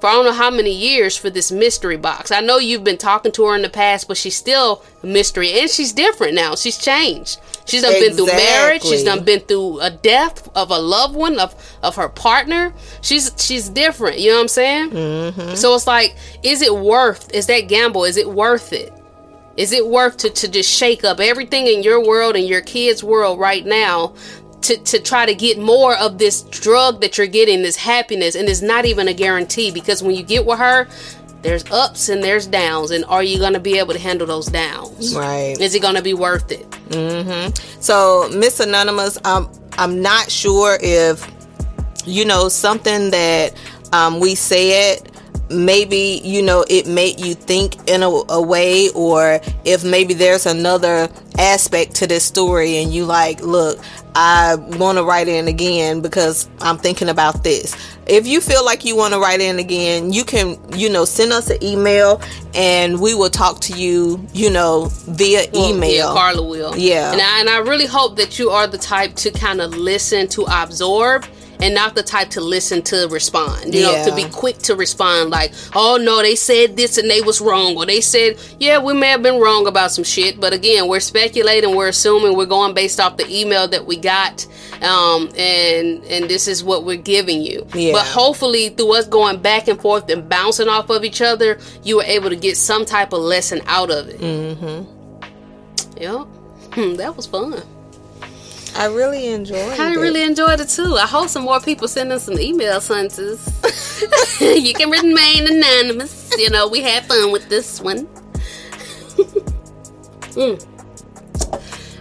for 0.00 0.08
I 0.08 0.12
don't 0.12 0.26
know 0.26 0.32
how 0.32 0.50
many 0.50 0.72
years 0.72 1.16
for 1.16 1.30
this 1.30 1.50
mystery 1.50 1.96
box. 1.96 2.30
I 2.30 2.40
know 2.40 2.58
you've 2.58 2.84
been 2.84 2.98
talking 2.98 3.32
to 3.32 3.46
her 3.46 3.56
in 3.56 3.62
the 3.62 3.68
past, 3.68 4.06
but 4.06 4.16
she's 4.16 4.36
still 4.36 4.84
a 5.02 5.06
mystery, 5.06 5.58
and 5.58 5.68
she's 5.68 5.92
different 5.92 6.34
now. 6.34 6.54
She's 6.54 6.78
changed. 6.78 7.40
She's 7.66 7.82
done 7.82 7.92
exactly. 7.92 8.08
been 8.08 8.16
through 8.16 8.36
marriage. 8.36 8.82
She's 8.82 9.04
done 9.04 9.24
been 9.24 9.40
through 9.40 9.80
a 9.80 9.90
death 9.90 10.48
of 10.54 10.70
a 10.70 10.78
loved 10.78 11.16
one 11.16 11.38
of 11.38 11.54
of 11.82 11.96
her 11.96 12.08
partner. 12.08 12.74
She's 13.00 13.32
she's 13.38 13.68
different. 13.68 14.18
You 14.18 14.30
know 14.30 14.36
what 14.36 14.42
I'm 14.42 14.48
saying? 14.48 14.90
Mm-hmm. 14.90 15.54
So 15.54 15.74
it's 15.74 15.86
like, 15.86 16.16
is 16.42 16.62
it 16.62 16.74
worth? 16.74 17.32
Is 17.32 17.46
that 17.46 17.60
gamble? 17.62 18.04
Is 18.04 18.16
it 18.16 18.28
worth 18.28 18.72
it? 18.72 18.92
Is 19.56 19.72
it 19.72 19.86
worth 19.86 20.18
to 20.18 20.30
to 20.30 20.48
just 20.48 20.70
shake 20.70 21.04
up 21.04 21.20
everything 21.20 21.66
in 21.66 21.82
your 21.82 22.04
world 22.04 22.36
and 22.36 22.46
your 22.46 22.60
kids' 22.60 23.02
world 23.02 23.38
right 23.38 23.64
now 23.64 24.14
to, 24.64 24.78
to 24.78 24.98
try 24.98 25.26
to 25.26 25.34
get 25.34 25.58
more 25.58 25.94
of 25.96 26.18
this 26.18 26.42
drug 26.42 27.02
that 27.02 27.18
you're 27.18 27.26
getting, 27.26 27.62
this 27.62 27.76
happiness, 27.76 28.34
and 28.34 28.48
it's 28.48 28.62
not 28.62 28.86
even 28.86 29.08
a 29.08 29.14
guarantee 29.14 29.70
because 29.70 30.02
when 30.02 30.14
you 30.14 30.22
get 30.22 30.46
with 30.46 30.58
her, 30.58 30.88
there's 31.44 31.64
ups 31.70 32.08
and 32.08 32.24
there's 32.24 32.46
downs, 32.46 32.90
and 32.90 33.04
are 33.04 33.22
you 33.22 33.38
gonna 33.38 33.60
be 33.60 33.78
able 33.78 33.92
to 33.92 33.98
handle 34.00 34.26
those 34.26 34.46
downs? 34.46 35.14
Right? 35.14 35.56
Is 35.60 35.74
it 35.74 35.82
gonna 35.82 36.02
be 36.02 36.14
worth 36.14 36.50
it? 36.50 36.68
Mm-hmm. 36.88 37.54
So, 37.80 38.28
Miss 38.34 38.58
Anonymous, 38.58 39.18
um, 39.24 39.50
I'm 39.78 40.02
not 40.02 40.30
sure 40.30 40.78
if 40.80 41.30
you 42.06 42.24
know 42.24 42.48
something 42.48 43.10
that 43.10 43.54
um, 43.92 44.20
we 44.20 44.34
said 44.34 45.10
maybe 45.50 46.20
you 46.24 46.42
know 46.42 46.64
it 46.70 46.86
made 46.86 47.20
you 47.20 47.34
think 47.34 47.88
in 47.88 48.02
a, 48.02 48.08
a, 48.08 48.40
way 48.40 48.88
or 48.94 49.40
if 49.64 49.84
maybe 49.84 50.14
there's 50.14 50.46
another 50.46 51.08
aspect 51.38 51.94
to 51.94 52.06
this 52.06 52.24
story 52.24 52.78
and 52.78 52.94
you 52.94 53.04
like 53.04 53.40
look 53.42 53.78
i 54.14 54.54
want 54.78 54.96
to 54.96 55.04
write 55.04 55.28
in 55.28 55.46
again 55.46 56.00
because 56.00 56.48
i'm 56.62 56.78
thinking 56.78 57.10
about 57.10 57.44
this 57.44 57.76
if 58.06 58.26
you 58.26 58.40
feel 58.40 58.64
like 58.64 58.84
you 58.84 58.96
want 58.96 59.14
to 59.14 59.20
write 59.20 59.40
in 59.40 59.58
again 59.58 60.12
you 60.12 60.24
can 60.24 60.58
you 60.76 60.90
know 60.90 61.04
send 61.04 61.32
us 61.32 61.50
an 61.50 61.62
email 61.62 62.20
and 62.54 63.00
we 63.00 63.14
will 63.14 63.30
talk 63.30 63.60
to 63.60 63.76
you 63.78 64.24
you 64.32 64.50
know 64.50 64.88
via 64.90 65.46
well, 65.52 65.70
email. 65.70 65.90
Yeah, 65.90 66.12
carla 66.12 66.42
will. 66.42 66.76
Yeah. 66.76 67.12
And 67.12 67.20
I, 67.20 67.40
and 67.40 67.48
I 67.48 67.58
really 67.58 67.86
hope 67.86 68.16
that 68.16 68.38
you 68.38 68.50
are 68.50 68.66
the 68.66 68.78
type 68.78 69.14
to 69.16 69.30
kind 69.30 69.60
of 69.60 69.74
listen 69.76 70.28
to 70.28 70.44
absorb 70.44 71.24
and 71.64 71.74
not 71.74 71.94
the 71.94 72.02
type 72.02 72.28
to 72.28 72.42
listen 72.42 72.82
to 72.82 73.08
respond. 73.10 73.74
You 73.74 73.80
yeah. 73.80 74.04
know, 74.04 74.10
to 74.10 74.14
be 74.14 74.28
quick 74.30 74.58
to 74.58 74.76
respond 74.76 75.30
like, 75.30 75.52
"Oh 75.74 75.96
no, 75.96 76.20
they 76.20 76.36
said 76.36 76.76
this 76.76 76.98
and 76.98 77.10
they 77.10 77.22
was 77.22 77.40
wrong," 77.40 77.74
or 77.76 77.86
they 77.86 78.02
said, 78.02 78.38
"Yeah, 78.60 78.78
we 78.78 78.92
may 78.92 79.08
have 79.08 79.22
been 79.22 79.40
wrong 79.40 79.66
about 79.66 79.90
some 79.90 80.04
shit." 80.04 80.38
But 80.38 80.52
again, 80.52 80.88
we're 80.88 81.00
speculating, 81.00 81.74
we're 81.74 81.88
assuming, 81.88 82.36
we're 82.36 82.44
going 82.44 82.74
based 82.74 83.00
off 83.00 83.16
the 83.16 83.26
email 83.34 83.66
that 83.68 83.86
we 83.86 83.96
got, 83.96 84.46
um, 84.82 85.30
and 85.38 86.04
and 86.04 86.28
this 86.28 86.46
is 86.46 86.62
what 86.62 86.84
we're 86.84 86.96
giving 86.96 87.40
you. 87.40 87.66
Yeah. 87.74 87.92
But 87.92 88.04
hopefully, 88.04 88.68
through 88.68 88.96
us 88.96 89.06
going 89.06 89.40
back 89.40 89.66
and 89.66 89.80
forth 89.80 90.10
and 90.10 90.28
bouncing 90.28 90.68
off 90.68 90.90
of 90.90 91.02
each 91.02 91.22
other, 91.22 91.58
you 91.82 91.96
were 91.96 92.04
able 92.04 92.28
to 92.28 92.36
get 92.36 92.58
some 92.58 92.84
type 92.84 93.14
of 93.14 93.20
lesson 93.20 93.62
out 93.66 93.90
of 93.90 94.08
it. 94.10 94.20
Mm-hmm. 94.20 94.92
Yep. 95.96 96.26
Hmm, 96.74 96.94
that 96.96 97.16
was 97.16 97.26
fun. 97.26 97.62
I 98.76 98.86
really 98.86 99.28
enjoyed 99.28 99.72
it. 99.72 99.80
I 99.80 99.92
it. 99.92 99.98
really 99.98 100.22
enjoyed 100.22 100.60
it 100.60 100.68
too. 100.68 100.96
I 100.96 101.06
hope 101.06 101.28
some 101.28 101.44
more 101.44 101.60
people 101.60 101.88
send 101.88 102.12
us 102.12 102.24
some 102.24 102.34
emails, 102.34 102.88
hunters. 102.88 103.40
you 104.40 104.74
can 104.74 104.90
remain 104.90 105.46
anonymous. 105.46 106.32
You 106.36 106.50
know, 106.50 106.68
we 106.68 106.82
had 106.82 107.04
fun 107.06 107.30
with 107.32 107.48
this 107.48 107.80
one. 107.80 108.08
Mm. 110.34 110.60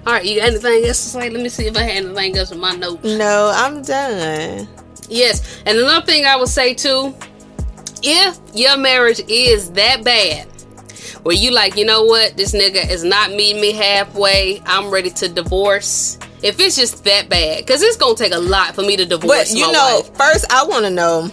All 0.06 0.14
right, 0.14 0.26
you 0.26 0.40
got 0.40 0.50
anything 0.50 0.86
else 0.86 1.04
to 1.04 1.10
say? 1.10 1.30
Let 1.30 1.42
me 1.42 1.50
see 1.50 1.68
if 1.68 1.78
I 1.78 1.84
had 1.84 2.04
anything 2.04 2.36
else 2.38 2.52
in 2.52 2.60
my 2.60 2.76
notes. 2.76 3.04
No, 3.04 3.52
I'm 3.54 3.84
done. 3.84 4.68
Yes, 5.08 5.62
and 5.66 5.78
another 5.78 6.06
thing 6.06 6.26
I 6.26 6.36
would 6.36 6.50
say 6.50 6.74
too, 6.74 7.16
if 8.02 8.40
your 8.54 8.76
marriage 8.78 9.22
is 9.28 9.72
that 9.72 10.04
bad, 10.04 10.48
where 11.24 11.36
you 11.36 11.52
like, 11.52 11.78
you 11.78 11.86
know 11.86 12.04
what, 12.04 12.36
this 12.36 12.54
nigga 12.54 12.90
is 12.90 13.04
not 13.04 13.32
meeting 13.32 13.62
me 13.62 13.72
halfway, 13.72 14.62
I'm 14.66 14.90
ready 14.90 15.10
to 15.12 15.30
divorce. 15.30 16.18
If 16.44 16.60
it's 16.60 16.76
just 16.76 17.04
that 17.06 17.30
bad, 17.30 17.60
because 17.60 17.82
it's 17.82 17.98
gonna 17.98 18.16
take 18.16 18.34
a 18.34 18.38
lot 18.40 18.76
for 18.76 18.82
me 18.82 18.98
to 18.98 19.06
divorce 19.06 19.50
But 19.52 19.58
you 19.58 19.72
know, 19.72 20.02
wife. 20.04 20.16
first 20.18 20.52
I 20.52 20.66
want 20.66 20.86
to 20.86 20.92
know. 20.92 21.30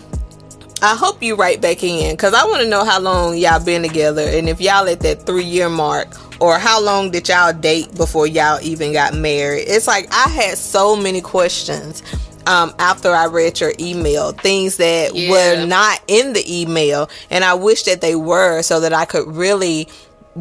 I 0.83 0.95
hope 0.97 1.23
you 1.23 1.35
write 1.37 1.61
back 1.61 1.83
in 1.85 2.13
because 2.15 2.33
I 2.33 2.45
want 2.47 2.63
to 2.63 2.69
know 2.69 2.85
how 2.87 2.99
long 3.01 3.37
y'all 3.37 3.63
been 3.63 3.83
together 3.83 4.23
and 4.23 4.49
if 4.49 4.63
y'all 4.63 4.89
at 4.89 5.01
that 5.01 5.27
three 5.27 5.45
year 5.45 5.69
mark 5.69 6.09
or 6.41 6.59
how 6.59 6.81
long 6.83 7.11
did 7.11 7.29
y'all 7.29 7.53
date 7.53 7.95
before 7.97 8.27
y'all 8.27 8.59
even 8.63 8.93
got 8.95 9.13
married. 9.15 9.65
It's 9.69 9.87
like 9.87 10.09
I 10.11 10.29
had 10.31 10.57
so 10.57 10.97
many 10.97 11.21
questions 11.21 12.03
um, 12.47 12.75
after 12.79 13.11
I 13.11 13.27
read 13.27 13.61
your 13.61 13.73
email, 13.79 14.33
things 14.33 14.79
that 14.79 15.15
Yeah. 15.15 15.31
were 15.31 15.67
not 15.67 16.01
in 16.09 16.33
the 16.33 16.61
email, 16.63 17.11
and 17.29 17.45
I 17.45 17.53
wish 17.55 17.83
that 17.83 18.01
they 18.01 18.15
were 18.15 18.63
so 18.63 18.81
that 18.81 18.95
I 18.95 19.05
could 19.05 19.27
really 19.37 19.87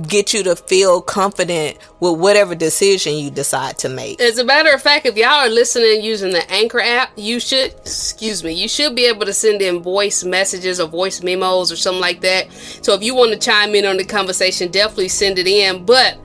get 0.08 0.34
you 0.34 0.44
to 0.44 0.56
feel 0.56 1.02
confident 1.02 1.78
with 2.00 2.20
whatever 2.20 2.54
decision 2.54 3.16
you 3.16 3.32
decide 3.32 3.78
to 3.80 3.90
make. 3.90 4.22
As 4.22 4.38
a 4.38 4.46
matter 4.46 4.72
of 4.72 4.82
fact, 4.82 5.06
if 5.08 5.18
y'all 5.18 5.30
are 5.30 5.50
listening 5.50 6.04
using 6.04 6.32
the 6.32 6.50
Anchor 6.52 6.80
app, 6.80 7.12
you 7.16 7.40
should, 7.40 7.74
excuse 7.74 8.44
me, 8.44 8.54
you 8.54 8.68
should 8.68 8.96
be 8.96 9.06
able 9.06 9.26
to 9.26 9.34
send 9.34 9.62
in 9.62 9.82
voice 9.82 10.24
messages 10.24 10.80
or 10.80 10.88
voice 10.88 11.24
memos 11.24 11.72
or 11.72 11.76
something 11.76 12.02
like 12.02 12.22
that. 12.22 12.52
So 12.52 12.94
if 12.94 13.02
you 13.02 13.16
want 13.16 13.34
to 13.34 13.40
chime 13.40 13.74
in 13.74 13.86
on 13.86 13.98
the 13.98 14.06
conversation, 14.06 14.72
definitely 14.72 15.10
send 15.10 15.40
it 15.40 15.48
in. 15.48 15.86
But 15.86 16.20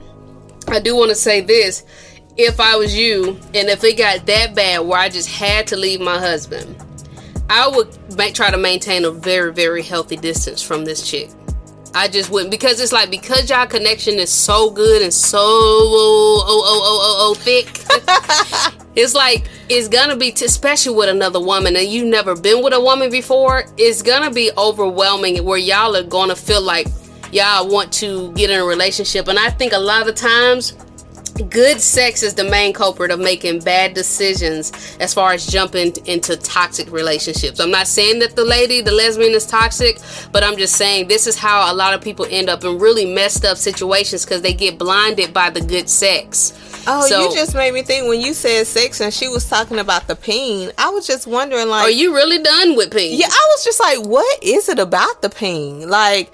I 0.67 0.79
do 0.79 0.95
want 0.95 1.09
to 1.09 1.15
say 1.15 1.41
this. 1.41 1.83
If 2.37 2.59
I 2.59 2.75
was 2.75 2.95
you, 2.95 3.39
and 3.53 3.69
if 3.69 3.83
it 3.83 3.97
got 3.97 4.25
that 4.25 4.55
bad 4.55 4.79
where 4.79 4.99
I 4.99 5.09
just 5.09 5.29
had 5.29 5.67
to 5.67 5.77
leave 5.77 6.01
my 6.01 6.19
husband, 6.19 6.75
I 7.49 7.67
would 7.67 7.97
ma- 8.17 8.31
try 8.33 8.51
to 8.51 8.57
maintain 8.57 9.05
a 9.05 9.11
very, 9.11 9.53
very 9.53 9.81
healthy 9.81 10.17
distance 10.17 10.61
from 10.61 10.83
this 10.83 11.09
chick. 11.09 11.29
I 11.95 12.09
just 12.09 12.29
wouldn't 12.29 12.51
because 12.51 12.81
it's 12.81 12.91
like 12.91 13.09
because 13.09 13.49
y'all 13.49 13.65
connection 13.65 14.15
is 14.15 14.29
so 14.29 14.69
good 14.69 15.01
and 15.01 15.13
so 15.13 15.39
oh 15.41 16.43
oh 16.45 16.61
oh 16.61 16.63
oh 16.65 16.81
oh, 16.83 16.99
oh, 17.01 17.31
oh 17.31 17.33
thick. 17.35 18.85
it's 18.97 19.15
like 19.15 19.49
it's 19.69 19.87
gonna 19.87 20.17
be, 20.17 20.31
t- 20.31 20.45
especially 20.45 20.93
with 20.93 21.07
another 21.07 21.39
woman, 21.39 21.75
and 21.77 21.87
you've 21.87 22.07
never 22.07 22.35
been 22.35 22.61
with 22.61 22.73
a 22.73 22.81
woman 22.81 23.09
before. 23.09 23.63
It's 23.77 24.01
gonna 24.01 24.29
be 24.29 24.51
overwhelming 24.57 25.43
where 25.45 25.57
y'all 25.57 25.95
are 25.95 26.03
gonna 26.03 26.35
feel 26.35 26.61
like 26.61 26.87
y'all 27.31 27.67
want 27.69 27.93
to 27.93 28.31
get 28.33 28.49
in 28.49 28.59
a 28.59 28.65
relationship, 28.65 29.29
and 29.29 29.39
I 29.39 29.49
think 29.49 29.71
a 29.71 29.79
lot 29.79 30.07
of 30.07 30.15
times 30.15 30.73
good 31.43 31.81
sex 31.81 32.23
is 32.23 32.33
the 32.33 32.43
main 32.43 32.73
culprit 32.73 33.11
of 33.11 33.19
making 33.19 33.59
bad 33.59 33.93
decisions 33.93 34.71
as 34.99 35.13
far 35.13 35.33
as 35.33 35.45
jumping 35.45 35.93
into 36.05 36.37
toxic 36.37 36.91
relationships. 36.91 37.59
I'm 37.59 37.71
not 37.71 37.87
saying 37.87 38.19
that 38.19 38.35
the 38.35 38.45
lady, 38.45 38.81
the 38.81 38.91
lesbian, 38.91 39.33
is 39.33 39.45
toxic, 39.45 39.99
but 40.31 40.43
I'm 40.43 40.57
just 40.57 40.75
saying 40.75 41.07
this 41.07 41.27
is 41.27 41.37
how 41.37 41.71
a 41.71 41.75
lot 41.75 41.93
of 41.93 42.01
people 42.01 42.25
end 42.29 42.49
up 42.49 42.63
in 42.63 42.79
really 42.79 43.05
messed 43.05 43.43
up 43.45 43.57
situations 43.57 44.25
because 44.25 44.41
they 44.41 44.53
get 44.53 44.77
blinded 44.77 45.33
by 45.33 45.49
the 45.49 45.61
good 45.61 45.89
sex. 45.89 46.53
Oh, 46.87 47.05
So- 47.07 47.29
you 47.29 47.35
just 47.35 47.55
made 47.55 47.73
me 47.73 47.81
think 47.81 48.07
when 48.07 48.21
you 48.21 48.33
said 48.33 48.67
sex 48.67 49.01
and 49.01 49.13
she 49.13 49.27
was 49.27 49.49
talking 49.49 49.79
about 49.79 50.07
the 50.07 50.15
pain. 50.15 50.71
I 50.77 50.89
was 50.89 51.05
just 51.07 51.27
wondering, 51.27 51.67
like, 51.67 51.83
Are 51.85 51.89
you 51.89 52.13
really 52.13 52.41
done 52.41 52.75
with 52.75 52.91
pain? 52.91 53.17
yeah, 53.19 53.27
I 53.29 53.47
was 53.55 53.63
just 53.63 53.79
like, 53.79 53.99
what 54.05 54.43
is 54.43 54.69
it 54.69 54.79
about 54.79 55.21
the 55.21 55.29
pain? 55.29 55.89
Like, 55.89 56.31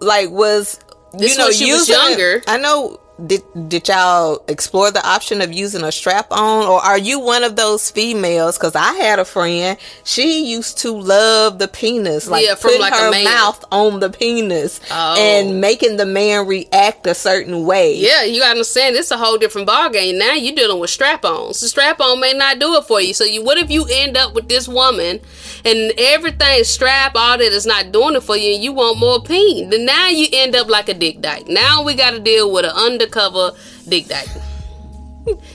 like 0.00 0.30
was 0.30 0.80
This 1.12 1.32
you 1.32 1.38
know 1.38 1.50
she 1.50 1.72
was 1.72 1.88
younger. 1.88 2.42
I 2.48 2.58
know. 2.58 2.98
Did 3.24 3.42
did 3.68 3.88
y'all 3.88 4.42
explore 4.48 4.90
the 4.90 5.06
option 5.06 5.40
of 5.42 5.52
using 5.52 5.82
a 5.84 5.92
strap 5.92 6.26
on, 6.32 6.66
or 6.66 6.80
are 6.80 6.98
you 6.98 7.20
one 7.20 7.44
of 7.44 7.54
those 7.56 7.90
females? 7.90 8.58
Because 8.58 8.74
I 8.74 8.94
had 8.94 9.18
a 9.18 9.24
friend, 9.24 9.78
she 10.02 10.50
used 10.50 10.78
to 10.78 10.90
love 10.90 11.58
the 11.58 11.68
penis, 11.68 12.26
like 12.26 12.44
Yeah, 12.44 12.54
like 12.78 12.92
her 12.94 13.22
mouth 13.22 13.64
on 13.70 14.00
the 14.00 14.10
penis 14.10 14.80
Oh. 14.90 15.14
and 15.16 15.60
making 15.60 15.98
the 15.98 16.06
man 16.06 16.46
react 16.46 17.06
a 17.06 17.14
certain 17.14 17.64
way. 17.64 17.94
Yeah, 17.94 18.24
you 18.24 18.40
gotta 18.40 18.52
understand 18.52 18.96
it's 18.96 19.10
a 19.10 19.18
whole 19.18 19.38
different 19.38 19.68
ballgame. 19.68 20.18
Now 20.18 20.32
you're 20.32 20.54
dealing 20.56 20.80
with 20.80 20.90
strap-ons. 20.90 21.60
The 21.60 21.68
strap-on 21.68 22.18
may 22.18 22.32
not 22.32 22.58
do 22.58 22.74
it 22.76 22.84
for 22.84 23.00
you. 23.00 23.14
So 23.14 23.24
you 23.24 23.44
what 23.44 23.58
if 23.58 23.70
you 23.70 23.86
end 23.90 24.16
up 24.16 24.34
with 24.34 24.48
this 24.48 24.66
woman 24.66 25.20
and 25.64 25.92
everything 25.98 26.64
strap, 26.64 27.12
all 27.14 27.38
that 27.38 27.52
is 27.52 27.66
not 27.66 27.92
doing 27.92 28.16
it 28.16 28.22
for 28.22 28.36
you 28.36 28.54
and 28.54 28.62
you 28.64 28.72
want 28.72 28.98
more 28.98 29.22
pain. 29.22 29.70
Then 29.70 29.84
now 29.84 30.08
you 30.08 30.26
end 30.32 30.54
up 30.56 30.68
like 30.68 30.88
a 30.88 30.94
dick 30.94 31.20
dyke. 31.20 31.48
Now 31.48 31.82
we 31.84 31.94
gotta 31.94 32.18
deal 32.20 32.52
with 32.52 32.64
an 32.64 32.72
undercover 32.72 33.52
dick 33.88 34.06
dyke. 34.08 34.28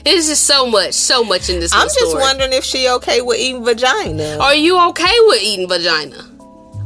It's 0.06 0.28
just 0.28 0.44
so 0.44 0.66
much, 0.66 0.94
so 0.94 1.22
much 1.22 1.50
in 1.50 1.60
this 1.60 1.74
I'm 1.74 1.88
just 1.88 1.98
story. 1.98 2.22
wondering 2.22 2.54
if 2.54 2.64
she 2.64 2.88
okay 2.88 3.20
with 3.20 3.38
eating 3.38 3.62
vagina. 3.64 4.38
Are 4.40 4.54
you 4.54 4.80
okay 4.88 5.14
with 5.26 5.42
eating 5.42 5.68
vagina? 5.68 6.16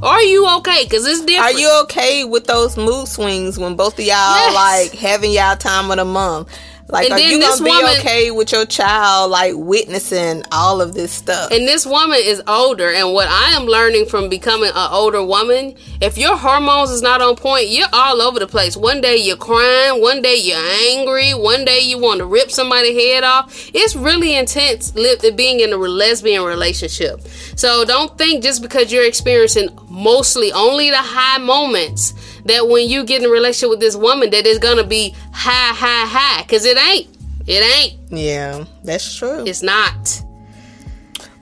Are 0.03 0.21
you 0.23 0.49
okay? 0.59 0.85
Cause 0.89 1.07
it's 1.07 1.21
different. 1.25 1.55
Are 1.55 1.59
you 1.61 1.81
okay 1.85 2.25
with 2.25 2.47
those 2.49 2.77
mood 2.77 3.07
swings 3.07 3.57
when 3.57 3.77
both 3.77 3.95
of 3.95 4.01
y'all 4.01 4.09
Yes. 4.09 4.55
like 4.93 4.99
having 4.99 5.31
y'all 5.31 5.57
time 5.57 5.93
of 5.93 5.99
the 5.99 6.05
month? 6.05 6.49
Like, 6.93 7.07
And 7.07 7.15
are 7.15 7.21
you 7.21 7.41
gonna 7.41 7.65
be 7.65 7.71
woman- 7.71 7.97
okay 8.01 8.31
with 8.31 8.53
your 8.53 8.67
child 8.67 9.31
like 9.31 9.55
witnessing 9.57 10.45
all 10.53 10.83
of 10.83 10.93
this 10.93 11.11
stuff? 11.11 11.51
And 11.51 11.67
this 11.67 11.87
woman 11.87 12.19
is 12.23 12.43
older, 12.47 12.93
and 12.93 13.15
what 13.15 13.29
I 13.29 13.53
am 13.53 13.65
learning 13.65 14.07
from 14.07 14.29
becoming 14.29 14.71
an 14.75 14.89
older 14.93 15.25
woman, 15.25 15.75
if 16.03 16.19
your 16.19 16.37
hormones 16.37 16.91
is 16.91 17.01
not 17.01 17.23
on 17.23 17.35
point, 17.37 17.69
you're 17.69 17.89
all 17.95 18.21
over 18.21 18.39
the 18.39 18.47
place. 18.47 18.77
One 18.77 19.01
day 19.01 19.17
you're 19.17 19.39
crying, 19.39 20.03
one 20.03 20.21
day 20.21 20.37
you're 20.37 20.59
angry, 20.91 21.33
one 21.33 21.65
day 21.65 21.81
you 21.81 21.97
want 21.97 22.19
to 22.19 22.27
rip 22.27 22.51
somebody's 22.51 23.03
head 23.03 23.25
off. 23.25 23.71
It's 23.73 23.97
really 23.97 24.35
intense 24.35 24.91
being 24.91 25.61
in 25.61 25.73
a 25.73 25.77
lesbian 25.79 26.43
relationship. 26.43 27.21
So 27.57 27.87
don't 27.87 28.19
think 28.19 28.43
just 28.43 28.61
because 28.61 28.93
you're 28.93 29.07
experiencing 29.07 29.71
mostly 29.89 30.53
only 30.53 30.91
the 30.91 30.97
high 30.99 31.39
moments 31.39 32.13
that 32.47 32.69
when 32.69 32.89
you 32.89 33.05
get 33.05 33.23
in 33.23 33.29
a 33.29 33.33
relationship 33.33 33.71
with 33.71 33.81
this 33.81 33.97
woman 33.97 34.31
that 34.31 34.47
it's 34.47 34.59
gonna 34.59 34.85
be 34.85 35.15
high, 35.33 35.75
high, 35.75 36.07
high, 36.07 36.43
because 36.43 36.65
it 36.65 36.77
ain't. 36.79 37.09
It 37.47 37.63
ain't. 37.79 37.99
yeah, 38.11 38.65
that's 38.85 39.15
true. 39.17 39.45
It's 39.47 39.63
not. 39.63 40.23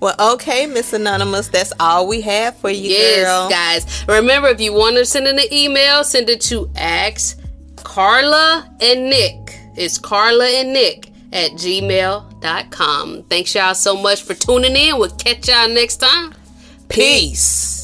well, 0.00 0.14
okay, 0.34 0.66
Miss 0.66 0.92
Anonymous, 0.94 1.48
that's 1.48 1.72
all 1.78 2.08
we 2.08 2.20
have 2.22 2.56
for 2.56 2.70
you, 2.70 2.90
Yes, 2.90 3.24
girl. 3.26 3.50
guys. 3.50 4.04
Remember, 4.08 4.48
if 4.48 4.60
you 4.60 4.72
want 4.72 4.96
to 4.96 5.04
send 5.04 5.26
in 5.26 5.38
an 5.38 5.52
email, 5.52 6.02
send 6.04 6.28
it 6.30 6.40
to 6.42 6.70
ask 6.76 7.38
Carla 7.76 8.68
and 8.80 9.10
Nick. 9.10 9.58
It's 9.76 9.98
Carla 9.98 10.46
and 10.46 10.72
Nick 10.72 11.10
at 11.32 11.50
gmail.com. 11.52 13.22
Thanks 13.24 13.54
y'all 13.54 13.74
so 13.74 13.94
much 13.96 14.22
for 14.22 14.34
tuning 14.34 14.74
in. 14.76 14.98
We'll 14.98 15.10
catch 15.10 15.48
y'all 15.48 15.68
next 15.68 15.96
time. 15.98 16.34
Peace. 16.88 17.79